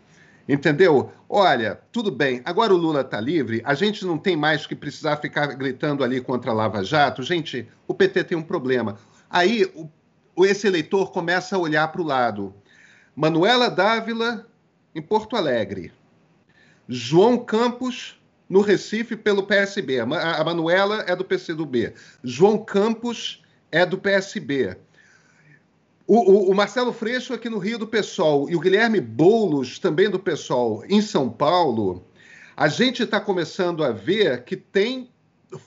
Entendeu? 0.47 1.11
Olha, 1.29 1.79
tudo 1.91 2.11
bem, 2.11 2.41
agora 2.43 2.73
o 2.73 2.77
Lula 2.77 3.01
está 3.01 3.19
livre, 3.19 3.61
a 3.63 3.73
gente 3.73 4.05
não 4.05 4.17
tem 4.17 4.35
mais 4.35 4.65
que 4.65 4.75
precisar 4.75 5.17
ficar 5.17 5.47
gritando 5.47 6.03
ali 6.03 6.19
contra 6.19 6.51
a 6.51 6.53
Lava 6.53 6.83
Jato. 6.83 7.23
Gente, 7.23 7.67
o 7.87 7.93
PT 7.93 8.23
tem 8.25 8.37
um 8.37 8.43
problema. 8.43 8.97
Aí 9.29 9.71
o, 9.75 10.45
esse 10.45 10.67
eleitor 10.67 11.11
começa 11.11 11.55
a 11.55 11.59
olhar 11.59 11.87
para 11.89 12.01
o 12.01 12.05
lado. 12.05 12.53
Manuela 13.15 13.69
Dávila, 13.69 14.47
em 14.93 15.01
Porto 15.01 15.35
Alegre. 15.35 15.91
João 16.87 17.37
Campos, 17.37 18.19
no 18.49 18.61
Recife, 18.61 19.15
pelo 19.15 19.43
PSB. 19.43 19.99
A 20.01 20.43
Manuela 20.43 21.05
é 21.07 21.15
do 21.15 21.23
PCdoB. 21.23 21.93
João 22.23 22.57
Campos 22.57 23.41
é 23.71 23.85
do 23.85 23.97
PSB. 23.97 24.75
O, 26.07 26.17
o, 26.17 26.51
o, 26.51 26.55
Marcelo 26.55 26.91
Freixo 26.91 27.33
aqui 27.33 27.49
no 27.49 27.57
Rio 27.57 27.77
do 27.77 27.87
Pessoal 27.87 28.49
e 28.49 28.55
o 28.55 28.59
Guilherme 28.59 28.99
Boulos, 28.99 29.79
também 29.79 30.09
do 30.09 30.19
Pessoal, 30.19 30.83
em 30.89 31.01
São 31.01 31.29
Paulo, 31.29 32.03
a 32.57 32.67
gente 32.67 33.03
está 33.03 33.19
começando 33.19 33.83
a 33.83 33.91
ver 33.91 34.43
que 34.43 34.55
tem 34.57 35.09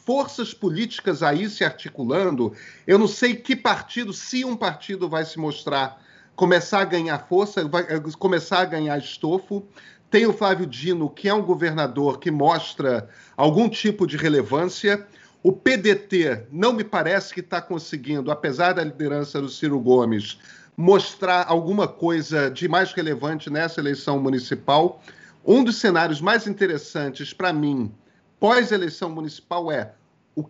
forças 0.04 0.52
políticas 0.52 1.22
aí 1.22 1.48
se 1.48 1.64
articulando. 1.64 2.52
Eu 2.86 2.98
não 2.98 3.08
sei 3.08 3.34
que 3.34 3.54
partido, 3.54 4.12
se 4.12 4.44
um 4.44 4.56
partido 4.56 5.08
vai 5.08 5.24
se 5.24 5.38
mostrar, 5.38 6.00
começar 6.34 6.80
a 6.80 6.84
ganhar 6.84 7.18
força, 7.28 7.66
vai 7.66 7.84
começar 8.18 8.60
a 8.60 8.64
ganhar 8.64 8.98
estofo. 8.98 9.64
Tem 10.10 10.26
o 10.26 10.32
Flávio 10.32 10.66
Dino, 10.66 11.10
que 11.10 11.28
é 11.28 11.34
um 11.34 11.42
governador 11.42 12.18
que 12.18 12.30
mostra 12.30 13.08
algum 13.36 13.68
tipo 13.68 14.06
de 14.06 14.16
relevância. 14.16 15.06
O 15.44 15.52
PDT 15.52 16.46
não 16.50 16.72
me 16.72 16.82
parece 16.82 17.34
que 17.34 17.40
está 17.40 17.60
conseguindo, 17.60 18.30
apesar 18.30 18.72
da 18.72 18.82
liderança 18.82 19.42
do 19.42 19.48
Ciro 19.50 19.78
Gomes, 19.78 20.38
mostrar 20.74 21.44
alguma 21.46 21.86
coisa 21.86 22.50
de 22.50 22.66
mais 22.66 22.94
relevante 22.94 23.50
nessa 23.50 23.78
eleição 23.78 24.18
municipal. 24.18 25.02
Um 25.44 25.62
dos 25.62 25.76
cenários 25.76 26.22
mais 26.22 26.46
interessantes 26.46 27.34
para 27.34 27.52
mim, 27.52 27.92
pós-eleição 28.40 29.10
municipal, 29.10 29.70
é 29.70 29.92
o 30.34 30.46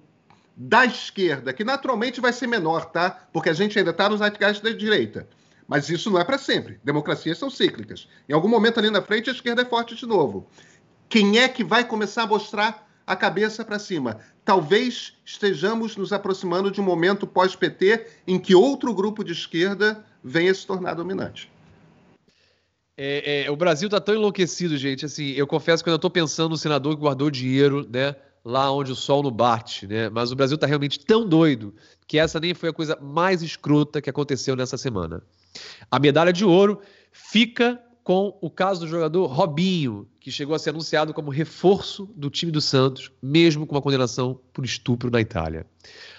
da 0.56 0.86
esquerda, 0.86 1.52
que 1.52 1.64
naturalmente 1.64 2.20
vai 2.20 2.32
ser 2.32 2.46
menor, 2.46 2.84
tá? 2.84 3.26
Porque 3.32 3.50
a 3.50 3.52
gente 3.52 3.76
ainda 3.76 3.90
está 3.90 4.08
nos 4.08 4.20
zeitgeist 4.20 4.62
da 4.62 4.70
direita. 4.70 5.28
Mas 5.66 5.90
isso 5.90 6.08
não 6.08 6.20
é 6.20 6.24
para 6.24 6.38
sempre. 6.38 6.78
Democracias 6.84 7.36
são 7.36 7.50
cíclicas. 7.50 8.06
Em 8.28 8.32
algum 8.32 8.48
momento 8.48 8.78
ali 8.78 8.90
na 8.90 9.02
frente, 9.02 9.28
a 9.28 9.32
esquerda 9.32 9.62
é 9.62 9.64
forte 9.64 9.96
de 9.96 10.06
novo. 10.06 10.46
Quem 11.08 11.40
é 11.40 11.48
que 11.48 11.64
vai 11.64 11.82
começar 11.82 12.22
a 12.22 12.28
mostrar 12.28 12.84
a 13.06 13.14
cabeça 13.16 13.64
para 13.64 13.78
cima? 13.78 14.18
Talvez 14.44 15.14
estejamos 15.24 15.96
nos 15.96 16.12
aproximando 16.12 16.70
de 16.70 16.80
um 16.80 16.84
momento 16.84 17.26
pós-PT 17.26 18.06
em 18.26 18.38
que 18.38 18.54
outro 18.54 18.94
grupo 18.94 19.24
de 19.24 19.32
esquerda 19.32 20.04
venha 20.22 20.52
se 20.54 20.66
tornar 20.66 20.94
dominante. 20.94 21.50
É, 22.96 23.44
é, 23.44 23.50
o 23.50 23.56
Brasil 23.56 23.88
está 23.88 24.00
tão 24.00 24.14
enlouquecido, 24.14 24.76
gente. 24.76 25.04
Assim, 25.04 25.30
eu 25.30 25.46
confesso 25.46 25.82
que 25.82 25.90
eu 25.90 25.96
estou 25.96 26.10
pensando 26.10 26.50
no 26.50 26.56
senador 26.56 26.94
que 26.94 27.00
guardou 27.00 27.30
dinheiro, 27.30 27.86
né? 27.90 28.14
Lá 28.44 28.70
onde 28.70 28.92
o 28.92 28.94
sol 28.94 29.22
não 29.22 29.30
bate, 29.30 29.86
né? 29.86 30.08
Mas 30.10 30.30
o 30.30 30.36
Brasil 30.36 30.54
está 30.54 30.66
realmente 30.66 31.00
tão 31.00 31.26
doido 31.26 31.74
que 32.06 32.18
essa 32.18 32.38
nem 32.38 32.54
foi 32.54 32.68
a 32.68 32.72
coisa 32.72 32.96
mais 33.00 33.42
escrota 33.42 34.00
que 34.00 34.10
aconteceu 34.10 34.54
nessa 34.54 34.76
semana. 34.76 35.22
A 35.90 35.98
medalha 35.98 36.32
de 36.32 36.44
ouro 36.44 36.80
fica 37.10 37.80
com 38.04 38.36
o 38.42 38.50
caso 38.50 38.80
do 38.80 38.86
jogador 38.86 39.24
Robinho, 39.26 40.06
que 40.20 40.30
chegou 40.30 40.54
a 40.54 40.58
ser 40.58 40.70
anunciado 40.70 41.14
como 41.14 41.30
reforço 41.30 42.06
do 42.14 42.28
time 42.28 42.52
do 42.52 42.60
Santos, 42.60 43.10
mesmo 43.20 43.66
com 43.66 43.74
uma 43.74 43.80
condenação 43.80 44.38
por 44.52 44.62
estupro 44.62 45.10
na 45.10 45.22
Itália. 45.22 45.66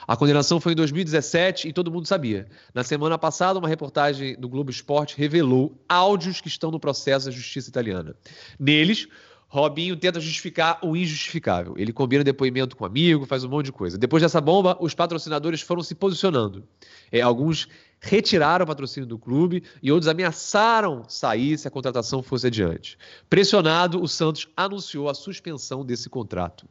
A 0.08 0.18
condenação 0.18 0.60
foi 0.60 0.74
em 0.74 0.76
2017 0.76 1.68
e 1.68 1.74
todo 1.74 1.92
mundo 1.92 2.08
sabia. 2.08 2.48
Na 2.74 2.84
semana 2.84 3.20
passada, 3.20 3.60
uma 3.60 3.68
reportagem 3.68 4.36
do 4.36 4.50
Globo 4.50 4.72
Esporte 4.72 5.16
revelou 5.16 5.80
áudios 5.88 6.42
que 6.42 6.48
estão 6.48 6.72
no 6.72 6.80
processo 6.80 7.28
da 7.28 7.32
justiça 7.32 7.70
italiana. 7.70 8.16
Neles, 8.60 9.08
Robinho 9.48 9.96
tenta 9.96 10.20
justificar 10.20 10.80
o 10.82 10.96
injustificável. 10.96 11.76
Ele 11.78 11.94
combina 11.94 12.24
depoimento 12.24 12.76
com 12.76 12.86
amigo, 12.86 13.26
faz 13.26 13.44
um 13.44 13.50
monte 13.50 13.68
de 13.68 13.72
coisa. 13.72 13.98
Depois 13.98 14.22
dessa 14.22 14.42
bomba, 14.42 14.78
os 14.80 14.94
patrocinadores 14.94 15.62
foram 15.62 15.82
se 15.82 15.96
posicionando. 15.96 16.68
É, 17.12 17.22
alguns 17.22 17.68
retiraram 18.00 18.64
o 18.64 18.68
patrocínio 18.68 19.08
do 19.08 19.18
clube 19.18 19.64
e 19.82 19.92
outros 19.92 20.08
ameaçaram 20.08 21.04
sair 21.08 21.58
se 21.58 21.68
a 21.68 21.72
contratação 21.72 22.22
fosse 22.22 22.48
adiante. 22.48 22.98
Pressionado, 23.30 24.02
o 24.02 24.08
Santos 24.08 24.48
anunciou 24.56 25.10
a 25.10 25.14
suspensão 25.14 25.86
desse 25.86 26.10
contrato. 26.10 26.68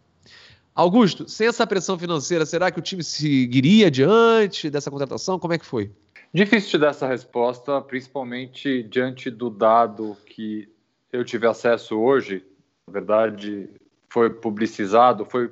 Augusto, 0.75 1.29
sem 1.29 1.47
essa 1.47 1.67
pressão 1.67 1.97
financeira, 1.97 2.45
será 2.45 2.71
que 2.71 2.81
o 2.81 2.83
time 2.83 3.05
seguiria 3.05 3.87
adiante 3.87 4.69
dessa 4.69 4.91
contratação? 4.91 5.39
Como 5.39 5.53
é 5.53 5.59
que 5.59 5.65
foi? 5.65 5.91
Difícil 6.33 6.71
te 6.71 6.79
dar 6.79 6.89
essa 6.89 7.07
resposta, 7.07 7.81
principalmente 7.81 8.83
diante 8.83 9.31
do 9.31 9.49
dado 9.49 10.17
que 10.27 10.69
eu 11.13 11.25
tive 11.25 11.47
acesso 11.47 11.97
hoje. 11.97 12.45
Na 12.87 12.93
verdade, 12.93 13.71
foi 14.09 14.31
publicizado, 14.31 15.25
foi 15.25 15.51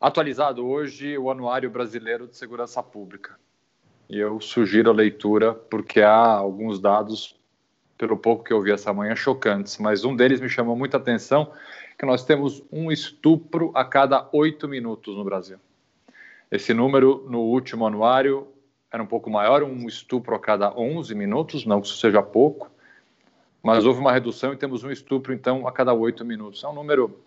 atualizado 0.00 0.66
hoje 0.66 1.18
o 1.18 1.30
Anuário 1.30 1.70
Brasileiro 1.70 2.26
de 2.26 2.36
Segurança 2.36 2.82
Pública. 2.82 3.38
E 4.08 4.18
eu 4.18 4.40
sugiro 4.40 4.90
a 4.90 4.94
leitura 4.94 5.52
porque 5.52 6.00
há 6.00 6.16
alguns 6.16 6.80
dados, 6.80 7.38
pelo 7.98 8.16
pouco 8.16 8.44
que 8.44 8.52
eu 8.52 8.62
vi 8.62 8.72
essa 8.72 8.92
manhã, 8.92 9.14
chocantes. 9.14 9.76
Mas 9.78 10.04
um 10.04 10.16
deles 10.16 10.40
me 10.40 10.48
chamou 10.48 10.74
muita 10.74 10.96
atenção, 10.96 11.52
que 11.98 12.06
nós 12.06 12.24
temos 12.24 12.62
um 12.72 12.90
estupro 12.90 13.70
a 13.74 13.84
cada 13.84 14.28
oito 14.32 14.66
minutos 14.66 15.14
no 15.16 15.24
Brasil. 15.24 15.58
Esse 16.50 16.72
número, 16.72 17.26
no 17.28 17.40
último 17.40 17.86
anuário, 17.86 18.48
era 18.90 19.02
um 19.02 19.06
pouco 19.06 19.28
maior, 19.28 19.62
um 19.62 19.86
estupro 19.86 20.34
a 20.34 20.38
cada 20.38 20.74
11 20.74 21.14
minutos, 21.14 21.66
não 21.66 21.82
que 21.82 21.88
isso 21.88 21.98
seja 21.98 22.22
pouco, 22.22 22.70
mas 23.62 23.84
houve 23.84 24.00
uma 24.00 24.12
redução 24.12 24.52
e 24.52 24.56
temos 24.56 24.84
um 24.84 24.90
estupro, 24.90 25.32
então, 25.32 25.66
a 25.66 25.72
cada 25.72 25.92
oito 25.92 26.24
minutos. 26.24 26.62
É 26.62 26.68
um 26.68 26.74
número 26.74 27.20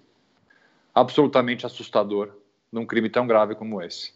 absolutamente 0.94 1.66
assustador 1.66 2.30
num 2.72 2.86
crime 2.86 3.10
tão 3.10 3.28
grave 3.28 3.56
como 3.56 3.82
esse. 3.82 4.14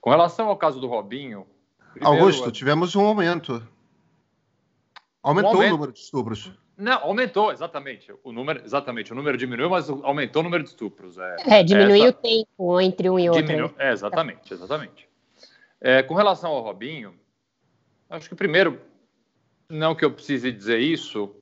Com 0.00 0.10
relação 0.10 0.48
ao 0.48 0.56
caso 0.56 0.80
do 0.80 0.88
Robinho. 0.88 1.46
Primeiro, 1.92 2.18
Augusto, 2.18 2.50
tivemos 2.50 2.96
um 2.96 3.04
aumento. 3.04 3.62
Aumentou 5.22 5.52
um 5.52 5.54
aumento. 5.54 5.68
o 5.68 5.76
número 5.76 5.92
de 5.92 6.00
estupros. 6.00 6.52
Não, 6.76 6.98
aumentou, 7.04 7.52
exatamente. 7.52 8.12
O 8.24 8.32
número, 8.32 8.60
exatamente, 8.64 9.12
o 9.12 9.14
número 9.14 9.38
diminuiu, 9.38 9.70
mas 9.70 9.88
aumentou 9.88 10.40
o 10.40 10.42
número 10.42 10.64
de 10.64 10.70
estupros. 10.70 11.16
É, 11.18 11.60
é 11.60 11.62
diminuiu 11.62 12.06
essa... 12.06 12.18
o 12.18 12.20
tempo 12.20 12.80
entre 12.80 13.08
um 13.08 13.18
e 13.18 13.28
outro. 13.28 13.44
Diminu... 13.44 13.68
Né? 13.68 13.74
É, 13.78 13.92
exatamente, 13.92 14.52
exatamente. 14.52 15.08
É, 15.80 16.02
com 16.02 16.14
relação 16.14 16.50
ao 16.50 16.62
Robinho, 16.62 17.14
acho 18.10 18.28
que 18.28 18.34
primeiro, 18.34 18.80
não 19.68 19.94
que 19.94 20.04
eu 20.04 20.10
precise 20.10 20.50
dizer 20.50 20.80
isso, 20.80 21.34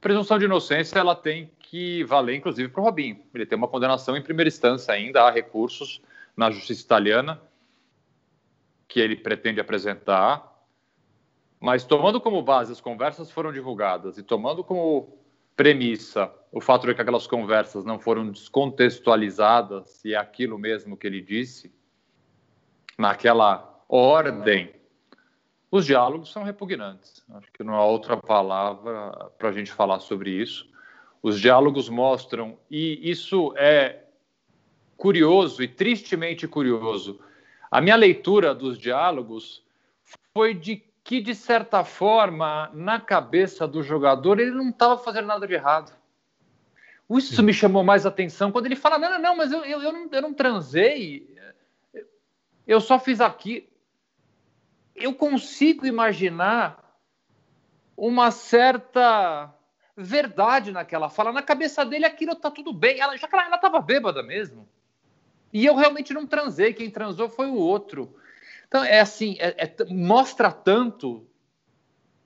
presunção 0.00 0.38
de 0.38 0.44
inocência 0.44 0.98
ela 0.98 1.14
tem 1.14 1.50
que 1.58 2.04
valer, 2.04 2.36
inclusive, 2.36 2.68
para 2.68 2.80
o 2.80 2.84
Robinho. 2.84 3.20
Ele 3.34 3.46
tem 3.46 3.58
uma 3.58 3.68
condenação 3.68 4.16
em 4.16 4.22
primeira 4.22 4.48
instância 4.48 4.94
ainda, 4.94 5.22
há 5.22 5.30
recursos 5.30 6.00
na 6.36 6.50
justiça 6.50 6.82
italiana 6.82 7.40
que 8.86 9.00
ele 9.00 9.16
pretende 9.16 9.60
apresentar 9.60 10.48
mas 11.60 11.84
tomando 11.84 12.20
como 12.20 12.42
base 12.42 12.72
as 12.72 12.80
conversas 12.80 13.30
foram 13.30 13.52
divulgadas 13.52 14.16
e 14.16 14.22
tomando 14.22 14.62
como 14.62 15.18
premissa 15.56 16.32
o 16.52 16.60
fato 16.60 16.86
de 16.86 16.94
que 16.94 17.02
aquelas 17.02 17.26
conversas 17.26 17.84
não 17.84 17.98
foram 17.98 18.30
descontextualizadas 18.30 20.04
e 20.04 20.14
é 20.14 20.16
aquilo 20.16 20.56
mesmo 20.56 20.96
que 20.96 21.06
ele 21.06 21.20
disse, 21.20 21.74
naquela 22.96 23.82
ordem, 23.88 24.72
os 25.70 25.84
diálogos 25.84 26.32
são 26.32 26.42
repugnantes. 26.42 27.24
Acho 27.34 27.52
que 27.52 27.62
não 27.62 27.74
há 27.74 27.84
outra 27.84 28.16
palavra 28.16 29.30
para 29.38 29.50
a 29.50 29.52
gente 29.52 29.70
falar 29.70 30.00
sobre 30.00 30.30
isso. 30.30 30.68
Os 31.22 31.40
diálogos 31.40 31.88
mostram, 31.88 32.58
e 32.70 33.10
isso 33.10 33.52
é 33.56 34.04
curioso 34.96 35.62
e 35.62 35.68
tristemente 35.68 36.48
curioso. 36.48 37.20
A 37.70 37.80
minha 37.80 37.96
leitura 37.96 38.54
dos 38.54 38.78
diálogos 38.78 39.62
foi 40.32 40.54
de 40.54 40.82
que, 41.04 41.20
de 41.20 41.34
certa 41.34 41.84
forma, 41.84 42.70
na 42.72 43.00
cabeça 43.00 43.66
do 43.66 43.82
jogador, 43.82 44.38
ele 44.38 44.50
não 44.50 44.70
estava 44.70 44.98
fazendo 44.98 45.26
nada 45.26 45.46
de 45.46 45.54
errado. 45.54 45.92
Isso 47.10 47.36
Sim. 47.36 47.42
me 47.42 47.54
chamou 47.54 47.82
mais 47.82 48.04
atenção 48.04 48.52
quando 48.52 48.66
ele 48.66 48.76
fala: 48.76 48.98
não, 48.98 49.10
não, 49.10 49.18
não, 49.18 49.36
mas 49.36 49.50
eu, 49.50 49.64
eu, 49.64 49.82
eu, 49.82 49.92
não, 49.92 50.08
eu 50.10 50.22
não 50.22 50.34
transei, 50.34 51.34
eu 52.66 52.80
só 52.80 52.98
fiz 52.98 53.20
aqui. 53.20 53.68
Eu 55.00 55.14
consigo 55.14 55.86
imaginar 55.86 56.82
uma 57.96 58.30
certa 58.30 59.52
verdade 59.96 60.70
naquela 60.70 61.08
fala. 61.08 61.32
Na 61.32 61.42
cabeça 61.42 61.84
dele, 61.84 62.04
aquilo 62.04 62.34
tá 62.36 62.50
tudo 62.50 62.72
bem. 62.72 63.00
Ela, 63.00 63.16
já 63.16 63.26
que 63.26 63.34
ela 63.34 63.56
estava 63.56 63.80
bêbada 63.80 64.22
mesmo. 64.22 64.68
E 65.52 65.66
eu 65.66 65.74
realmente 65.74 66.14
não 66.14 66.26
transei. 66.26 66.72
Quem 66.72 66.90
transou 66.90 67.28
foi 67.28 67.48
o 67.48 67.54
outro. 67.54 68.14
Então, 68.68 68.84
é 68.84 69.00
assim, 69.00 69.36
é, 69.40 69.64
é, 69.64 69.84
mostra 69.90 70.52
tanto 70.52 71.26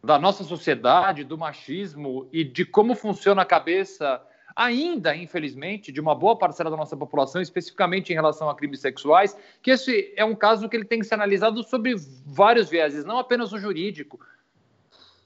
da 0.02 0.18
nossa 0.18 0.42
sociedade, 0.42 1.22
do 1.24 1.38
machismo 1.38 2.28
e 2.32 2.42
de 2.42 2.64
como 2.64 2.94
funciona 2.94 3.42
a 3.42 3.46
cabeça, 3.46 4.20
ainda, 4.54 5.14
infelizmente, 5.16 5.92
de 5.92 6.00
uma 6.00 6.14
boa 6.14 6.36
parcela 6.36 6.70
da 6.70 6.76
nossa 6.76 6.96
população, 6.96 7.40
especificamente 7.40 8.10
em 8.10 8.14
relação 8.14 8.48
a 8.48 8.54
crimes 8.54 8.80
sexuais, 8.80 9.36
que 9.62 9.70
esse 9.70 10.12
é 10.16 10.24
um 10.24 10.34
caso 10.34 10.68
que 10.68 10.76
ele 10.76 10.84
tem 10.84 11.00
que 11.00 11.06
ser 11.06 11.14
analisado 11.14 11.62
sobre 11.62 11.94
vários 12.24 12.68
vieses, 12.68 13.04
não 13.04 13.18
apenas 13.18 13.52
o 13.52 13.58
jurídico. 13.58 14.20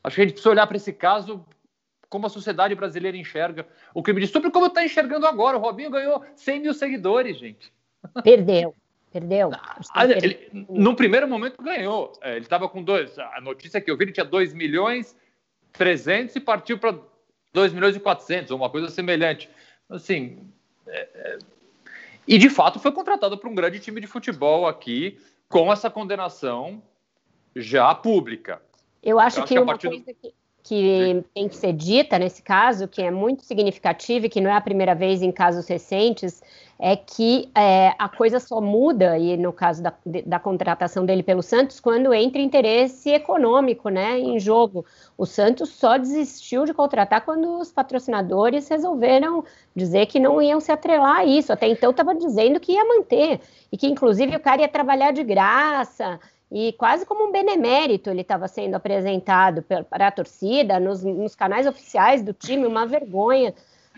Acho 0.03 0.17
que 0.17 0.23
a 0.23 0.25
gente 0.25 0.33
precisa 0.35 0.51
olhar 0.51 0.67
para 0.67 0.77
esse 0.77 0.93
caso 0.93 1.45
como 2.09 2.27
a 2.27 2.31
sociedade 2.31 2.75
brasileira 2.75 3.17
enxerga 3.17 3.67
o 3.93 4.03
crime 4.03 4.21
de 4.21 4.27
estupro, 4.27 4.51
como 4.51 4.67
está 4.67 4.85
enxergando 4.85 5.27
agora. 5.27 5.57
O 5.57 5.61
Robinho 5.61 5.91
ganhou 5.91 6.25
100 6.37 6.61
mil 6.61 6.75
seguidores, 6.75 7.39
gente. 7.39 7.73
Perdeu. 8.23 8.75
Perdeu? 9.13 9.51
Ah, 9.93 10.05
ele, 10.05 10.49
no 10.69 10.95
primeiro 10.95 11.27
momento 11.27 11.63
ganhou. 11.63 12.13
É, 12.23 12.33
ele 12.33 12.45
estava 12.45 12.69
com 12.69 12.83
dois. 12.83 13.19
A 13.19 13.41
notícia 13.41 13.81
que 13.81 13.91
eu 13.91 13.97
vi, 13.97 14.05
ele 14.05 14.13
tinha 14.13 14.27
2 14.27 14.53
milhões 14.53 15.17
300 15.73 16.37
e 16.37 16.41
partiu 16.41 16.79
para 16.79 16.99
2 17.57 17.73
milhões 17.73 17.97
e 17.97 18.01
400, 18.01 18.51
ou 18.51 18.59
uma 18.59 18.69
coisa 18.69 18.91
semelhante. 18.91 19.49
Assim. 19.89 20.39
É, 20.87 21.09
é, 21.15 21.39
e 22.29 22.37
de 22.37 22.51
fato 22.51 22.79
foi 22.79 22.93
contratado 22.93 23.39
para 23.39 23.49
um 23.49 23.55
grande 23.55 23.81
time 23.81 23.99
de 23.99 24.07
futebol 24.07 24.67
aqui, 24.67 25.19
com 25.49 25.73
essa 25.73 25.89
condenação 25.89 26.83
já 27.55 27.95
pública. 27.95 28.61
Eu 29.03 29.19
acho, 29.19 29.39
eu 29.39 29.43
acho 29.43 29.49
que, 29.49 29.55
que 29.55 29.61
uma 29.61 29.79
coisa 29.79 30.15
que, 30.21 30.35
que 30.63 31.25
tem 31.33 31.49
que 31.49 31.57
ser 31.57 31.73
dita 31.73 32.19
nesse 32.19 32.43
caso, 32.43 32.87
que 32.87 33.01
é 33.01 33.11
muito 33.11 33.43
significativa 33.43 34.27
e 34.27 34.29
que 34.29 34.41
não 34.41 34.51
é 34.51 34.57
a 34.57 34.61
primeira 34.61 34.95
vez 34.95 35.23
em 35.23 35.33
casos 35.33 35.67
recentes, 35.67 36.43
é 36.79 36.95
que 36.95 37.51
é, 37.55 37.95
a 37.99 38.09
coisa 38.09 38.39
só 38.39 38.61
muda, 38.61 39.19
e 39.19 39.37
no 39.37 39.53
caso 39.53 39.83
da, 39.83 39.95
da, 40.27 40.39
contratação 40.39 41.07
dele 41.07 41.23
pelo 41.23 41.43
Santos, 41.43 41.81
quando 41.81 42.13
entra 42.13 42.41
interesse 42.41 43.11
econômico 43.11 43.89
né, 43.89 44.19
em 44.19 44.39
jogo. 44.39 44.85
O 45.17 45.25
Santos 45.25 45.71
só 45.71 45.97
desistiu 45.97 46.67
de 46.67 46.75
contratar 46.75 47.25
quando 47.25 47.59
os 47.59 47.73
patrocinadores 47.73 48.69
resolveram 48.69 49.43
dizer 49.75 50.07
que 50.07 50.21
não 50.21 50.41
iam 50.43 50.61
se 50.61 50.71
atrelar 50.71 51.19
a 51.19 51.25
isso. 51.25 51.53
Até 51.53 51.67
então 51.67 51.91
estava 51.91 52.15
dizendo 52.15 52.61
que 52.61 52.73
ia 52.73 52.85
manter, 52.85 53.41
e 53.73 53.77
que 53.77 53.87
inclusive 53.87 54.37
o 54.37 54.41
cara 54.41 54.61
ia 54.61 54.69
trabalhar 54.69 55.13
de 55.13 55.25
graça. 55.25 56.21
E 56.53 56.73
quase 56.75 57.05
como 57.05 57.27
um 57.27 57.33
benemérito 57.33 58.11
ele 58.11 58.21
estava 58.21 58.47
sendo 58.47 58.75
apresentado 58.75 59.63
para 59.63 60.09
a 60.09 60.13
torcida, 60.13 60.79
nos, 60.79 61.03
nos 61.03 61.35
canais 61.35 61.67
oficiais 61.67 62.23
do 62.23 62.33
time, 62.33 62.67
uma 62.67 62.87
vergonha 62.87 63.53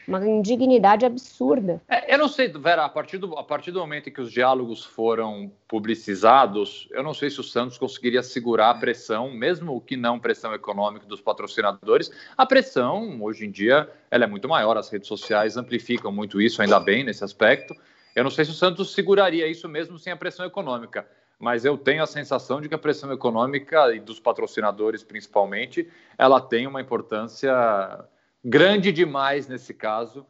uma 0.09 0.27
indignidade 0.27 1.05
absurda. 1.05 1.83
É, 1.87 2.15
eu 2.15 2.19
não 2.19 2.29
sei, 2.29 2.49
Vera, 2.49 2.85
a 2.85 2.89
partir, 2.89 3.19
do, 3.19 3.39
a 3.39 3.45
partir 3.45 3.71
do 3.71 3.79
momento 3.79 4.09
em 4.09 4.13
que 4.13 4.21
os 4.21 4.33
diálogos 4.33 4.83
foram 4.83 5.53
publicizados, 5.69 6.89
eu 6.91 7.03
não 7.03 7.13
sei 7.13 7.29
se 7.29 7.39
o 7.41 7.45
Santos 7.45 7.77
conseguiria 7.77 8.23
segurar 8.23 8.71
a 8.71 8.75
pressão, 8.75 9.31
mesmo 9.31 9.79
que 9.83 9.97
não 9.97 10.19
pressão 10.19 10.55
econômica 10.55 11.05
dos 11.05 11.21
patrocinadores. 11.21 12.11
A 12.37 12.47
pressão, 12.47 13.23
hoje 13.23 13.45
em 13.45 13.51
dia, 13.51 13.89
ela 14.11 14.25
é 14.25 14.27
muito 14.27 14.49
maior, 14.49 14.79
as 14.79 14.89
redes 14.89 15.07
sociais 15.07 15.59
amplificam 15.59 16.11
muito 16.11 16.41
isso, 16.41 16.63
ainda 16.63 16.81
bem 16.81 17.05
nesse 17.05 17.23
aspecto. 17.23 17.75
Eu 18.17 18.25
não 18.25 18.31
sei 18.31 18.47
se 18.47 18.51
o 18.51 18.55
Santos 18.55 18.95
seguraria 18.95 19.47
isso 19.47 19.69
mesmo 19.69 19.99
sem 19.99 20.13
a 20.13 20.17
pressão 20.17 20.47
econômica, 20.47 21.07
mas 21.39 21.67
eu 21.67 21.77
tenho 21.77 22.03
a 22.03 22.07
sensação 22.07 22.63
de 22.63 22.69
que 22.69 22.75
a 22.75 22.79
pressão 22.79 23.13
econômica 23.13 23.95
e 23.95 24.01
dos 24.01 24.19
patrocinadores, 24.19 25.05
principalmente, 25.05 25.87
ela 26.17 26.41
tem 26.41 26.67
uma 26.67 26.81
importância 26.81 27.53
grande 28.45 28.93
demais 28.93 29.49
nesse 29.49 29.75
caso 29.75 30.27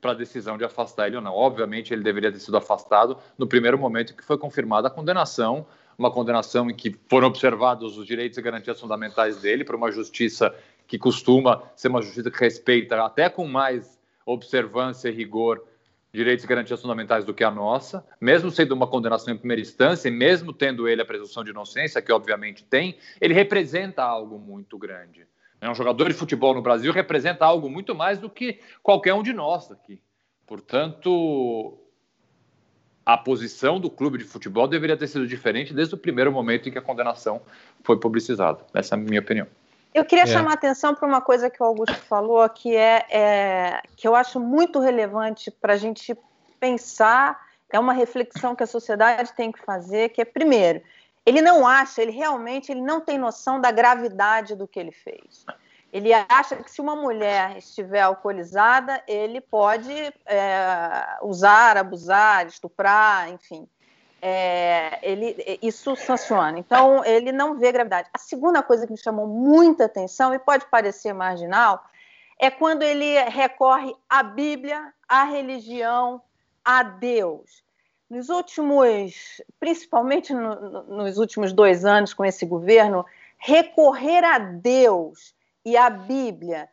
para 0.00 0.12
a 0.12 0.14
decisão 0.14 0.56
de 0.56 0.64
afastar 0.64 1.08
ele 1.08 1.16
ou 1.16 1.22
não. 1.22 1.34
Obviamente, 1.34 1.92
ele 1.92 2.02
deveria 2.02 2.30
ter 2.30 2.38
sido 2.38 2.56
afastado 2.56 3.18
no 3.36 3.46
primeiro 3.46 3.78
momento 3.78 4.14
que 4.14 4.24
foi 4.24 4.38
confirmada 4.38 4.88
a 4.88 4.90
condenação, 4.90 5.66
uma 5.98 6.10
condenação 6.10 6.70
em 6.70 6.74
que 6.74 6.94
foram 7.08 7.28
observados 7.28 7.96
os 7.96 8.06
direitos 8.06 8.36
e 8.38 8.42
garantias 8.42 8.80
fundamentais 8.80 9.40
dele 9.40 9.64
por 9.64 9.74
uma 9.74 9.90
justiça 9.90 10.54
que 10.86 10.98
costuma 10.98 11.62
ser 11.74 11.88
uma 11.88 12.02
justiça 12.02 12.30
que 12.30 12.38
respeita 12.38 13.02
até 13.02 13.28
com 13.28 13.46
mais 13.46 13.98
observância 14.24 15.08
e 15.08 15.12
rigor 15.12 15.64
direitos 16.12 16.44
e 16.44 16.48
garantias 16.48 16.80
fundamentais 16.80 17.24
do 17.24 17.34
que 17.34 17.44
a 17.44 17.50
nossa, 17.50 18.06
mesmo 18.18 18.50
sendo 18.50 18.72
uma 18.72 18.86
condenação 18.86 19.34
em 19.34 19.36
primeira 19.36 19.60
instância 19.60 20.08
e 20.08 20.10
mesmo 20.10 20.52
tendo 20.52 20.88
ele 20.88 21.02
a 21.02 21.04
presunção 21.04 21.44
de 21.44 21.50
inocência, 21.50 22.00
que 22.00 22.10
obviamente 22.10 22.64
tem, 22.64 22.96
ele 23.20 23.34
representa 23.34 24.02
algo 24.02 24.38
muito 24.38 24.78
grande. 24.78 25.26
Um 25.62 25.74
jogador 25.74 26.08
de 26.08 26.14
futebol 26.14 26.54
no 26.54 26.62
Brasil 26.62 26.92
representa 26.92 27.44
algo 27.44 27.68
muito 27.68 27.94
mais 27.94 28.18
do 28.18 28.30
que 28.30 28.60
qualquer 28.82 29.14
um 29.14 29.22
de 29.22 29.32
nós 29.32 29.70
aqui. 29.70 30.00
Portanto, 30.46 31.78
a 33.04 33.16
posição 33.16 33.80
do 33.80 33.90
clube 33.90 34.18
de 34.18 34.24
futebol 34.24 34.68
deveria 34.68 34.96
ter 34.96 35.06
sido 35.06 35.26
diferente 35.26 35.72
desde 35.72 35.94
o 35.94 35.98
primeiro 35.98 36.30
momento 36.30 36.68
em 36.68 36.72
que 36.72 36.78
a 36.78 36.82
condenação 36.82 37.40
foi 37.82 37.98
publicizada. 37.98 38.64
Essa 38.74 38.94
é 38.94 38.98
a 38.98 39.00
minha 39.00 39.20
opinião. 39.20 39.46
Eu 39.94 40.04
queria 40.04 40.24
é. 40.24 40.26
chamar 40.26 40.50
a 40.50 40.54
atenção 40.54 40.94
para 40.94 41.08
uma 41.08 41.20
coisa 41.20 41.48
que 41.48 41.62
o 41.62 41.64
Augusto 41.64 41.96
falou, 41.96 42.46
que 42.50 42.76
é, 42.76 43.06
é 43.10 43.82
que 43.96 44.06
eu 44.06 44.14
acho 44.14 44.38
muito 44.38 44.78
relevante 44.78 45.50
para 45.50 45.72
a 45.72 45.76
gente 45.76 46.14
pensar, 46.60 47.40
é 47.72 47.78
uma 47.78 47.92
reflexão 47.92 48.54
que 48.54 48.62
a 48.62 48.66
sociedade 48.66 49.32
tem 49.32 49.50
que 49.50 49.58
fazer, 49.60 50.10
que 50.10 50.20
é, 50.20 50.24
primeiro, 50.24 50.82
ele 51.26 51.42
não 51.42 51.66
acha, 51.66 52.00
ele 52.00 52.12
realmente 52.12 52.70
ele 52.70 52.80
não 52.80 53.00
tem 53.00 53.18
noção 53.18 53.60
da 53.60 53.72
gravidade 53.72 54.54
do 54.54 54.68
que 54.68 54.78
ele 54.78 54.92
fez. 54.92 55.44
Ele 55.92 56.12
acha 56.12 56.56
que 56.56 56.70
se 56.70 56.80
uma 56.80 56.94
mulher 56.94 57.56
estiver 57.56 58.02
alcoolizada, 58.02 59.02
ele 59.08 59.40
pode 59.40 59.92
é, 60.24 61.18
usar, 61.22 61.76
abusar, 61.76 62.46
estuprar, 62.46 63.28
enfim. 63.30 63.68
É, 64.22 64.98
ele, 65.02 65.58
isso 65.62 65.96
sanciona. 65.96 66.58
Então, 66.58 67.04
ele 67.04 67.32
não 67.32 67.58
vê 67.58 67.72
gravidade. 67.72 68.08
A 68.12 68.18
segunda 68.18 68.62
coisa 68.62 68.86
que 68.86 68.92
me 68.92 68.98
chamou 68.98 69.26
muita 69.26 69.86
atenção, 69.86 70.32
e 70.32 70.38
pode 70.38 70.66
parecer 70.66 71.12
marginal, 71.12 71.82
é 72.38 72.50
quando 72.50 72.82
ele 72.82 73.18
recorre 73.24 73.94
à 74.08 74.22
Bíblia, 74.22 74.92
à 75.08 75.24
religião, 75.24 76.20
a 76.64 76.82
Deus. 76.82 77.65
Nos 78.08 78.28
últimos, 78.28 79.42
principalmente 79.58 80.32
no, 80.32 80.82
nos 80.84 81.18
últimos 81.18 81.52
dois 81.52 81.84
anos 81.84 82.14
com 82.14 82.24
esse 82.24 82.46
governo, 82.46 83.04
recorrer 83.36 84.24
a 84.24 84.38
Deus 84.38 85.34
e 85.64 85.76
à 85.76 85.90
Bíblia 85.90 86.68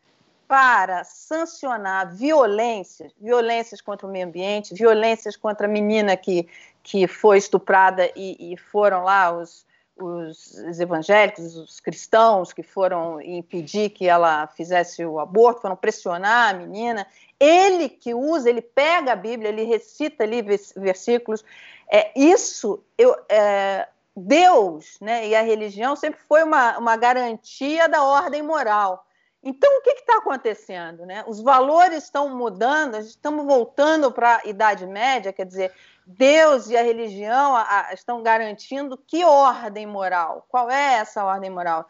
para 0.48 1.04
sancionar 1.04 2.14
violências, 2.14 3.12
violências 3.20 3.82
contra 3.82 4.06
o 4.06 4.12
meio 4.12 4.28
ambiente, 4.28 4.76
violências 4.76 5.36
contra 5.36 5.66
a 5.66 5.70
menina 5.70 6.16
que, 6.16 6.48
que 6.84 7.08
foi 7.08 7.40
estuprada 7.40 8.12
e, 8.16 8.54
e 8.54 8.58
foram 8.58 9.04
lá 9.04 9.36
os, 9.36 9.66
os 9.98 10.80
evangélicos, 10.80 11.56
os 11.56 11.80
cristãos 11.80 12.54
que 12.54 12.62
foram 12.62 13.22
impedir 13.22 13.90
que 13.90 14.08
ela 14.08 14.48
fizesse 14.48 15.06
o 15.06 15.20
aborto, 15.20 15.62
foram 15.62 15.76
pressionar 15.76 16.50
a 16.50 16.54
menina 16.54 17.08
ele 17.44 17.90
que 17.90 18.14
usa, 18.14 18.50
ele 18.50 18.62
pega 18.62 19.14
a 19.14 19.16
Bíblia, 19.16 19.50
ele 19.50 19.64
recita 19.64 20.24
ali 20.24 20.42
versículos. 20.42 21.44
É, 21.92 22.12
isso, 22.16 22.84
eu, 22.98 23.16
é, 23.30 23.88
Deus 24.16 24.98
né, 25.02 25.28
e 25.28 25.36
a 25.36 25.42
religião 25.42 25.96
sempre 25.96 26.20
foi 26.28 26.44
uma, 26.44 26.78
uma 26.78 26.96
garantia 26.96 27.90
da 27.90 28.04
ordem 28.04 28.42
moral. 28.42 29.06
Então, 29.44 29.78
o 29.78 29.82
que 29.82 29.90
está 29.90 30.18
acontecendo? 30.18 31.06
Né? 31.06 31.24
Os 31.28 31.42
valores 31.42 32.06
estão 32.06 32.30
mudando, 32.30 32.96
estamos 32.98 33.46
voltando 33.46 34.10
para 34.10 34.38
a 34.38 34.48
Idade 34.48 34.88
Média, 34.88 35.34
quer 35.34 35.46
dizer, 35.46 35.74
Deus 36.06 36.70
e 36.70 36.78
a 36.78 36.82
religião 36.82 37.56
a, 37.56 37.88
a, 37.90 37.94
estão 37.94 38.24
garantindo 38.24 38.98
que 38.98 39.26
ordem 39.26 39.86
moral? 39.86 40.46
Qual 40.48 40.70
é 40.72 40.96
essa 40.96 41.26
ordem 41.26 41.50
moral? 41.50 41.86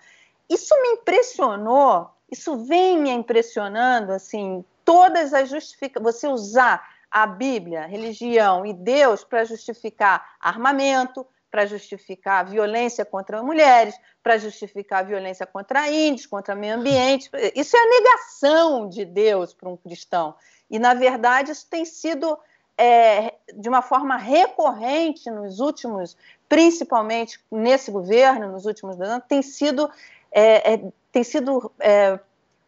Isso 0.50 0.74
me 0.82 0.90
impressionou, 0.90 2.10
isso 2.32 2.58
vem 2.66 2.98
me 2.98 3.12
impressionando, 3.12 4.12
assim, 4.12 4.66
todas 4.86 5.34
as 5.34 5.50
justificações, 5.50 6.14
você 6.14 6.28
usar 6.28 6.88
a 7.10 7.28
Bíblia, 7.28 7.86
religião 7.86 8.66
e 8.66 8.74
Deus 8.74 9.24
para 9.24 9.46
justificar 9.46 10.36
armamento, 10.40 11.26
para 11.54 11.68
justificar 11.68 12.44
violência 12.44 13.06
contra 13.06 13.44
mulheres, 13.44 13.96
para 14.24 14.40
justificar 14.40 15.06
violência 15.06 15.46
contra 15.46 15.88
índios, 15.88 16.26
contra 16.26 16.56
meio 16.56 16.74
ambiente. 16.74 17.30
Isso 17.56 17.78
é 17.78 17.80
a 17.80 17.90
negação 17.90 18.90
de 18.90 19.06
Deus 19.06 19.54
para 19.54 19.70
um 19.70 19.78
cristão. 19.78 20.34
E, 20.68 20.80
na 20.80 20.96
verdade, 20.96 21.52
isso 21.52 21.68
tem 21.70 21.86
sido, 21.86 22.40
é, 22.76 23.36
de 23.56 23.70
uma 23.70 23.84
forma 23.84 24.18
recorrente 24.18 25.30
nos 25.30 25.60
últimos, 25.60 26.18
principalmente 26.50 27.40
nesse 27.52 27.92
governo, 27.92 28.52
nos 28.52 28.66
últimos 28.66 28.96
dois 28.96 29.12
anos, 29.12 29.26
tem 29.28 29.44
sido, 29.44 29.88
é, 30.32 30.74
é, 30.74 30.82
tem 31.12 31.24
sido 31.24 31.72
é, 31.80 32.20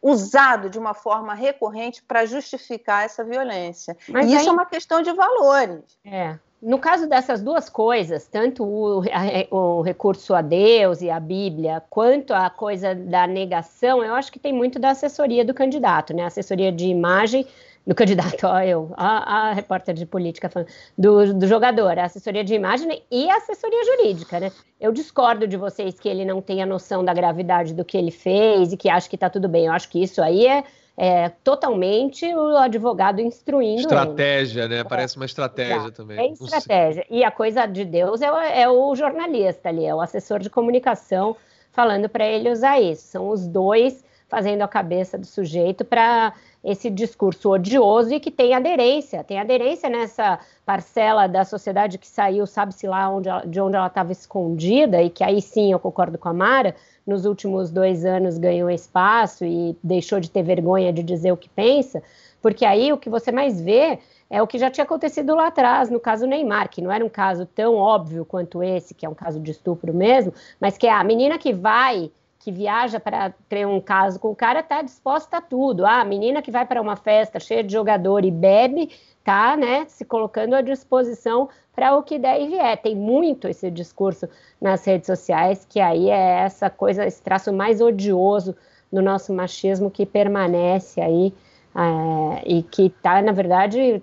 usado 0.02 0.70
de 0.70 0.78
uma 0.78 0.94
forma 0.94 1.34
recorrente 1.34 2.02
para 2.02 2.24
justificar 2.26 3.04
essa 3.04 3.24
violência. 3.24 3.96
Mas 4.08 4.30
e 4.30 4.34
aí... 4.34 4.40
isso 4.40 4.48
é 4.48 4.52
uma 4.52 4.66
questão 4.66 5.02
de 5.02 5.12
valores. 5.12 5.82
É. 6.04 6.38
No 6.60 6.78
caso 6.78 7.06
dessas 7.06 7.42
duas 7.42 7.68
coisas, 7.68 8.26
tanto 8.26 8.64
o, 8.64 9.02
a, 9.02 9.54
o, 9.54 9.82
recurso 9.82 10.34
a 10.34 10.40
Deus 10.40 11.02
e 11.02 11.10
a 11.10 11.20
Bíblia, 11.20 11.82
quanto 11.90 12.32
a 12.32 12.48
coisa 12.48 12.94
da 12.94 13.26
negação, 13.26 14.02
eu 14.02 14.14
acho 14.14 14.32
que 14.32 14.38
tem 14.38 14.52
muito 14.52 14.78
da 14.78 14.90
assessoria 14.90 15.44
do 15.44 15.52
candidato, 15.52 16.14
né? 16.14 16.24
Assessoria 16.24 16.72
de 16.72 16.86
imagem 16.86 17.46
do 17.86 17.94
candidato, 17.94 18.44
ó, 18.44 18.60
eu, 18.60 18.92
a, 18.96 19.48
a 19.48 19.52
repórter 19.52 19.94
de 19.94 20.04
política 20.04 20.48
falando, 20.48 20.68
do, 20.98 21.34
do 21.34 21.46
jogador, 21.46 21.96
a 21.98 22.04
assessoria 22.04 22.42
de 22.42 22.52
imagem 22.54 23.02
e 23.10 23.30
a 23.30 23.36
assessoria 23.36 23.84
jurídica, 23.84 24.40
né? 24.40 24.50
Eu 24.80 24.90
discordo 24.90 25.46
de 25.46 25.56
vocês 25.56 25.98
que 26.00 26.08
ele 26.08 26.24
não 26.24 26.42
tenha 26.42 26.66
noção 26.66 27.04
da 27.04 27.14
gravidade 27.14 27.72
do 27.72 27.84
que 27.84 27.96
ele 27.96 28.10
fez 28.10 28.72
e 28.72 28.76
que 28.76 28.88
acha 28.88 29.08
que 29.08 29.14
está 29.14 29.30
tudo 29.30 29.48
bem. 29.48 29.66
Eu 29.66 29.72
acho 29.72 29.88
que 29.88 30.02
isso 30.02 30.20
aí 30.20 30.48
é, 30.48 30.64
é 30.96 31.28
totalmente 31.28 32.26
o 32.34 32.56
advogado 32.56 33.20
instruindo. 33.20 33.82
Estratégia, 33.82 34.64
ele. 34.64 34.76
né? 34.76 34.84
Parece 34.84 35.16
uma 35.16 35.26
estratégia 35.26 35.88
é, 35.88 35.90
também. 35.92 36.18
É 36.18 36.32
estratégia. 36.32 37.06
E 37.08 37.22
a 37.22 37.30
coisa 37.30 37.66
de 37.66 37.84
Deus 37.84 38.20
é 38.20 38.32
o, 38.32 38.36
é 38.36 38.68
o 38.68 38.96
jornalista 38.96 39.68
ali, 39.68 39.84
é 39.84 39.94
o 39.94 40.00
assessor 40.00 40.40
de 40.40 40.50
comunicação 40.50 41.36
falando 41.70 42.08
para 42.08 42.26
ele 42.26 42.50
usar 42.50 42.80
isso. 42.80 43.06
São 43.06 43.28
os 43.28 43.46
dois 43.46 44.04
fazendo 44.28 44.62
a 44.62 44.68
cabeça 44.68 45.16
do 45.16 45.26
sujeito 45.26 45.84
para 45.84 46.32
esse 46.66 46.90
discurso 46.90 47.48
odioso 47.52 48.12
e 48.12 48.18
que 48.18 48.28
tem 48.28 48.52
aderência, 48.52 49.22
tem 49.22 49.38
aderência 49.38 49.88
nessa 49.88 50.40
parcela 50.64 51.28
da 51.28 51.44
sociedade 51.44 51.96
que 51.96 52.08
saiu, 52.08 52.44
sabe-se 52.44 52.88
lá 52.88 53.08
onde, 53.08 53.28
de 53.46 53.60
onde 53.60 53.76
ela 53.76 53.86
estava 53.86 54.10
escondida, 54.10 55.00
e 55.00 55.08
que 55.08 55.22
aí 55.22 55.40
sim 55.40 55.70
eu 55.70 55.78
concordo 55.78 56.18
com 56.18 56.28
a 56.28 56.32
Mara, 56.32 56.74
nos 57.06 57.24
últimos 57.24 57.70
dois 57.70 58.04
anos 58.04 58.36
ganhou 58.36 58.68
espaço 58.68 59.44
e 59.44 59.78
deixou 59.80 60.18
de 60.18 60.28
ter 60.28 60.42
vergonha 60.42 60.92
de 60.92 61.04
dizer 61.04 61.30
o 61.30 61.36
que 61.36 61.48
pensa, 61.48 62.02
porque 62.42 62.64
aí 62.64 62.92
o 62.92 62.98
que 62.98 63.08
você 63.08 63.30
mais 63.30 63.60
vê 63.60 64.00
é 64.28 64.42
o 64.42 64.46
que 64.48 64.58
já 64.58 64.68
tinha 64.68 64.82
acontecido 64.82 65.36
lá 65.36 65.46
atrás, 65.46 65.88
no 65.88 66.00
caso 66.00 66.26
Neymar, 66.26 66.68
que 66.68 66.82
não 66.82 66.90
era 66.90 67.04
um 67.04 67.08
caso 67.08 67.46
tão 67.46 67.76
óbvio 67.76 68.24
quanto 68.24 68.60
esse, 68.60 68.92
que 68.92 69.06
é 69.06 69.08
um 69.08 69.14
caso 69.14 69.38
de 69.38 69.52
estupro 69.52 69.94
mesmo, 69.94 70.34
mas 70.60 70.76
que 70.76 70.88
é 70.88 70.92
a 70.92 71.04
menina 71.04 71.38
que 71.38 71.52
vai 71.52 72.10
que 72.46 72.52
viaja 72.52 73.00
para 73.00 73.34
ter 73.48 73.66
um 73.66 73.80
caso 73.80 74.20
com 74.20 74.30
o 74.30 74.36
cara 74.36 74.60
está 74.60 74.80
disposta 74.80 75.38
a 75.38 75.40
tudo. 75.40 75.84
Ah, 75.84 76.00
a 76.00 76.04
menina 76.04 76.40
que 76.40 76.52
vai 76.52 76.64
para 76.64 76.80
uma 76.80 76.94
festa 76.94 77.40
cheia 77.40 77.64
de 77.64 77.72
jogador 77.72 78.24
e 78.24 78.30
bebe, 78.30 78.88
tá, 79.24 79.56
né, 79.56 79.84
se 79.88 80.04
colocando 80.04 80.54
à 80.54 80.60
disposição 80.60 81.48
para 81.74 81.96
o 81.96 82.04
que 82.04 82.20
der 82.20 82.40
e 82.40 82.46
vier. 82.46 82.80
Tem 82.80 82.94
muito 82.94 83.48
esse 83.48 83.68
discurso 83.68 84.28
nas 84.60 84.84
redes 84.84 85.08
sociais, 85.08 85.66
que 85.68 85.80
aí 85.80 86.08
é 86.08 86.44
essa 86.44 86.70
coisa, 86.70 87.04
esse 87.04 87.20
traço 87.20 87.52
mais 87.52 87.80
odioso 87.80 88.54
do 88.92 89.02
nosso 89.02 89.34
machismo 89.34 89.90
que 89.90 90.06
permanece 90.06 91.00
aí 91.00 91.34
é, 91.74 92.42
e 92.46 92.62
que 92.62 92.86
está, 92.86 93.20
na 93.22 93.32
verdade, 93.32 94.00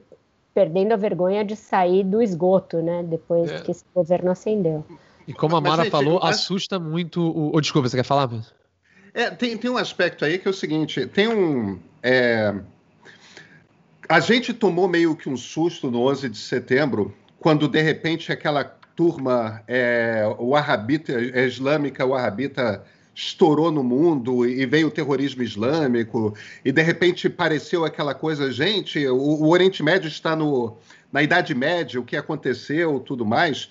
perdendo 0.54 0.92
a 0.92 0.98
vergonha 0.98 1.46
de 1.46 1.56
sair 1.56 2.04
do 2.04 2.22
esgoto, 2.22 2.82
né, 2.82 3.04
depois 3.04 3.50
é. 3.50 3.62
que 3.62 3.72
esse 3.72 3.86
governo 3.96 4.32
acendeu. 4.32 4.84
E 5.28 5.34
como 5.34 5.56
a 5.56 5.62
Mara 5.62 5.84
Mas, 5.84 5.90
falou, 5.90 6.20
assusta 6.22 6.80
muito 6.80 7.22
o. 7.22 7.56
Oh, 7.56 7.62
desculpa, 7.62 7.88
você 7.88 7.98
quer 7.98 8.04
falar? 8.04 8.30
É, 9.14 9.30
tem, 9.30 9.58
tem 9.58 9.70
um 9.70 9.78
aspecto 9.78 10.26
aí 10.26 10.38
que 10.38 10.48
é 10.48 10.52
o 10.52 10.54
seguinte: 10.54 11.06
tem 11.08 11.28
um. 11.28 11.80
É... 12.02 12.54
A 14.10 14.20
gente 14.20 14.54
tomou 14.54 14.88
meio 14.88 15.16
que 15.16 15.30
um 15.30 15.38
susto 15.38 15.90
no 15.90 16.02
11 16.02 16.30
de 16.30 16.38
setembro, 16.38 17.16
quando 17.40 17.68
de 17.68 17.82
repente 17.82 18.32
aquela 18.32 18.64
turma, 18.96 19.64
é, 19.68 20.24
o 20.38 20.56
Arrabita, 20.56 21.14
é, 21.14 21.46
islâmica, 21.46 22.06
o 22.06 22.14
Arrabita 22.14 22.84
estourou 23.16 23.72
no 23.72 23.84
mundo 23.84 24.46
e 24.46 24.66
veio 24.66 24.88
o 24.88 24.92
terrorismo 24.92 25.44
islâmico, 25.44 26.36
e 26.66 26.72
de 26.72 26.82
repente 26.82 27.30
pareceu 27.30 27.86
aquela 27.86 28.14
coisa, 28.14 28.52
gente, 28.52 29.06
o, 29.08 29.16
o 29.16 29.50
Oriente 29.50 29.84
Médio 29.84 30.08
está 30.08 30.36
no, 30.36 30.78
na 31.12 31.22
Idade 31.22 31.54
Média, 31.54 32.00
o 32.00 32.04
que 32.04 32.18
aconteceu, 32.18 33.00
tudo 33.00 33.26
mais. 33.26 33.70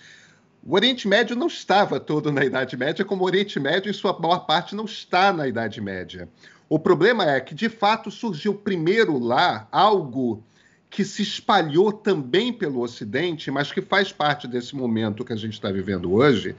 O 0.65 0.75
Oriente 0.75 1.09
Médio 1.09 1.35
não 1.35 1.49
estava 1.49 1.99
todo 1.99 2.31
na 2.31 2.45
Idade 2.45 2.77
Média, 2.77 3.05
como 3.05 3.23
o 3.23 3.27
Oriente 3.27 3.59
Médio, 3.59 3.91
em 3.91 3.93
sua 3.93 4.17
maior 4.19 4.47
parte, 4.47 4.77
não 4.77 4.85
está 4.85 5.33
na 5.33 5.49
Idade 5.49 5.81
Média. 5.81 6.29
O 6.69 6.79
problema 6.79 7.29
é 7.29 7.41
que, 7.41 7.55
de 7.55 7.69
fato, 7.69 8.11
surgiu 8.11 8.55
primeiro 8.55 9.19
lá 9.19 9.67
algo 9.73 10.43
que 10.89 11.05
se 11.05 11.23
espalhou 11.23 11.93
também 11.93 12.53
pelo 12.53 12.81
Ocidente, 12.81 13.51
mas 13.51 13.73
que 13.73 13.83
faz 13.83 14.13
parte 14.13 14.47
desse 14.47 14.77
momento 14.77 15.25
que 15.25 15.33
a 15.33 15.37
gente 15.37 15.55
está 15.55 15.73
vivendo 15.73 16.13
hoje, 16.13 16.55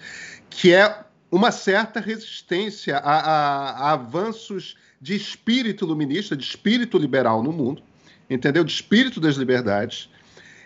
que 0.49 0.73
é 0.73 1.03
uma 1.31 1.51
certa 1.51 1.99
resistência 1.99 2.97
a, 2.97 3.19
a, 3.19 3.69
a 3.69 3.91
avanços 3.93 4.75
de 4.99 5.15
espírito 5.15 5.85
iluminista, 5.85 6.35
de 6.35 6.43
espírito 6.43 6.97
liberal 6.97 7.41
no 7.41 7.51
mundo, 7.51 7.81
entendeu? 8.29 8.63
De 8.63 8.71
espírito 8.71 9.19
das 9.19 9.35
liberdades, 9.35 10.09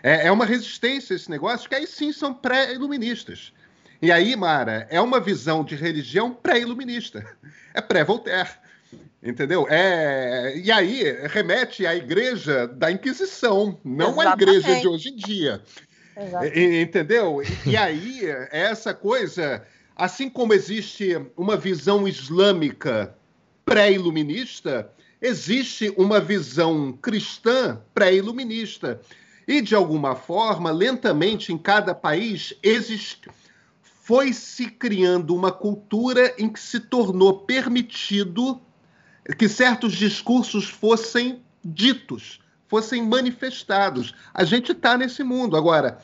é, 0.02 0.26
é 0.26 0.32
uma 0.32 0.44
resistência 0.44 1.14
a 1.14 1.16
esse 1.16 1.30
negócio 1.30 1.68
que 1.68 1.74
aí 1.74 1.86
sim 1.86 2.12
são 2.12 2.32
pré-iluministas. 2.32 3.52
E 4.00 4.12
aí, 4.12 4.36
Mara, 4.36 4.86
é 4.90 5.00
uma 5.00 5.18
visão 5.18 5.64
de 5.64 5.74
religião 5.74 6.32
pré-iluminista. 6.32 7.24
É 7.74 7.80
pré-Voltaire. 7.80 8.48
Entendeu? 9.22 9.66
É, 9.68 10.56
e 10.56 10.72
aí 10.72 11.04
remete 11.28 11.86
à 11.86 11.94
igreja 11.94 12.66
da 12.66 12.90
Inquisição, 12.90 13.78
não 13.84 14.20
Exatamente. 14.20 14.28
à 14.28 14.32
igreja 14.32 14.80
de 14.80 14.88
hoje 14.88 15.08
em 15.10 15.16
dia. 15.16 15.62
E, 16.54 16.80
entendeu? 16.80 17.40
E, 17.42 17.70
e 17.70 17.76
aí, 17.76 18.22
essa 18.50 18.92
coisa, 18.92 19.62
assim 19.94 20.28
como 20.28 20.54
existe 20.54 21.20
uma 21.36 21.56
visão 21.56 22.08
islâmica 22.08 23.14
pré-iluminista, 23.64 24.90
existe 25.20 25.92
uma 25.96 26.20
visão 26.20 26.92
cristã 26.92 27.80
pré-iluminista. 27.92 29.00
E, 29.48 29.62
de 29.62 29.74
alguma 29.74 30.14
forma, 30.14 30.70
lentamente, 30.70 31.54
em 31.54 31.56
cada 31.56 31.94
país, 31.94 32.52
foi 33.80 34.30
se 34.34 34.66
criando 34.66 35.34
uma 35.34 35.50
cultura 35.50 36.34
em 36.38 36.50
que 36.50 36.60
se 36.60 36.78
tornou 36.78 37.46
permitido 37.46 38.60
que 39.38 39.48
certos 39.48 39.94
discursos 39.94 40.68
fossem 40.68 41.42
ditos, 41.64 42.40
fossem 42.68 43.02
manifestados. 43.02 44.14
A 44.34 44.44
gente 44.44 44.72
está 44.72 44.98
nesse 44.98 45.24
mundo. 45.24 45.56
Agora, 45.56 45.98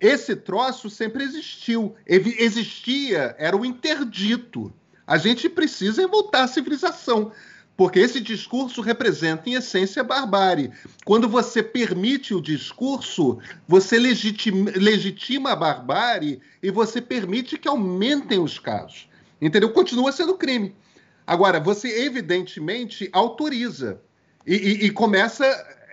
esse 0.00 0.36
troço 0.36 0.88
sempre 0.88 1.24
existiu. 1.24 1.96
Existia, 2.06 3.34
era 3.36 3.56
o 3.56 3.64
interdito. 3.64 4.72
A 5.04 5.18
gente 5.18 5.48
precisa 5.48 6.06
voltar 6.06 6.44
à 6.44 6.48
civilização. 6.48 7.32
Porque 7.76 7.98
esse 7.98 8.20
discurso 8.20 8.80
representa, 8.80 9.50
em 9.50 9.54
essência, 9.54 10.00
a 10.00 10.04
barbárie. 10.04 10.72
Quando 11.04 11.28
você 11.28 11.62
permite 11.62 12.32
o 12.32 12.40
discurso, 12.40 13.38
você 13.68 13.98
legitima, 13.98 14.70
legitima 14.74 15.52
a 15.52 15.56
barbárie 15.56 16.40
e 16.62 16.70
você 16.70 17.02
permite 17.02 17.58
que 17.58 17.68
aumentem 17.68 18.38
os 18.38 18.58
casos. 18.58 19.08
Entendeu? 19.40 19.70
Continua 19.72 20.10
sendo 20.10 20.38
crime. 20.38 20.74
Agora, 21.26 21.60
você 21.60 22.04
evidentemente 22.04 23.10
autoriza. 23.12 24.00
E, 24.46 24.54
e, 24.54 24.86
e 24.86 24.90
começa. 24.90 25.44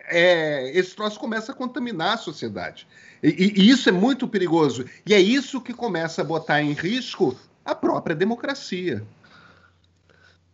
É, 0.09 0.71
esse 0.77 0.95
troço 0.95 1.19
começa 1.19 1.51
a 1.51 1.55
contaminar 1.55 2.13
a 2.13 2.17
sociedade. 2.17 2.87
E, 3.21 3.53
e 3.57 3.69
isso 3.69 3.89
é 3.89 3.91
muito 3.91 4.25
perigoso. 4.27 4.85
E 5.05 5.13
é 5.13 5.19
isso 5.19 5.59
que 5.59 5.73
começa 5.73 6.21
a 6.21 6.25
botar 6.25 6.61
em 6.61 6.71
risco 6.71 7.35
a 7.65 7.75
própria 7.75 8.15
democracia. 8.15 9.03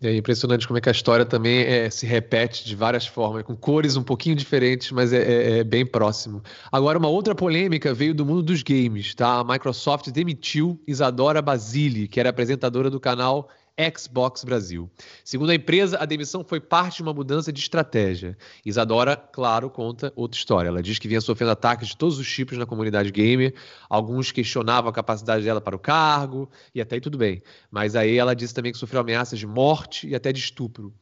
É 0.02 0.16
impressionante 0.16 0.66
como 0.66 0.78
é 0.78 0.82
que 0.82 0.88
a 0.88 0.93
história 0.93 1.26
também 1.26 1.60
é, 1.60 1.89
se 1.89 2.06
repete 2.06 2.66
de 2.66 2.74
várias 2.74 3.06
formas, 3.06 3.43
com 3.43 3.54
cores 3.54 3.97
um 3.97 4.04
pouquinho 4.04 4.34
diferentes, 4.34 4.91
mas 4.91 5.12
é, 5.12 5.18
é, 5.18 5.58
é, 5.60 5.64
bem 5.64 5.86
próximo. 5.86 6.41
Agora, 6.72 6.97
uma 6.97 7.10
outra 7.10 7.36
polêmica 7.36 7.93
veio 7.93 8.14
do 8.14 8.26
mundo 8.26 8.41
dos 8.41 8.64
games, 8.64 9.14
tá? 9.14 9.39
A 9.39 9.43
Microsoft 9.43 10.10
demitiu 10.10 10.82
Isadora 10.88 11.41
Basile, 11.41 12.08
que 12.08 12.18
era 12.18 12.30
apresentadora 12.30 12.89
do 12.89 12.97
canal 12.97 13.50
Xbox 13.95 14.43
Brasil. 14.43 14.89
Segundo 15.23 15.51
a 15.51 15.55
empresa, 15.55 15.97
a 15.99 16.05
demissão 16.05 16.43
foi 16.43 16.59
parte 16.59 16.97
de 16.97 17.03
uma 17.03 17.13
mudança 17.13 17.51
de 17.53 17.59
estratégia. 17.59 18.38
Isadora, 18.65 19.15
claro, 19.15 19.69
conta 19.69 20.11
outra 20.15 20.38
história. 20.38 20.67
Ela 20.67 20.84
diz 20.84 20.99
que 20.99 21.07
vinha 21.07 21.21
sofrendo 21.21 21.51
ataques 21.51 21.89
de 21.89 21.97
todos 21.97 22.19
os 22.19 22.30
tipos 22.30 22.57
na 22.57 22.65
comunidade 22.65 23.11
gamer. 23.11 23.53
Alguns 23.89 24.32
questionavam 24.32 24.89
a 24.89 24.93
capacidade 24.93 25.43
dela 25.43 25.61
para 25.61 25.75
o 25.75 25.80
cargo, 25.80 26.49
e 26.75 26.82
até 26.82 26.95
aí 26.95 27.01
tudo 27.01 27.17
bem. 27.17 27.41
Mas 27.71 27.95
aí 27.95 28.17
ela 28.17 28.36
disse 28.36 28.53
também 28.53 28.71
que 28.71 28.77
sofreu 28.77 29.01
ameaças 29.01 29.39
de 29.39 29.47
morte 29.47 30.07
e 30.07 30.15
até 30.15 30.34
de 30.34 30.39
estupro. 30.39 30.93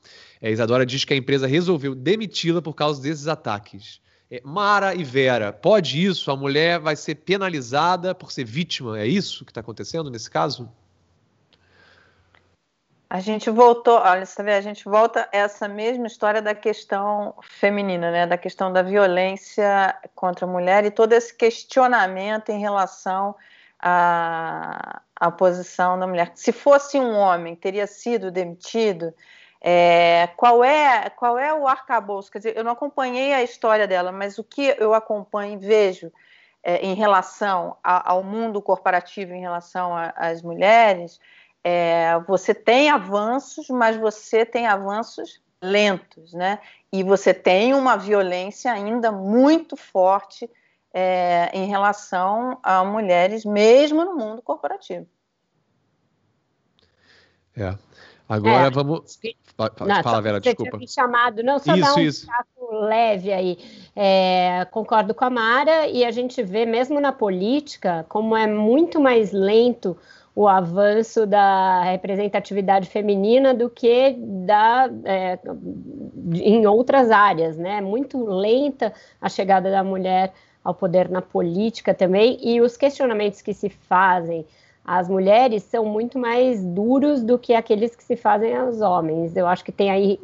A 0.42 0.50
Isadora 0.50 0.86
diz 0.86 1.04
que 1.04 1.14
a 1.14 1.18
empresa 1.18 1.48
resolveu 1.48 1.96
demiti-la 1.96 2.62
por 2.62 2.74
causa 2.74 3.02
desses 3.02 3.28
ataques. 3.28 4.00
É, 4.30 4.42
Mara 4.44 4.94
e 4.94 5.04
Vera, 5.04 5.54
pode 5.54 6.04
isso? 6.04 6.30
A 6.30 6.36
mulher 6.36 6.80
vai 6.80 6.96
ser 6.96 7.16
penalizada 7.16 8.14
por 8.14 8.32
ser 8.32 8.44
vítima? 8.44 9.00
É 9.00 9.08
isso 9.08 9.46
que 9.46 9.52
está 9.52 9.62
acontecendo 9.62 10.12
nesse 10.12 10.30
caso? 10.30 10.70
A 13.10 13.22
gente 13.22 13.50
voltou, 13.50 14.00
olha, 14.00 14.26
você 14.26 14.44
vê, 14.44 14.54
a 14.54 14.62
gente 14.62 14.84
volta 14.84 15.30
essa 15.32 15.66
mesma 15.66 16.08
história 16.08 16.42
da 16.42 16.54
questão 16.54 17.34
feminina, 17.42 18.12
né? 18.12 18.28
Da 18.28 18.38
questão 18.38 18.72
da 18.72 18.82
violência 18.82 19.96
contra 20.14 20.46
a 20.46 20.50
mulher 20.50 20.84
e 20.84 20.92
todo 20.92 21.14
esse 21.14 21.34
questionamento 21.34 22.50
em 22.50 22.60
relação 22.60 23.34
à, 23.80 25.02
à 25.16 25.32
posição 25.32 25.98
da 25.98 26.06
mulher. 26.06 26.34
Se 26.36 26.52
fosse 26.52 27.00
um 27.00 27.16
homem, 27.16 27.56
teria 27.56 27.88
sido 27.88 28.30
demitido. 28.30 29.14
É, 29.62 30.28
qual 30.36 30.62
é 30.62 31.10
qual 31.10 31.40
é 31.40 31.54
o 31.54 31.66
arcabouço? 31.66 32.30
Quer 32.30 32.40
dizer, 32.40 32.58
eu 32.58 32.64
não 32.64 32.74
acompanhei 32.74 33.34
a 33.34 33.42
história 33.42 33.88
dela, 33.88 34.12
mas 34.12 34.38
o 34.38 34.44
que 34.44 34.76
eu 34.78 34.94
acompanho 34.94 35.54
e 35.54 35.66
vejo 35.66 36.12
é, 36.62 36.86
em 36.86 36.94
relação 36.94 37.78
a, 37.82 38.12
ao 38.12 38.22
mundo 38.22 38.62
corporativo, 38.62 39.34
em 39.34 39.40
relação 39.40 39.94
às 40.14 40.42
mulheres 40.42 41.20
é, 41.70 42.18
você 42.26 42.54
tem 42.54 42.90
avanços, 42.90 43.68
mas 43.68 43.98
você 43.98 44.46
tem 44.46 44.68
avanços 44.68 45.42
lentos, 45.62 46.32
né? 46.32 46.60
E 46.94 47.04
você 47.04 47.34
tem 47.34 47.74
uma 47.74 47.98
violência 47.98 48.72
ainda 48.72 49.12
muito 49.12 49.76
forte 49.76 50.50
é, 50.94 51.50
em 51.54 51.68
relação 51.68 52.58
a 52.64 52.86
mulheres, 52.86 53.44
mesmo 53.44 54.06
no 54.06 54.16
mundo 54.16 54.42
corporativo. 54.42 55.06
É. 57.58 57.76
Agora 58.30 58.68
é, 58.68 58.70
vamos. 58.70 59.20
Não, 59.86 60.04
fala, 60.04 60.22
Vera, 60.22 60.38
você 60.38 60.54
desculpa. 60.54 60.78
Tinha 60.78 60.88
chamado, 60.88 61.44
não, 61.44 61.60
só 61.60 61.76
isso, 61.76 61.82
dar 61.82 61.96
um 61.96 62.00
isso. 62.00 62.28
leve 62.88 63.34
aí. 63.34 63.58
É, 63.94 64.66
concordo 64.72 65.14
com 65.14 65.26
a 65.26 65.30
Mara, 65.30 65.86
e 65.88 66.06
a 66.06 66.12
gente 66.12 66.42
vê, 66.44 66.66
mesmo 66.66 67.02
na 67.02 67.12
política, 67.12 68.06
como 68.08 68.38
é 68.38 68.48
muito 68.48 69.02
mais 69.02 69.34
lento 69.34 69.98
o 70.38 70.48
avanço 70.48 71.26
da 71.26 71.82
representatividade 71.82 72.88
feminina 72.88 73.56
do 73.56 73.72
que 73.72 74.16
da, 74.20 74.88
é, 75.04 75.40
em 76.32 76.68
outras 76.68 77.10
áreas, 77.10 77.58
né? 77.58 77.82
Muito 77.82 78.24
lenta 78.24 78.94
a 79.20 79.30
chegada 79.30 79.72
da 79.72 79.84
mulher 79.84 80.32
ao 80.64 80.76
poder 80.76 81.10
na 81.10 81.24
política 81.24 81.92
também, 81.92 82.38
e 82.40 82.62
os 82.62 82.78
questionamentos 82.78 83.42
que 83.42 83.52
se 83.52 83.68
fazem 83.68 84.46
às 84.86 85.10
mulheres 85.10 85.64
são 85.64 85.84
muito 85.86 86.20
mais 86.20 86.64
duros 86.64 87.24
do 87.24 87.40
que 87.40 87.56
aqueles 87.56 87.96
que 87.96 88.04
se 88.04 88.16
fazem 88.16 88.56
aos 88.56 88.80
homens. 88.80 89.36
Eu 89.36 89.48
acho 89.48 89.66
que 89.66 89.72
tem 89.72 89.90
aí 89.90 90.20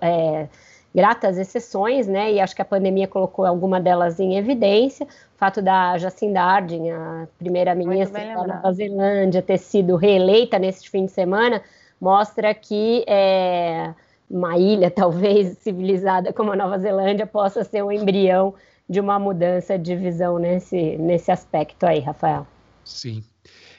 é, 0.00 0.48
gratas 0.94 1.38
exceções, 1.38 2.06
né? 2.06 2.32
E 2.32 2.40
acho 2.40 2.54
que 2.54 2.62
a 2.62 2.66
pandemia 2.66 3.08
colocou 3.08 3.44
alguma 3.44 3.80
delas 3.80 4.20
em 4.20 4.36
evidência. 4.36 5.06
O 5.06 5.38
fato 5.38 5.62
da 5.62 5.96
Jacinda 5.98 6.42
Ardern, 6.42 6.90
a 6.90 7.28
primeira 7.38 7.74
ministra 7.74 8.20
da 8.20 8.46
Nova 8.46 8.72
Zelândia, 8.72 9.42
ter 9.42 9.58
sido 9.58 9.96
reeleita 9.96 10.58
nesse 10.58 10.88
fim 10.88 11.06
de 11.06 11.12
semana, 11.12 11.62
mostra 12.00 12.54
que 12.54 13.04
é, 13.06 13.94
uma 14.30 14.58
ilha, 14.58 14.90
talvez 14.92 15.58
civilizada 15.58 16.32
como 16.32 16.52
a 16.52 16.56
Nova 16.56 16.78
Zelândia, 16.78 17.26
possa 17.26 17.64
ser 17.64 17.82
um 17.82 17.90
embrião 17.90 18.54
de 18.88 19.00
uma 19.00 19.18
mudança 19.18 19.78
de 19.78 19.96
visão 19.96 20.38
nesse, 20.38 20.96
nesse 20.98 21.30
aspecto 21.30 21.84
aí, 21.84 22.00
Rafael. 22.00 22.46
Sim. 22.84 23.24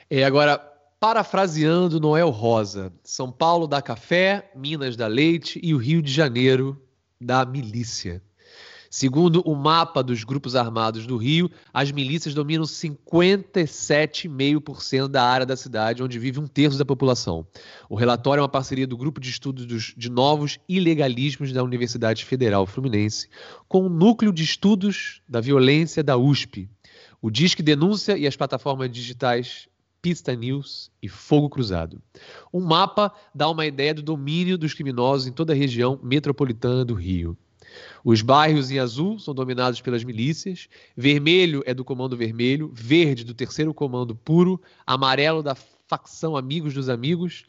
E 0.10 0.24
agora, 0.24 0.58
parafraseando 1.00 2.00
Noel 2.00 2.30
Rosa, 2.30 2.92
São 3.04 3.32
Paulo 3.32 3.68
dá 3.68 3.82
café, 3.82 4.50
Minas 4.56 4.96
dá 4.96 5.06
leite 5.06 5.60
e 5.62 5.74
o 5.74 5.78
Rio 5.78 6.02
de 6.02 6.12
Janeiro 6.12 6.82
dá 7.24 7.46
milícia. 7.46 8.22
Segundo 8.96 9.42
o 9.42 9.56
mapa 9.56 10.04
dos 10.04 10.24
grupos 10.24 10.56
armados 10.56 11.08
do 11.08 11.18
Rio, 11.18 11.50
as 11.74 11.92
milícias 11.92 12.36
dominam 12.36 12.64
57,5% 12.64 15.08
da 15.08 15.24
área 15.24 15.48
da 15.48 15.58
cidade, 15.58 16.04
onde 16.04 16.20
vive 16.20 16.40
um 16.40 16.46
terço 16.46 16.78
da 16.78 16.86
população. 16.86 17.44
O 17.90 17.96
relatório 17.96 18.42
é 18.42 18.44
uma 18.44 18.50
parceria 18.50 18.86
do 18.86 18.96
Grupo 18.96 19.20
de 19.20 19.32
Estudos 19.32 19.96
de 19.98 20.12
Novos 20.12 20.60
Ilegalismos 20.70 21.52
da 21.52 21.64
Universidade 21.64 22.24
Federal 22.24 22.68
Fluminense 22.68 23.28
com 23.68 23.88
o 23.88 23.90
Núcleo 23.90 24.32
de 24.32 24.44
Estudos 24.44 25.24
da 25.28 25.42
Violência 25.42 26.04
da 26.04 26.16
USP, 26.16 26.70
o 27.20 27.32
Disque 27.32 27.64
Denúncia 27.64 28.16
e 28.16 28.28
as 28.28 28.36
plataformas 28.36 28.92
digitais 28.92 29.68
Pista 30.04 30.36
News 30.36 30.92
e 31.02 31.08
Fogo 31.08 31.50
Cruzado. 31.50 32.00
Um 32.54 32.60
mapa 32.60 33.10
dá 33.34 33.50
uma 33.50 33.66
ideia 33.66 33.94
do 33.94 34.02
domínio 34.02 34.58
dos 34.58 34.74
criminosos 34.74 35.28
em 35.28 35.32
toda 35.32 35.54
a 35.54 35.56
região 35.56 35.98
metropolitana 36.04 36.84
do 36.84 36.94
Rio. 36.94 37.38
Os 38.04 38.22
bairros 38.22 38.70
em 38.70 38.80
azul 38.80 39.18
são 39.18 39.34
dominados 39.34 39.80
pelas 39.80 40.04
milícias, 40.04 40.68
vermelho 40.96 41.64
é 41.66 41.74
do 41.74 41.86
Comando 41.86 42.18
Vermelho, 42.18 42.70
verde 42.74 43.24
do 43.24 43.34
Terceiro 43.34 43.74
Comando 43.74 44.14
Puro, 44.14 44.62
amarelo 44.86 45.42
da 45.42 45.56
facção 45.56 46.36
Amigos 46.36 46.74
dos 46.74 46.90
Amigos. 46.90 47.46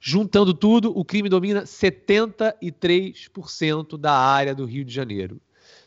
Juntando 0.00 0.54
tudo, 0.54 0.98
o 0.98 1.04
crime 1.04 1.28
domina 1.28 1.64
73% 1.64 3.98
da 3.98 4.16
área 4.16 4.54
do 4.54 4.64
Rio 4.64 4.86
de 4.86 4.94
Janeiro. 4.94 5.38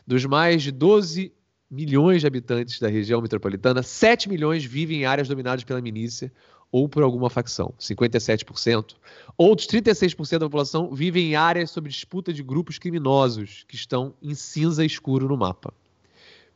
Dos 0.06 0.24
mais 0.24 0.62
de 0.62 0.70
12 0.70 1.32
milhões 1.74 2.20
de 2.20 2.26
habitantes 2.26 2.78
da 2.78 2.88
região 2.88 3.20
metropolitana, 3.20 3.82
7 3.82 4.28
milhões 4.28 4.64
vivem 4.64 5.00
em 5.00 5.04
áreas 5.04 5.28
dominadas 5.28 5.64
pela 5.64 5.80
milícia, 5.80 6.32
ou 6.70 6.88
por 6.88 7.02
alguma 7.02 7.30
facção, 7.30 7.72
57%. 7.78 8.96
Outros 9.36 9.68
36% 9.68 10.38
da 10.38 10.46
população 10.46 10.92
vivem 10.92 11.30
em 11.30 11.36
áreas 11.36 11.70
sob 11.70 11.88
disputa 11.88 12.32
de 12.32 12.42
grupos 12.42 12.78
criminosos, 12.78 13.64
que 13.68 13.76
estão 13.76 14.14
em 14.22 14.34
cinza 14.34 14.84
escuro 14.84 15.28
no 15.28 15.36
mapa. 15.36 15.72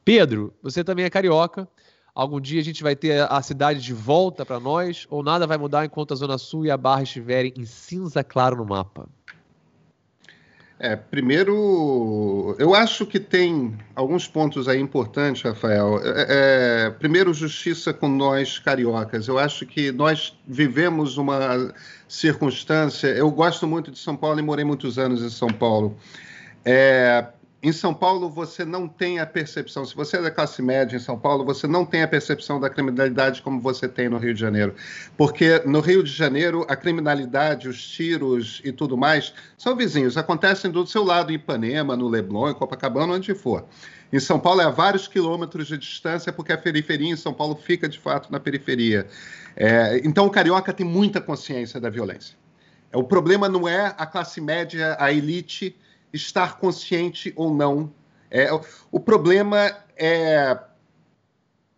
Pedro, 0.04 0.52
você 0.62 0.82
também 0.82 1.04
é 1.04 1.10
carioca. 1.10 1.68
Algum 2.14 2.40
dia 2.40 2.60
a 2.60 2.64
gente 2.64 2.82
vai 2.82 2.96
ter 2.96 3.30
a 3.30 3.40
cidade 3.42 3.80
de 3.80 3.92
volta 3.92 4.44
para 4.44 4.58
nós, 4.58 5.06
ou 5.08 5.22
nada 5.22 5.46
vai 5.46 5.56
mudar 5.56 5.84
enquanto 5.84 6.12
a 6.12 6.16
Zona 6.16 6.36
Sul 6.36 6.66
e 6.66 6.70
a 6.70 6.76
Barra 6.76 7.02
estiverem 7.02 7.52
em 7.56 7.64
cinza 7.64 8.24
claro 8.24 8.56
no 8.56 8.64
mapa? 8.64 9.08
É, 10.80 10.94
primeiro, 10.94 12.47
eu 12.58 12.74
acho 12.74 13.06
que 13.06 13.20
tem 13.20 13.78
alguns 13.94 14.26
pontos 14.26 14.66
aí 14.68 14.80
importantes, 14.80 15.42
Rafael. 15.42 16.00
É, 16.02 16.26
é, 16.86 16.90
primeiro, 16.90 17.32
justiça 17.32 17.94
com 17.94 18.08
nós 18.08 18.58
cariocas. 18.58 19.28
Eu 19.28 19.38
acho 19.38 19.64
que 19.64 19.92
nós 19.92 20.36
vivemos 20.46 21.16
uma 21.16 21.72
circunstância. 22.08 23.06
Eu 23.06 23.30
gosto 23.30 23.64
muito 23.66 23.92
de 23.92 23.98
São 23.98 24.16
Paulo 24.16 24.40
e 24.40 24.42
morei 24.42 24.64
muitos 24.64 24.98
anos 24.98 25.22
em 25.22 25.30
São 25.30 25.48
Paulo. 25.48 25.96
É, 26.64 27.26
em 27.60 27.72
São 27.72 27.92
Paulo 27.92 28.30
você 28.30 28.64
não 28.64 28.86
tem 28.86 29.18
a 29.18 29.26
percepção, 29.26 29.84
se 29.84 29.94
você 29.94 30.16
é 30.16 30.22
da 30.22 30.30
classe 30.30 30.62
média 30.62 30.96
em 30.96 31.00
São 31.00 31.18
Paulo, 31.18 31.44
você 31.44 31.66
não 31.66 31.84
tem 31.84 32.02
a 32.02 32.08
percepção 32.08 32.60
da 32.60 32.70
criminalidade 32.70 33.42
como 33.42 33.60
você 33.60 33.88
tem 33.88 34.08
no 34.08 34.16
Rio 34.16 34.32
de 34.32 34.40
Janeiro. 34.40 34.74
Porque 35.16 35.60
no 35.66 35.80
Rio 35.80 36.04
de 36.04 36.12
Janeiro, 36.12 36.64
a 36.68 36.76
criminalidade, 36.76 37.68
os 37.68 37.82
tiros 37.82 38.60
e 38.64 38.70
tudo 38.70 38.96
mais 38.96 39.34
são 39.56 39.74
vizinhos, 39.74 40.16
acontecem 40.16 40.70
do 40.70 40.86
seu 40.86 41.02
lado 41.02 41.32
em 41.32 41.34
Ipanema, 41.34 41.96
no 41.96 42.08
Leblon, 42.08 42.50
em 42.50 42.54
Copacabana, 42.54 43.14
onde 43.14 43.34
for. 43.34 43.64
Em 44.12 44.20
São 44.20 44.38
Paulo 44.38 44.60
é 44.60 44.64
a 44.64 44.70
vários 44.70 45.08
quilômetros 45.08 45.66
de 45.66 45.76
distância, 45.76 46.32
porque 46.32 46.52
a 46.52 46.58
periferia 46.58 47.10
em 47.10 47.16
São 47.16 47.34
Paulo 47.34 47.56
fica 47.56 47.88
de 47.88 47.98
fato 47.98 48.30
na 48.30 48.38
periferia. 48.38 49.06
É, 49.56 50.00
então 50.04 50.26
o 50.26 50.30
carioca 50.30 50.72
tem 50.72 50.86
muita 50.86 51.20
consciência 51.20 51.80
da 51.80 51.90
violência. 51.90 52.36
O 52.94 53.02
problema 53.02 53.48
não 53.48 53.68
é 53.68 53.94
a 53.98 54.06
classe 54.06 54.40
média, 54.40 54.96
a 54.98 55.12
elite 55.12 55.76
estar 56.12 56.58
consciente 56.58 57.32
ou 57.36 57.54
não. 57.54 57.92
É, 58.30 58.48
o 58.90 59.00
problema 59.00 59.76
é 59.96 60.58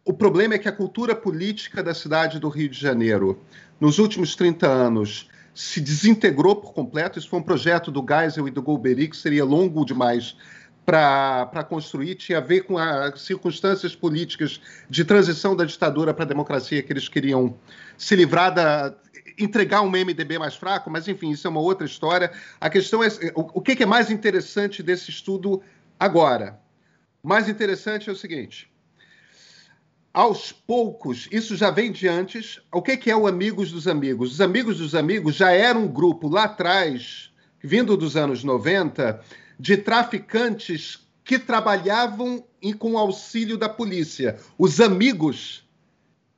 o 0.04 0.12
problema 0.12 0.54
é 0.54 0.58
que 0.58 0.68
a 0.68 0.72
cultura 0.72 1.14
política 1.14 1.82
da 1.82 1.94
cidade 1.94 2.40
do 2.40 2.48
Rio 2.48 2.68
de 2.68 2.78
Janeiro, 2.78 3.38
nos 3.78 3.98
últimos 3.98 4.34
30 4.34 4.66
anos, 4.66 5.28
se 5.54 5.80
desintegrou 5.80 6.56
por 6.56 6.72
completo. 6.72 7.18
Isso 7.18 7.28
foi 7.28 7.38
um 7.38 7.42
projeto 7.42 7.90
do 7.90 8.04
Geisel 8.04 8.48
e 8.48 8.50
do 8.50 8.62
Golbery 8.62 9.08
que 9.08 9.16
seria 9.16 9.44
longo 9.44 9.84
demais 9.84 10.36
para 10.84 11.64
construir, 11.68 12.16
tinha 12.16 12.38
a 12.38 12.40
ver 12.40 12.62
com 12.62 12.76
as 12.76 13.20
circunstâncias 13.22 13.94
políticas 13.94 14.60
de 14.88 15.04
transição 15.04 15.54
da 15.54 15.64
ditadura 15.64 16.12
para 16.12 16.24
a 16.24 16.28
democracia 16.28 16.82
que 16.82 16.92
eles 16.92 17.08
queriam 17.08 17.54
se 17.96 18.16
livrar 18.16 18.52
da, 18.52 18.92
entregar 19.44 19.82
um 19.82 19.90
MDB 19.90 20.38
mais 20.38 20.54
fraco, 20.54 20.90
mas 20.90 21.08
enfim, 21.08 21.30
isso 21.30 21.46
é 21.46 21.50
uma 21.50 21.60
outra 21.60 21.86
história. 21.86 22.32
A 22.60 22.68
questão 22.68 23.02
é 23.02 23.08
o, 23.34 23.60
que 23.60 23.82
é 23.82 23.86
mais 23.86 24.10
interessante 24.10 24.82
desse 24.82 25.10
estudo 25.10 25.62
agora? 25.98 26.60
Mais 27.22 27.48
interessante 27.48 28.08
é 28.08 28.12
o 28.12 28.16
seguinte: 28.16 28.70
aos 30.12 30.52
poucos, 30.52 31.28
isso 31.30 31.56
já 31.56 31.70
vem 31.70 31.92
de 31.92 32.08
antes. 32.08 32.60
O 32.72 32.82
que 32.82 33.10
é 33.10 33.16
o 33.16 33.26
Amigos 33.26 33.70
dos 33.70 33.86
Amigos? 33.86 34.32
Os 34.32 34.40
Amigos 34.40 34.78
dos 34.78 34.94
Amigos 34.94 35.36
já 35.36 35.50
era 35.50 35.78
um 35.78 35.86
grupo 35.86 36.28
lá 36.28 36.44
atrás, 36.44 37.32
vindo 37.62 37.96
dos 37.96 38.16
anos 38.16 38.42
90, 38.42 39.22
de 39.58 39.76
traficantes 39.76 41.06
que 41.22 41.38
trabalhavam 41.38 42.44
com 42.78 42.98
auxílio 42.98 43.56
da 43.56 43.68
polícia. 43.68 44.36
Os 44.58 44.80
amigos 44.80 45.64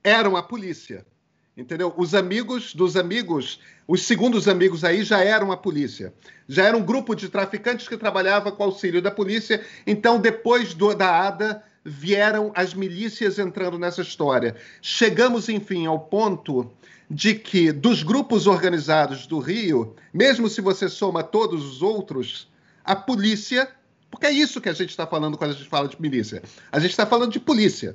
eram 0.05 0.37
a 0.37 0.43
polícia. 0.43 1.07
Entendeu? 1.55 1.93
Os 1.99 2.15
amigos 2.15 2.75
dos 2.75 2.97
amigos, 2.97 3.61
os 3.87 4.03
segundos 4.05 4.49
amigos 4.49 4.85
aí 4.85 5.05
já 5.05 5.23
eram 5.23 5.53
a 5.53 5.57
polícia. 5.57 6.15
Já 6.49 6.65
era 6.65 6.77
um 6.77 6.83
grupo 6.83 7.15
de 7.15 7.29
traficantes 7.29 7.87
que 7.87 7.97
trabalhava 7.99 8.51
com 8.51 8.63
auxílio 8.63 9.03
da 9.03 9.11
polícia. 9.11 9.63
Então, 9.87 10.19
depois 10.19 10.73
do, 10.73 10.95
da 10.95 11.27
ADA, 11.27 11.63
vieram 11.85 12.53
as 12.55 12.73
milícias 12.73 13.39
entrando 13.39 13.79
nessa 13.79 14.01
história. 14.01 14.57
Chegamos, 14.81 15.51
enfim, 15.51 15.85
ao 15.85 16.01
ponto 16.01 16.73
de 17.11 17.35
que 17.35 17.71
dos 17.71 18.03
grupos 18.03 18.47
organizados 18.47 19.27
do 19.27 19.39
Rio, 19.39 19.95
mesmo 20.13 20.49
se 20.49 20.63
você 20.63 20.89
soma 20.89 21.23
todos 21.23 21.65
os 21.67 21.83
outros, 21.83 22.49
a 22.83 22.97
polícia. 22.97 23.69
Porque 24.11 24.27
é 24.27 24.31
isso 24.31 24.61
que 24.61 24.71
a 24.71 24.75
gente 24.75 24.91
está 24.91 25.07
falando 25.07 25.37
quando 25.37 25.51
a 25.51 25.55
gente 25.55 25.69
fala 25.69 25.89
de 25.89 26.01
milícia. 26.01 26.43
A 26.71 26.79
gente 26.79 26.93
está 26.93 27.05
falando 27.05 27.33
de 27.33 27.41
polícia. 27.41 27.95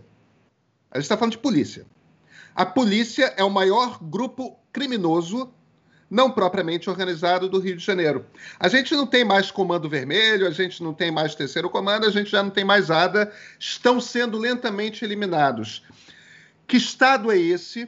A 0.91 0.97
gente 0.97 1.05
está 1.05 1.17
falando 1.17 1.31
de 1.31 1.39
polícia. 1.39 1.85
A 2.57 2.65
polícia 2.65 3.35
é 3.37 3.43
o 3.43 3.51
maior 3.51 3.99
grupo 4.01 4.57
criminoso 4.73 5.53
não 6.09 6.31
propriamente 6.31 6.89
organizado 6.89 7.47
do 7.47 7.59
Rio 7.59 7.77
de 7.77 7.85
Janeiro. 7.85 8.25
A 8.59 8.67
gente 8.67 8.95
não 8.95 9.05
tem 9.05 9.23
mais 9.23 9.51
Comando 9.51 9.87
Vermelho, 9.87 10.47
a 10.47 10.49
gente 10.49 10.81
não 10.81 10.91
tem 10.91 11.11
mais 11.11 11.35
Terceiro 11.35 11.69
Comando, 11.69 12.07
a 12.07 12.09
gente 12.09 12.31
já 12.31 12.41
não 12.41 12.49
tem 12.49 12.65
mais 12.65 12.89
ADA, 12.89 13.31
estão 13.59 14.01
sendo 14.01 14.39
lentamente 14.39 15.05
eliminados. 15.05 15.83
Que 16.65 16.77
estado 16.77 17.31
é 17.31 17.37
esse 17.37 17.87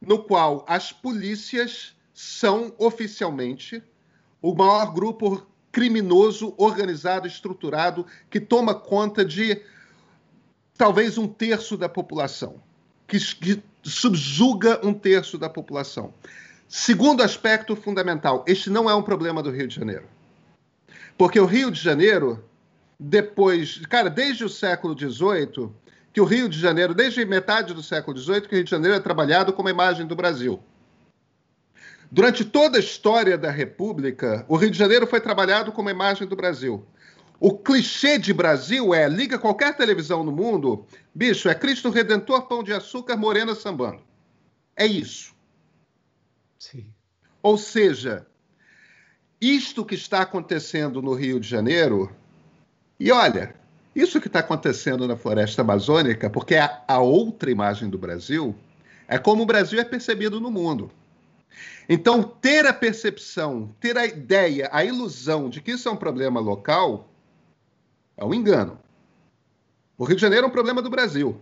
no 0.00 0.24
qual 0.24 0.64
as 0.66 0.90
polícias 0.90 1.94
são 2.12 2.74
oficialmente 2.78 3.80
o 4.40 4.56
maior 4.56 4.92
grupo 4.92 5.46
criminoso, 5.70 6.52
organizado, 6.56 7.28
estruturado, 7.28 8.04
que 8.28 8.40
toma 8.40 8.74
conta 8.74 9.24
de 9.24 9.62
talvez 10.76 11.16
um 11.16 11.28
terço 11.28 11.76
da 11.76 11.88
população? 11.88 12.60
Que, 13.12 13.18
que 13.36 13.62
subjuga 13.82 14.80
um 14.82 14.94
terço 14.94 15.36
da 15.36 15.50
população. 15.50 16.14
Segundo 16.66 17.22
aspecto 17.22 17.76
fundamental, 17.76 18.42
este 18.48 18.70
não 18.70 18.88
é 18.88 18.94
um 18.94 19.02
problema 19.02 19.42
do 19.42 19.50
Rio 19.50 19.68
de 19.68 19.74
Janeiro. 19.74 20.04
Porque 21.18 21.38
o 21.38 21.44
Rio 21.44 21.70
de 21.70 21.78
Janeiro, 21.78 22.42
depois, 22.98 23.84
cara, 23.86 24.08
desde 24.08 24.44
o 24.44 24.48
século 24.48 24.98
XVIII, 24.98 25.70
que 26.10 26.20
o 26.20 26.24
Rio 26.24 26.48
de 26.48 26.58
Janeiro, 26.58 26.94
desde 26.94 27.24
metade 27.26 27.74
do 27.74 27.82
século 27.82 28.16
XVIII, 28.16 28.42
que 28.42 28.54
o 28.54 28.56
Rio 28.56 28.64
de 28.64 28.70
Janeiro 28.70 28.96
é 28.96 29.00
trabalhado 29.00 29.52
como 29.52 29.68
imagem 29.68 30.06
do 30.06 30.16
Brasil. 30.16 30.62
Durante 32.10 32.44
toda 32.44 32.78
a 32.78 32.80
história 32.80 33.36
da 33.36 33.50
República, 33.50 34.46
o 34.48 34.56
Rio 34.56 34.70
de 34.70 34.78
Janeiro 34.78 35.06
foi 35.06 35.20
trabalhado 35.20 35.72
como 35.72 35.90
imagem 35.90 36.26
do 36.26 36.36
Brasil. 36.36 36.86
O 37.44 37.58
clichê 37.58 38.18
de 38.18 38.32
Brasil 38.32 38.94
é: 38.94 39.08
liga 39.08 39.36
qualquer 39.36 39.76
televisão 39.76 40.22
no 40.22 40.30
mundo, 40.30 40.86
bicho, 41.12 41.48
é 41.48 41.54
Cristo 41.56 41.90
Redentor, 41.90 42.42
Pão 42.42 42.62
de 42.62 42.72
Açúcar, 42.72 43.16
Morena 43.16 43.52
sambando. 43.56 44.00
É 44.76 44.86
isso. 44.86 45.34
Sim. 46.56 46.86
Ou 47.42 47.58
seja, 47.58 48.24
isto 49.40 49.84
que 49.84 49.96
está 49.96 50.20
acontecendo 50.20 51.02
no 51.02 51.14
Rio 51.14 51.40
de 51.40 51.48
Janeiro, 51.48 52.14
e 53.00 53.10
olha, 53.10 53.56
isso 53.92 54.20
que 54.20 54.28
está 54.28 54.38
acontecendo 54.38 55.08
na 55.08 55.16
floresta 55.16 55.62
amazônica, 55.62 56.30
porque 56.30 56.54
é 56.54 56.84
a 56.86 57.00
outra 57.00 57.50
imagem 57.50 57.90
do 57.90 57.98
Brasil, 57.98 58.54
é 59.08 59.18
como 59.18 59.42
o 59.42 59.46
Brasil 59.46 59.80
é 59.80 59.84
percebido 59.84 60.40
no 60.40 60.48
mundo. 60.48 60.92
Então, 61.88 62.22
ter 62.22 62.68
a 62.68 62.72
percepção, 62.72 63.74
ter 63.80 63.98
a 63.98 64.06
ideia, 64.06 64.70
a 64.70 64.84
ilusão 64.84 65.50
de 65.50 65.60
que 65.60 65.72
isso 65.72 65.88
é 65.88 65.92
um 65.92 65.96
problema 65.96 66.38
local 66.38 67.08
é 68.22 68.24
um 68.24 68.32
engano. 68.32 68.78
O 69.98 70.04
Rio 70.04 70.16
de 70.16 70.22
Janeiro 70.22 70.46
é 70.46 70.48
um 70.48 70.52
problema 70.52 70.80
do 70.80 70.88
Brasil. 70.88 71.40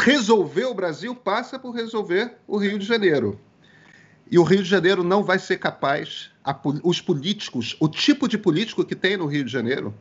Resolver 0.00 0.64
o 0.64 0.74
Brasil 0.74 1.14
passa 1.14 1.58
por 1.58 1.72
resolver 1.72 2.34
o 2.48 2.56
Rio 2.56 2.78
de 2.78 2.86
Janeiro. 2.86 3.38
E 4.30 4.38
o 4.38 4.42
Rio 4.42 4.62
de 4.62 4.68
Janeiro 4.68 5.04
não 5.04 5.22
vai 5.22 5.38
ser 5.38 5.58
capaz, 5.58 6.30
a, 6.42 6.58
os 6.82 7.00
políticos, 7.00 7.76
o 7.78 7.88
tipo 7.88 8.26
de 8.26 8.38
político 8.38 8.84
que 8.84 8.96
tem 8.96 9.16
no 9.16 9.26
Rio 9.26 9.44
de 9.44 9.52
Janeiro, 9.52 9.94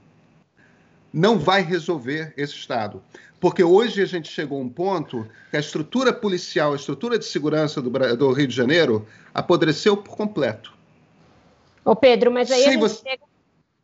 não 1.14 1.38
vai 1.38 1.62
resolver 1.62 2.34
esse 2.38 2.54
Estado. 2.54 3.04
Porque 3.40 3.62
hoje 3.62 4.02
a 4.02 4.06
gente 4.06 4.32
chegou 4.32 4.60
a 4.60 4.64
um 4.64 4.70
ponto 4.70 5.28
que 5.50 5.58
a 5.58 5.60
estrutura 5.60 6.14
policial, 6.14 6.72
a 6.72 6.78
estrutura 6.78 7.20
de 7.20 7.26
segurança 7.26 7.82
do, 7.82 7.90
do 8.16 8.32
Rio 8.32 8.48
de 8.48 8.56
Janeiro 8.56 9.06
apodreceu 9.34 9.98
por 9.98 10.16
completo. 10.16 10.74
Ô 11.84 11.96
Pedro, 11.96 12.32
mas 12.32 12.50
aí 12.50 12.60
Sem 12.60 12.70
a 12.70 12.72
gente 12.72 12.82
você... 12.82 13.10
chega... 13.10 13.31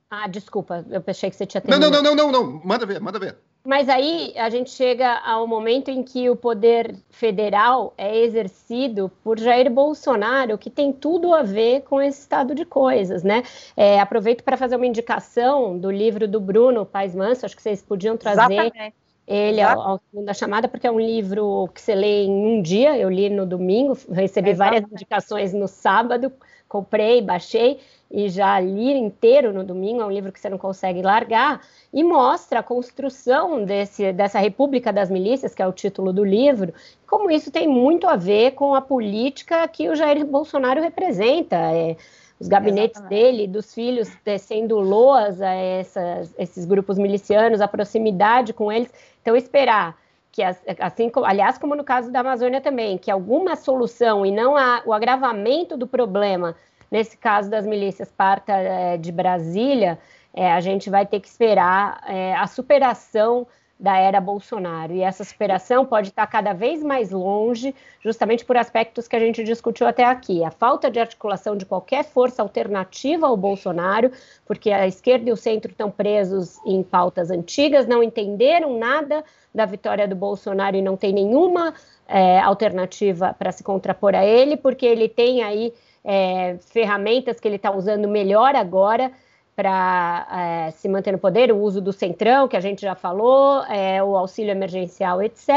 Ah, 0.09 0.27
desculpa, 0.27 0.85
eu 0.89 1.01
pensei 1.01 1.29
que 1.29 1.35
você 1.35 1.45
tinha 1.45 1.59
terminado. 1.59 1.91
Não, 1.91 2.01
não, 2.01 2.15
não, 2.15 2.31
não, 2.31 2.43
não, 2.43 2.61
manda 2.63 2.85
ver, 2.85 2.99
manda 3.01 3.19
ver. 3.19 3.37
Mas 3.67 3.89
aí 3.89 4.33
a 4.37 4.49
gente 4.49 4.69
chega 4.69 5.19
ao 5.25 5.45
momento 5.45 5.91
em 5.91 6.01
que 6.01 6.29
o 6.29 6.37
poder 6.37 6.95
federal 7.09 7.93
é 7.97 8.17
exercido 8.17 9.11
por 9.21 9.37
Jair 9.37 9.69
Bolsonaro, 9.69 10.57
que 10.57 10.69
tem 10.69 10.93
tudo 10.93 11.33
a 11.33 11.43
ver 11.43 11.81
com 11.81 12.01
esse 12.01 12.21
estado 12.21 12.55
de 12.55 12.63
coisas, 12.63 13.23
né? 13.23 13.43
É, 13.75 13.99
aproveito 13.99 14.41
para 14.41 14.55
fazer 14.55 14.77
uma 14.77 14.85
indicação 14.85 15.77
do 15.77 15.91
livro 15.91 16.29
do 16.29 16.39
Bruno 16.39 16.85
Paz 16.85 17.13
Manso, 17.13 17.45
acho 17.45 17.57
que 17.57 17.61
vocês 17.61 17.81
podiam 17.81 18.15
trazer 18.15 18.53
Exatamente. 18.53 18.93
ele 19.27 19.61
ao, 19.61 19.81
ao 19.81 20.01
da 20.13 20.33
chamada, 20.33 20.69
porque 20.69 20.87
é 20.87 20.91
um 20.91 21.01
livro 21.01 21.69
que 21.73 21.81
você 21.81 21.93
lê 21.93 22.23
em 22.23 22.31
um 22.31 22.61
dia, 22.61 22.97
eu 22.97 23.09
li 23.09 23.29
no 23.29 23.45
domingo, 23.45 23.97
recebi 24.09 24.51
Exatamente. 24.51 24.55
várias 24.55 24.91
indicações 24.93 25.53
no 25.53 25.67
sábado, 25.67 26.31
comprei, 26.67 27.21
baixei, 27.21 27.79
e 28.09 28.29
já 28.29 28.59
li 28.59 28.93
inteiro 28.93 29.51
no 29.53 29.63
domingo, 29.63 30.01
é 30.01 30.05
um 30.05 30.11
livro 30.11 30.31
que 30.31 30.39
você 30.39 30.49
não 30.49 30.57
consegue 30.57 31.01
largar, 31.01 31.61
e 31.93 32.03
mostra 32.03 32.59
a 32.59 32.63
construção 32.63 33.63
desse, 33.63 34.13
dessa 34.13 34.39
República 34.39 34.93
das 34.93 35.09
Milícias, 35.09 35.53
que 35.53 35.61
é 35.61 35.67
o 35.67 35.73
título 35.73 36.13
do 36.13 36.23
livro, 36.23 36.73
como 37.05 37.29
isso 37.29 37.51
tem 37.51 37.67
muito 37.67 38.07
a 38.07 38.15
ver 38.15 38.51
com 38.51 38.75
a 38.75 38.81
política 38.81 39.67
que 39.67 39.89
o 39.89 39.95
Jair 39.95 40.25
Bolsonaro 40.25 40.81
representa. 40.81 41.55
É, 41.55 41.95
os 42.39 42.47
gabinetes 42.47 42.99
Exatamente. 43.01 43.23
dele, 43.23 43.47
dos 43.47 43.73
filhos 43.73 44.09
tecendo 44.23 44.79
loas 44.79 45.41
a 45.41 45.51
essas, 45.53 46.33
esses 46.37 46.65
grupos 46.65 46.97
milicianos, 46.97 47.61
a 47.61 47.67
proximidade 47.67 48.53
com 48.53 48.71
eles. 48.71 48.93
Então, 49.21 49.35
esperar 49.35 49.97
que, 50.37 50.43
assim 50.79 51.11
aliás, 51.25 51.57
como 51.57 51.75
no 51.75 51.83
caso 51.83 52.11
da 52.11 52.19
Amazônia 52.19 52.61
também, 52.61 52.97
que 52.97 53.09
alguma 53.09 53.55
solução 53.55 54.25
e 54.25 54.31
não 54.31 54.53
o 54.85 54.93
agravamento 54.93 55.75
do 55.75 55.87
problema 55.87 56.55
Nesse 56.89 57.17
caso 57.17 57.49
das 57.49 57.65
milícias 57.65 58.11
parta 58.11 58.53
é, 58.53 58.97
de 58.97 59.11
Brasília, 59.11 59.99
é, 60.33 60.51
a 60.51 60.61
gente 60.61 60.89
vai 60.89 61.05
ter 61.05 61.19
que 61.19 61.27
esperar 61.27 62.01
é, 62.07 62.33
a 62.35 62.47
superação 62.47 63.45
da 63.79 63.97
era 63.97 64.19
Bolsonaro. 64.19 64.93
E 64.93 65.01
essa 65.01 65.23
superação 65.23 65.85
pode 65.85 66.09
estar 66.09 66.25
cada 66.27 66.53
vez 66.53 66.81
mais 66.81 67.11
longe, 67.11 67.75
justamente 68.01 68.43
por 68.43 68.57
aspectos 68.57 69.07
que 69.07 69.15
a 69.15 69.19
gente 69.19 69.43
discutiu 69.43 69.85
até 69.85 70.03
aqui. 70.03 70.43
A 70.43 70.49
falta 70.49 70.89
de 70.89 70.99
articulação 70.99 71.55
de 71.55 71.65
qualquer 71.65 72.03
força 72.03 72.41
alternativa 72.41 73.27
ao 73.27 73.37
Bolsonaro, 73.37 74.11
porque 74.45 74.71
a 74.71 74.87
esquerda 74.87 75.29
e 75.29 75.33
o 75.33 75.37
centro 75.37 75.71
estão 75.71 75.91
presos 75.91 76.59
em 76.65 76.81
pautas 76.81 77.29
antigas, 77.29 77.85
não 77.85 78.01
entenderam 78.01 78.77
nada 78.77 79.23
da 79.53 79.65
vitória 79.65 80.07
do 80.07 80.15
Bolsonaro 80.15 80.75
e 80.75 80.81
não 80.81 80.97
tem 80.97 81.13
nenhuma 81.13 81.73
é, 82.07 82.39
alternativa 82.39 83.35
para 83.37 83.51
se 83.51 83.63
contrapor 83.63 84.15
a 84.15 84.25
ele, 84.25 84.57
porque 84.57 84.85
ele 84.85 85.07
tem 85.07 85.43
aí 85.43 85.73
é, 86.03 86.57
ferramentas 86.61 87.39
que 87.39 87.47
ele 87.47 87.57
está 87.57 87.71
usando 87.71 88.07
melhor 88.07 88.55
agora 88.55 89.11
para 89.57 90.27
é, 90.67 90.71
se 90.71 90.87
manter 90.87 91.11
no 91.11 91.17
poder, 91.17 91.51
o 91.51 91.57
uso 91.59 91.81
do 91.81 91.91
centrão, 91.91 92.47
que 92.47 92.55
a 92.55 92.59
gente 92.59 92.83
já 92.83 92.93
falou, 92.93 93.63
é, 93.63 94.03
o 94.03 94.15
auxílio 94.15 94.51
emergencial, 94.51 95.19
etc. 95.19 95.49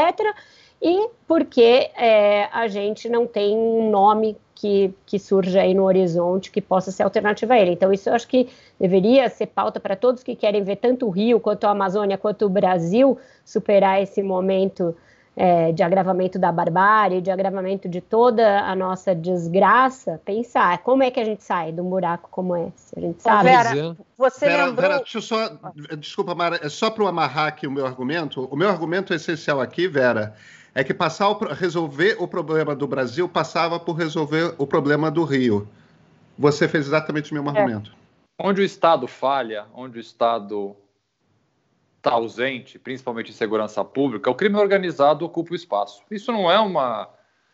E 0.81 1.07
porque 1.27 1.91
é, 1.95 2.49
a 2.51 2.67
gente 2.67 3.07
não 3.07 3.27
tem 3.27 3.55
um 3.55 3.91
nome 3.91 4.35
que, 4.55 4.91
que 5.05 5.19
surja 5.19 5.61
aí 5.61 5.75
no 5.75 5.83
horizonte 5.83 6.49
que 6.49 6.59
possa 6.59 6.91
ser 6.91 7.03
alternativa 7.03 7.53
a 7.53 7.59
ele. 7.59 7.73
Então, 7.73 7.93
isso 7.93 8.09
eu 8.09 8.15
acho 8.15 8.27
que 8.27 8.49
deveria 8.79 9.29
ser 9.29 9.45
pauta 9.45 9.79
para 9.79 9.95
todos 9.95 10.23
que 10.23 10.35
querem 10.35 10.63
ver 10.63 10.77
tanto 10.77 11.05
o 11.05 11.11
Rio, 11.11 11.39
quanto 11.39 11.65
a 11.65 11.69
Amazônia, 11.69 12.17
quanto 12.17 12.47
o 12.47 12.49
Brasil 12.49 13.19
superar 13.45 14.01
esse 14.01 14.23
momento 14.23 14.95
é, 15.35 15.71
de 15.71 15.81
agravamento 15.81 16.37
da 16.37 16.51
barbárie, 16.51 17.21
de 17.21 17.31
agravamento 17.31 17.87
de 17.87 18.01
toda 18.01 18.61
a 18.61 18.75
nossa 18.75 19.15
desgraça, 19.15 20.21
pensar 20.25 20.79
como 20.79 21.03
é 21.03 21.11
que 21.11 21.19
a 21.19 21.25
gente 21.25 21.43
sai 21.43 21.71
de 21.71 21.79
um 21.79 21.89
buraco 21.89 22.29
como 22.29 22.55
esse. 22.57 22.97
A 22.97 22.99
gente 22.99 23.21
sabe. 23.21 23.49
Vera, 23.49 23.95
você 24.17 24.45
Vera, 24.45 24.65
lembrou... 24.65 24.81
Vera, 24.81 24.97
deixa 24.97 25.17
eu 25.17 25.21
só. 25.21 25.57
Desculpa, 25.97 26.35
Mara, 26.35 26.59
é 26.61 26.69
só 26.69 26.89
para 26.89 27.03
eu 27.03 27.07
amarrar 27.07 27.47
aqui 27.47 27.65
o 27.65 27.71
meu 27.71 27.85
argumento. 27.85 28.45
O 28.51 28.55
meu 28.55 28.69
argumento 28.69 29.13
essencial 29.13 29.61
aqui, 29.61 29.87
Vera, 29.87 30.35
é 30.75 30.83
que 30.83 30.93
passar 30.93 31.29
o, 31.29 31.37
resolver 31.53 32.17
o 32.19 32.27
problema 32.27 32.75
do 32.75 32.87
Brasil 32.87 33.27
passava 33.29 33.79
por 33.79 33.93
resolver 33.93 34.53
o 34.57 34.67
problema 34.67 35.09
do 35.09 35.23
Rio. 35.23 35.67
Você 36.37 36.67
fez 36.67 36.87
exatamente 36.87 37.31
o 37.31 37.35
mesmo 37.35 37.49
é. 37.49 37.59
argumento. 37.59 37.93
Onde 38.37 38.61
o 38.61 38.63
Estado 38.63 39.07
falha, 39.07 39.65
onde 39.73 39.97
o 39.97 40.01
Estado 40.01 40.75
está 42.01 42.13
ausente, 42.13 42.79
principalmente 42.79 43.29
em 43.29 43.33
segurança 43.33 43.85
pública, 43.85 44.29
o 44.29 44.35
crime 44.35 44.55
organizado 44.55 45.23
ocupa 45.23 45.53
o 45.53 45.55
espaço. 45.55 46.01
Isso 46.09 46.31
não 46.31 46.51
é 46.51 46.59
uma 46.59 47.07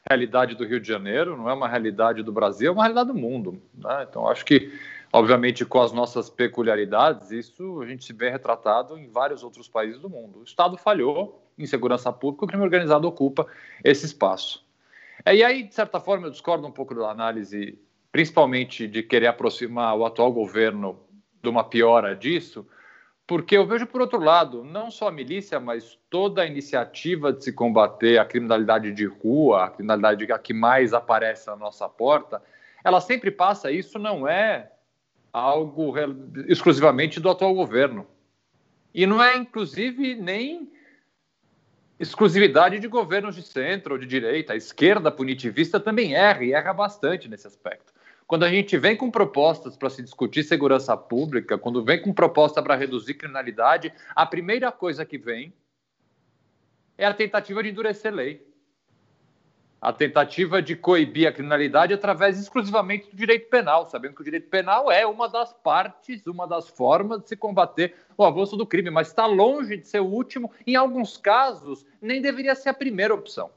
realidade 0.10 0.56
do 0.56 0.66
Rio 0.66 0.80
de 0.80 0.88
Janeiro, 0.88 1.36
não 1.36 1.50
é 1.50 1.54
uma 1.54 1.68
realidade 1.68 2.24
do 2.24 2.32
Brasil, 2.32 2.70
é 2.70 2.72
uma 2.72 2.84
realidade 2.84 3.10
do 3.10 3.14
mundo. 3.14 3.62
Né? 3.74 4.08
Então, 4.10 4.26
acho 4.26 4.45
que, 4.45 4.72
obviamente, 5.12 5.66
com 5.66 5.82
as 5.82 5.91
nossas 5.91 6.30
peculiaridades, 6.30 7.30
isso 7.30 7.82
a 7.82 7.86
gente 7.86 8.06
se 8.06 8.14
vê 8.14 8.30
retratado 8.30 8.98
em 8.98 9.10
vários 9.10 9.43
outros 9.43 9.68
países 9.68 10.00
do 10.00 10.10
mundo. 10.10 10.39
O 10.39 10.43
Estado 10.43 10.78
falhou 10.78 11.45
em 11.58 11.66
segurança 11.66 12.14
pública, 12.14 12.45
o 12.45 12.48
crime 12.48 12.64
organizado 12.64 13.06
ocupa 13.06 13.45
esse 13.84 14.06
espaço. 14.06 14.66
É, 15.26 15.36
e 15.36 15.43
aí, 15.43 15.64
de 15.64 15.76
certa 15.76 16.00
forma, 16.00 16.28
eu 16.28 16.32
discordo 16.32 16.66
um 16.66 16.72
pouco 16.72 16.95
da 16.95 17.12
análise, 17.12 17.78
principalmente 18.14 18.88
de 18.88 19.04
querer 19.04 19.28
aproximar 19.28 19.93
o 19.98 20.06
atual 20.06 20.32
governo 20.32 20.98
de 21.43 21.50
uma 21.50 21.66
piora 21.66 22.16
disso, 22.16 22.66
porque 23.28 23.58
eu 23.58 23.68
vejo, 23.68 23.86
por 23.86 24.00
outro 24.00 24.20
lado, 24.20 24.64
não 24.64 24.90
só 24.90 25.10
a 25.10 25.12
milícia, 25.12 25.60
mas 25.60 26.00
toda 26.10 26.42
a 26.42 26.46
iniciativa 26.46 27.34
de 27.34 27.44
se 27.44 27.52
combater 27.52 28.18
a 28.18 28.26
criminalidade 28.26 28.94
de 28.94 29.06
rua, 29.06 29.66
a 29.66 29.70
criminalidade 29.70 30.26
que 30.42 30.54
mais 30.54 30.94
aparece 30.94 31.46
na 31.48 31.58
nossa 31.58 31.90
porta, 31.90 32.42
ela 32.82 33.02
sempre 33.02 33.30
passa, 33.30 33.70
isso 33.70 34.00
não 34.00 34.26
é 34.26 34.72
algo 35.34 35.94
exclusivamente 36.48 37.20
do 37.20 37.30
atual 37.30 37.54
governo. 37.54 38.08
E 38.94 39.06
não 39.06 39.22
é, 39.22 39.36
inclusive, 39.36 40.16
nem 40.16 40.72
exclusividade 42.00 42.80
de 42.80 42.88
governos 42.88 43.36
de 43.36 43.44
centro 43.44 43.96
ou 43.96 44.00
de 44.00 44.06
direita. 44.06 44.54
A 44.54 44.56
esquerda 44.56 45.12
punitivista 45.12 45.82
também 45.82 46.16
erra, 46.16 46.46
e 46.46 46.54
erra 46.54 46.72
bastante 46.72 47.28
nesse 47.28 47.46
aspecto. 47.46 47.92
Quando 48.28 48.44
a 48.44 48.50
gente 48.50 48.78
vem 48.78 48.94
com 48.94 49.10
propostas 49.10 49.78
para 49.78 49.90
se 49.90 50.04
discutir 50.04 50.44
segurança 50.44 50.98
pública, 50.98 51.58
quando 51.58 51.82
vem 51.82 52.02
com 52.02 52.14
proposta 52.14 52.62
para 52.62 52.76
reduzir 52.76 53.14
criminalidade, 53.14 53.94
a 54.14 54.26
primeira 54.26 54.70
coisa 54.70 55.06
que 55.06 55.18
vem 55.18 55.54
é 56.98 57.06
a 57.06 57.14
tentativa 57.14 57.64
de 57.64 57.70
endurecer 57.70 58.14
lei. 58.14 58.46
A 59.80 59.94
tentativa 59.94 60.62
de 60.62 60.76
coibir 60.76 61.26
a 61.26 61.32
criminalidade 61.32 61.94
através 61.94 62.38
exclusivamente 62.38 63.10
do 63.10 63.16
direito 63.16 63.48
penal, 63.48 63.88
sabendo 63.88 64.16
que 64.16 64.22
o 64.22 64.26
direito 64.26 64.50
penal 64.50 64.92
é 64.92 65.06
uma 65.06 65.30
das 65.30 65.54
partes, 65.54 66.28
uma 66.28 66.46
das 66.46 66.68
formas 66.68 67.22
de 67.22 67.30
se 67.30 67.38
combater 67.38 67.96
o 68.18 68.26
avanço 68.26 68.58
do 68.58 68.66
crime, 68.66 68.90
mas 68.90 69.08
está 69.08 69.26
longe 69.26 69.78
de 69.78 69.88
ser 69.88 70.02
o 70.02 70.06
último, 70.06 70.52
em 70.66 70.76
alguns 70.76 71.16
casos, 71.16 71.86
nem 72.02 72.22
deveria 72.22 72.56
ser 72.56 72.70
a 72.70 72.74
primeira 72.74 73.14
opção. 73.14 73.52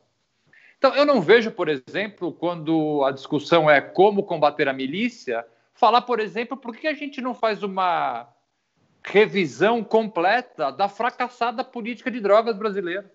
Então, 0.81 0.95
eu 0.95 1.05
não 1.05 1.21
vejo, 1.21 1.51
por 1.51 1.69
exemplo, 1.69 2.33
quando 2.33 3.05
a 3.05 3.11
discussão 3.11 3.69
é 3.69 3.83
como 3.83 4.23
combater 4.23 4.67
a 4.67 4.73
milícia, 4.73 5.47
falar, 5.75 6.01
por 6.01 6.19
exemplo, 6.19 6.57
por 6.57 6.75
que 6.75 6.87
a 6.87 6.95
gente 6.95 7.21
não 7.21 7.35
faz 7.35 7.63
uma 7.63 8.27
revisão 9.05 9.85
completa 9.85 10.73
da 10.73 10.89
fracassada 10.89 11.63
política 11.63 12.11
de 12.11 12.19
drogas 12.19 12.57
brasileira. 12.57 13.13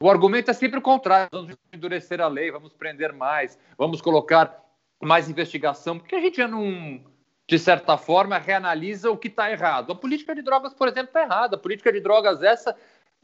O 0.00 0.10
argumento 0.10 0.50
é 0.50 0.54
sempre 0.54 0.78
o 0.78 0.82
contrário: 0.82 1.28
vamos 1.30 1.54
endurecer 1.70 2.22
a 2.22 2.26
lei, 2.26 2.50
vamos 2.50 2.72
prender 2.72 3.12
mais, 3.12 3.58
vamos 3.76 4.00
colocar 4.00 4.64
mais 5.02 5.28
investigação, 5.28 5.98
porque 5.98 6.14
a 6.14 6.20
gente 6.20 6.38
já 6.38 6.48
não, 6.48 7.04
de 7.46 7.58
certa 7.58 7.98
forma, 7.98 8.38
reanalisa 8.38 9.10
o 9.10 9.18
que 9.18 9.28
está 9.28 9.50
errado. 9.50 9.92
A 9.92 9.94
política 9.94 10.34
de 10.34 10.40
drogas, 10.40 10.72
por 10.72 10.88
exemplo, 10.88 11.08
está 11.08 11.22
errada. 11.22 11.56
A 11.56 11.58
política 11.58 11.92
de 11.92 12.00
drogas, 12.00 12.42
essa 12.42 12.74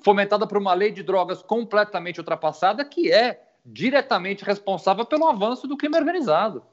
fomentada 0.03 0.46
por 0.46 0.59
uma 0.59 0.74
lei 0.74 0.90
de 0.90 1.03
drogas 1.03 1.42
completamente 1.42 2.18
ultrapassada, 2.18 2.84
que 2.84 3.12
é 3.12 3.42
diretamente 3.64 4.44
responsável 4.44 5.05
pelo 5.05 5.26
avanço 5.26 5.66
do 5.66 5.76
crime 5.76 5.96
organizado. 5.96 6.64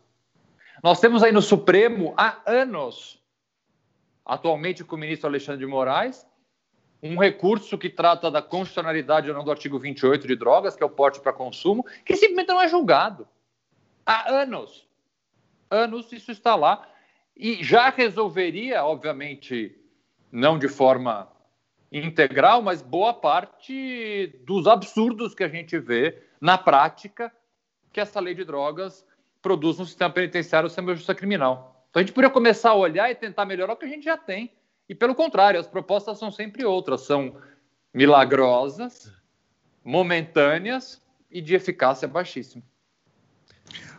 Nós 0.84 1.00
temos 1.00 1.24
aí 1.24 1.32
no 1.32 1.42
Supremo 1.42 2.14
há 2.16 2.40
anos, 2.46 3.22
atualmente 4.26 4.84
com 4.84 4.96
o 4.96 5.00
ministro 5.00 5.28
Alexandre 5.28 5.66
de 5.66 5.72
Moraes, 5.72 6.26
um 7.02 7.18
recurso 7.18 7.78
que 7.78 7.90
trata 7.90 8.32
da 8.32 8.42
constitucionalidade 8.42 9.30
ou 9.30 9.36
não 9.36 9.44
do 9.44 9.52
artigo 9.52 9.78
28 9.78 10.28
de 10.28 10.36
drogas, 10.36 10.76
que 10.76 10.84
é 10.84 10.86
o 10.86 10.90
porte 10.90 11.20
para 11.20 11.34
consumo, 11.34 11.86
que 12.06 12.16
simplesmente 12.16 12.48
não 12.48 12.62
é 12.62 12.68
julgado. 12.68 13.28
Há 14.06 14.32
anos. 14.32 14.88
Anos 15.70 16.12
isso 16.12 16.32
está 16.32 16.56
lá. 16.56 16.88
E 17.36 17.64
já 17.64 17.90
resolveria, 17.90 18.84
obviamente, 18.84 19.78
não 20.32 20.58
de 20.58 20.68
forma 20.68 21.32
integral, 21.92 22.62
mas 22.62 22.82
boa 22.82 23.14
parte 23.14 24.40
dos 24.46 24.68
absurdos 24.68 25.34
que 25.34 25.44
a 25.44 25.48
gente 25.48 25.78
vê 25.80 26.22
na 26.40 26.58
prática 26.58 27.32
que 27.92 28.00
essa 28.00 28.20
lei 28.20 28.36
de 28.36 28.44
drogas 28.44 29.06
produz 29.42 29.80
no 29.80 29.86
sistema 29.86 30.10
penitenciário 30.10 30.70
sem 30.70 30.86
justiça 30.86 31.16
criminal. 31.16 31.86
Então 31.90 32.02
a 32.02 32.04
gente 32.04 32.14
poderia 32.14 32.34
começar 32.34 32.72
a 32.72 32.76
olhar 32.76 33.10
e 33.10 33.16
tentar 33.16 33.46
melhorar 33.46 33.74
o 33.74 33.78
que 33.78 33.86
a 33.86 33.90
gente 33.90 34.04
já 34.04 34.18
tem. 34.18 34.54
E 34.90 34.96
pelo 34.96 35.16
contrário, 35.16 35.60
as 35.60 35.68
propostas 35.68 36.18
são 36.18 36.32
sempre 36.32 36.66
outras, 36.66 37.02
são 37.02 37.36
milagrosas, 37.94 39.12
momentâneas 39.84 41.02
e 41.32 41.42
de 41.42 41.56
eficácia 41.56 42.08
baixíssima. 42.08 42.64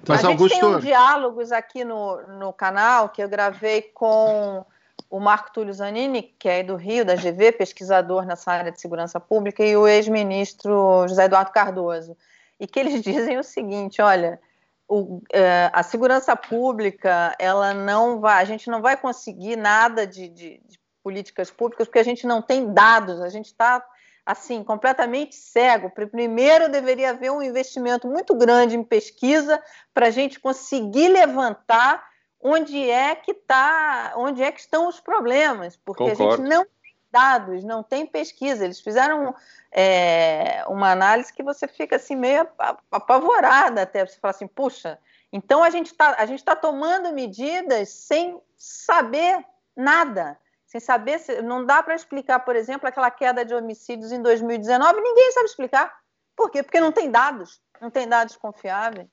Mas 0.06 0.24
a 0.24 0.30
gente 0.30 0.48
tem 0.48 0.64
um 0.64 0.78
diálogos 0.78 1.52
aqui 1.52 1.84
no, 1.84 2.22
no 2.38 2.52
canal 2.52 3.08
que 3.08 3.22
eu 3.22 3.28
gravei 3.28 3.82
com 3.82 4.64
o 5.10 5.18
Marco 5.18 5.52
Túlio 5.52 5.72
Zanini, 5.72 6.22
que 6.22 6.48
é 6.48 6.62
do 6.62 6.76
Rio, 6.76 7.04
da 7.04 7.14
GV, 7.14 7.52
pesquisador 7.52 8.26
nessa 8.26 8.52
área 8.52 8.72
de 8.72 8.80
segurança 8.80 9.18
pública, 9.18 9.64
e 9.64 9.76
o 9.76 9.86
ex-ministro 9.86 11.06
José 11.08 11.24
Eduardo 11.24 11.50
Cardoso. 11.50 12.16
E 12.60 12.66
que 12.66 12.78
eles 12.78 13.00
dizem 13.02 13.38
o 13.38 13.44
seguinte: 13.44 14.02
olha, 14.02 14.40
o, 14.88 15.22
é, 15.32 15.70
a 15.72 15.82
segurança 15.82 16.34
pública, 16.34 17.34
ela 17.38 17.74
não 17.74 18.20
vai, 18.20 18.42
a 18.42 18.44
gente 18.44 18.68
não 18.68 18.80
vai 18.80 18.96
conseguir 18.96 19.56
nada 19.56 20.06
de, 20.06 20.28
de, 20.28 20.60
de 20.66 20.78
políticas 21.02 21.50
públicas 21.50 21.86
porque 21.86 21.98
a 21.98 22.04
gente 22.04 22.26
não 22.26 22.42
tem 22.42 22.72
dados, 22.72 23.20
a 23.20 23.28
gente 23.28 23.46
está 23.46 23.84
assim 24.24 24.62
completamente 24.62 25.34
cego. 25.36 25.90
Primeiro 25.90 26.68
deveria 26.68 27.10
haver 27.10 27.30
um 27.30 27.42
investimento 27.42 28.06
muito 28.06 28.34
grande 28.34 28.76
em 28.76 28.84
pesquisa 28.84 29.62
para 29.94 30.08
a 30.08 30.10
gente 30.10 30.38
conseguir 30.38 31.08
levantar 31.08 32.07
onde 32.40 32.88
é 32.88 33.14
que 33.14 33.34
tá, 33.34 34.12
onde 34.16 34.42
é 34.42 34.52
que 34.52 34.60
estão 34.60 34.88
os 34.88 35.00
problemas, 35.00 35.76
porque 35.76 36.04
Concordo. 36.04 36.34
a 36.34 36.36
gente 36.36 36.48
não 36.48 36.64
tem 36.64 36.96
dados, 37.10 37.64
não 37.64 37.82
tem 37.82 38.06
pesquisa. 38.06 38.64
Eles 38.64 38.80
fizeram 38.80 39.34
é, 39.72 40.64
uma 40.68 40.90
análise 40.92 41.32
que 41.32 41.42
você 41.42 41.66
fica 41.66 41.96
assim 41.96 42.16
meio 42.16 42.48
apavorada 42.90 43.82
até 43.82 44.06
você 44.06 44.18
falar 44.18 44.30
assim, 44.30 44.46
puxa, 44.46 44.98
então 45.32 45.62
a 45.62 45.70
gente 45.70 45.86
está 45.86 46.14
a 46.18 46.26
gente 46.26 46.44
tá 46.44 46.56
tomando 46.56 47.12
medidas 47.12 47.90
sem 47.90 48.40
saber 48.56 49.44
nada, 49.76 50.38
sem 50.66 50.80
saber 50.80 51.18
se, 51.18 51.42
não 51.42 51.64
dá 51.64 51.82
para 51.82 51.94
explicar, 51.94 52.40
por 52.40 52.56
exemplo, 52.56 52.88
aquela 52.88 53.10
queda 53.10 53.44
de 53.44 53.54
homicídios 53.54 54.12
em 54.12 54.22
2019, 54.22 55.00
ninguém 55.00 55.32
sabe 55.32 55.46
explicar. 55.46 55.98
Por 56.36 56.50
quê? 56.50 56.62
Porque 56.62 56.80
não 56.80 56.92
tem 56.92 57.10
dados, 57.10 57.60
não 57.80 57.90
tem 57.90 58.08
dados 58.08 58.36
confiáveis. 58.36 59.08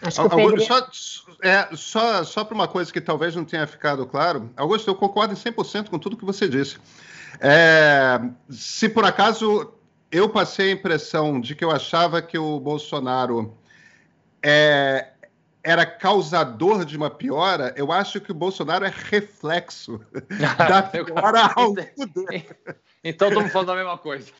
Acho 0.00 0.28
que 0.28 0.40
Augusto, 0.40 0.66
só, 0.66 1.32
é, 1.42 1.68
só, 1.74 2.24
só 2.24 2.44
para 2.44 2.54
uma 2.54 2.68
coisa 2.68 2.92
que 2.92 3.00
talvez 3.00 3.34
não 3.34 3.44
tenha 3.44 3.66
ficado 3.66 4.06
claro, 4.06 4.50
Augusto, 4.56 4.88
eu 4.88 4.94
concordo 4.94 5.34
em 5.34 5.36
100% 5.36 5.88
com 5.88 5.98
tudo 5.98 6.16
que 6.16 6.24
você 6.24 6.48
disse. 6.48 6.78
É, 7.40 8.20
se 8.48 8.88
por 8.88 9.04
acaso 9.04 9.72
eu 10.10 10.28
passei 10.28 10.70
a 10.70 10.72
impressão 10.72 11.40
de 11.40 11.54
que 11.54 11.64
eu 11.64 11.70
achava 11.70 12.22
que 12.22 12.38
o 12.38 12.58
Bolsonaro 12.60 13.56
é, 14.42 15.08
era 15.62 15.84
causador 15.84 16.84
de 16.84 16.96
uma 16.96 17.10
piora, 17.10 17.74
eu 17.76 17.92
acho 17.92 18.20
que 18.20 18.30
o 18.30 18.34
Bolsonaro 18.34 18.84
é 18.84 18.92
reflexo 18.94 20.00
da 20.56 20.82
piora 20.82 21.52
ao 21.54 21.74
Então 23.02 23.28
estamos 23.28 23.52
falando 23.52 23.72
a 23.72 23.76
mesma 23.76 23.98
coisa. 23.98 24.32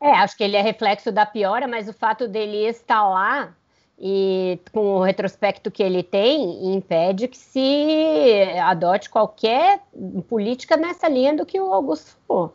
É, 0.00 0.12
acho 0.12 0.36
que 0.36 0.44
ele 0.44 0.56
é 0.56 0.62
reflexo 0.62 1.12
da 1.12 1.26
piora, 1.26 1.68
mas 1.68 1.88
o 1.88 1.92
fato 1.92 2.26
dele 2.26 2.66
estar 2.66 3.06
lá 3.08 3.54
e 3.98 4.58
com 4.72 4.96
o 4.96 5.02
retrospecto 5.02 5.70
que 5.70 5.82
ele 5.82 6.02
tem, 6.02 6.74
impede 6.74 7.28
que 7.28 7.38
se 7.38 8.42
adote 8.62 9.08
qualquer 9.10 9.80
política 10.28 10.76
nessa 10.76 11.08
linha 11.08 11.36
do 11.36 11.46
que 11.46 11.60
o 11.60 11.72
Augusto 11.72 12.16
falou. 12.26 12.54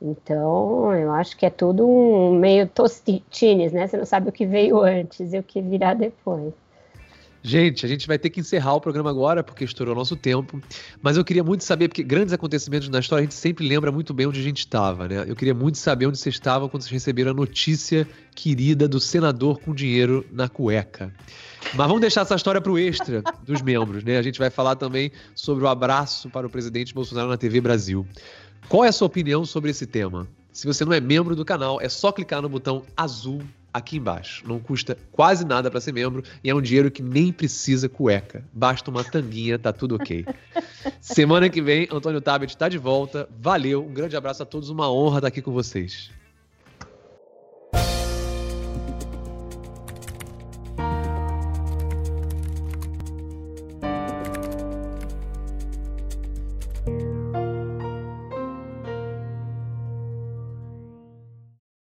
Então, 0.00 0.94
eu 0.94 1.10
acho 1.12 1.36
que 1.36 1.46
é 1.46 1.50
tudo 1.50 1.88
um 1.88 2.34
meio 2.38 2.68
tostines, 2.68 3.72
né? 3.72 3.86
Você 3.86 3.96
não 3.96 4.04
sabe 4.04 4.28
o 4.28 4.32
que 4.32 4.44
veio 4.46 4.80
antes 4.80 5.32
e 5.32 5.38
o 5.38 5.42
que 5.42 5.60
virá 5.60 5.94
depois. 5.94 6.52
Gente, 7.46 7.86
a 7.86 7.88
gente 7.88 8.08
vai 8.08 8.18
ter 8.18 8.28
que 8.28 8.40
encerrar 8.40 8.74
o 8.74 8.80
programa 8.80 9.08
agora, 9.08 9.40
porque 9.40 9.62
estourou 9.62 9.94
o 9.94 9.96
nosso 9.96 10.16
tempo. 10.16 10.60
Mas 11.00 11.16
eu 11.16 11.24
queria 11.24 11.44
muito 11.44 11.62
saber, 11.62 11.86
porque 11.86 12.02
grandes 12.02 12.34
acontecimentos 12.34 12.88
na 12.88 12.98
história, 12.98 13.20
a 13.20 13.24
gente 13.24 13.36
sempre 13.36 13.64
lembra 13.68 13.92
muito 13.92 14.12
bem 14.12 14.26
onde 14.26 14.40
a 14.40 14.42
gente 14.42 14.58
estava, 14.58 15.06
né? 15.06 15.24
Eu 15.28 15.36
queria 15.36 15.54
muito 15.54 15.78
saber 15.78 16.08
onde 16.08 16.18
vocês 16.18 16.34
estavam 16.34 16.68
quando 16.68 16.82
vocês 16.82 16.90
receberam 16.90 17.30
a 17.30 17.34
notícia 17.34 18.04
querida 18.34 18.88
do 18.88 18.98
senador 18.98 19.60
com 19.60 19.72
dinheiro 19.72 20.26
na 20.32 20.48
cueca. 20.48 21.14
Mas 21.72 21.86
vamos 21.86 22.00
deixar 22.00 22.22
essa 22.22 22.34
história 22.34 22.60
para 22.60 22.72
o 22.72 22.76
extra 22.76 23.22
dos 23.44 23.62
membros, 23.62 24.02
né? 24.02 24.18
A 24.18 24.22
gente 24.22 24.40
vai 24.40 24.50
falar 24.50 24.74
também 24.74 25.12
sobre 25.32 25.62
o 25.62 25.68
abraço 25.68 26.28
para 26.28 26.48
o 26.48 26.50
presidente 26.50 26.92
Bolsonaro 26.92 27.28
na 27.28 27.36
TV 27.36 27.60
Brasil. 27.60 28.04
Qual 28.68 28.84
é 28.84 28.88
a 28.88 28.92
sua 28.92 29.06
opinião 29.06 29.44
sobre 29.44 29.70
esse 29.70 29.86
tema? 29.86 30.26
Se 30.50 30.66
você 30.66 30.84
não 30.84 30.92
é 30.92 31.00
membro 31.00 31.36
do 31.36 31.44
canal, 31.44 31.80
é 31.80 31.88
só 31.88 32.10
clicar 32.10 32.42
no 32.42 32.48
botão 32.48 32.82
azul 32.96 33.40
aqui 33.76 33.98
embaixo. 33.98 34.42
Não 34.46 34.58
custa 34.58 34.96
quase 35.12 35.44
nada 35.44 35.70
para 35.70 35.80
ser 35.80 35.92
membro 35.92 36.22
e 36.42 36.50
é 36.50 36.54
um 36.54 36.62
dinheiro 36.62 36.90
que 36.90 37.02
nem 37.02 37.32
precisa 37.32 37.88
cueca. 37.88 38.44
Basta 38.52 38.90
uma 38.90 39.04
tanguinha, 39.04 39.58
tá 39.58 39.72
tudo 39.72 39.96
ok. 39.96 40.24
Semana 41.00 41.48
que 41.48 41.60
vem, 41.60 41.88
Antônio 41.92 42.20
Tabet 42.20 42.50
está 42.50 42.68
de 42.68 42.78
volta. 42.78 43.28
Valeu, 43.38 43.84
um 43.84 43.92
grande 43.92 44.16
abraço 44.16 44.42
a 44.42 44.46
todos, 44.46 44.70
uma 44.70 44.90
honra 44.90 45.18
estar 45.18 45.28
aqui 45.28 45.42
com 45.42 45.52
vocês. 45.52 46.10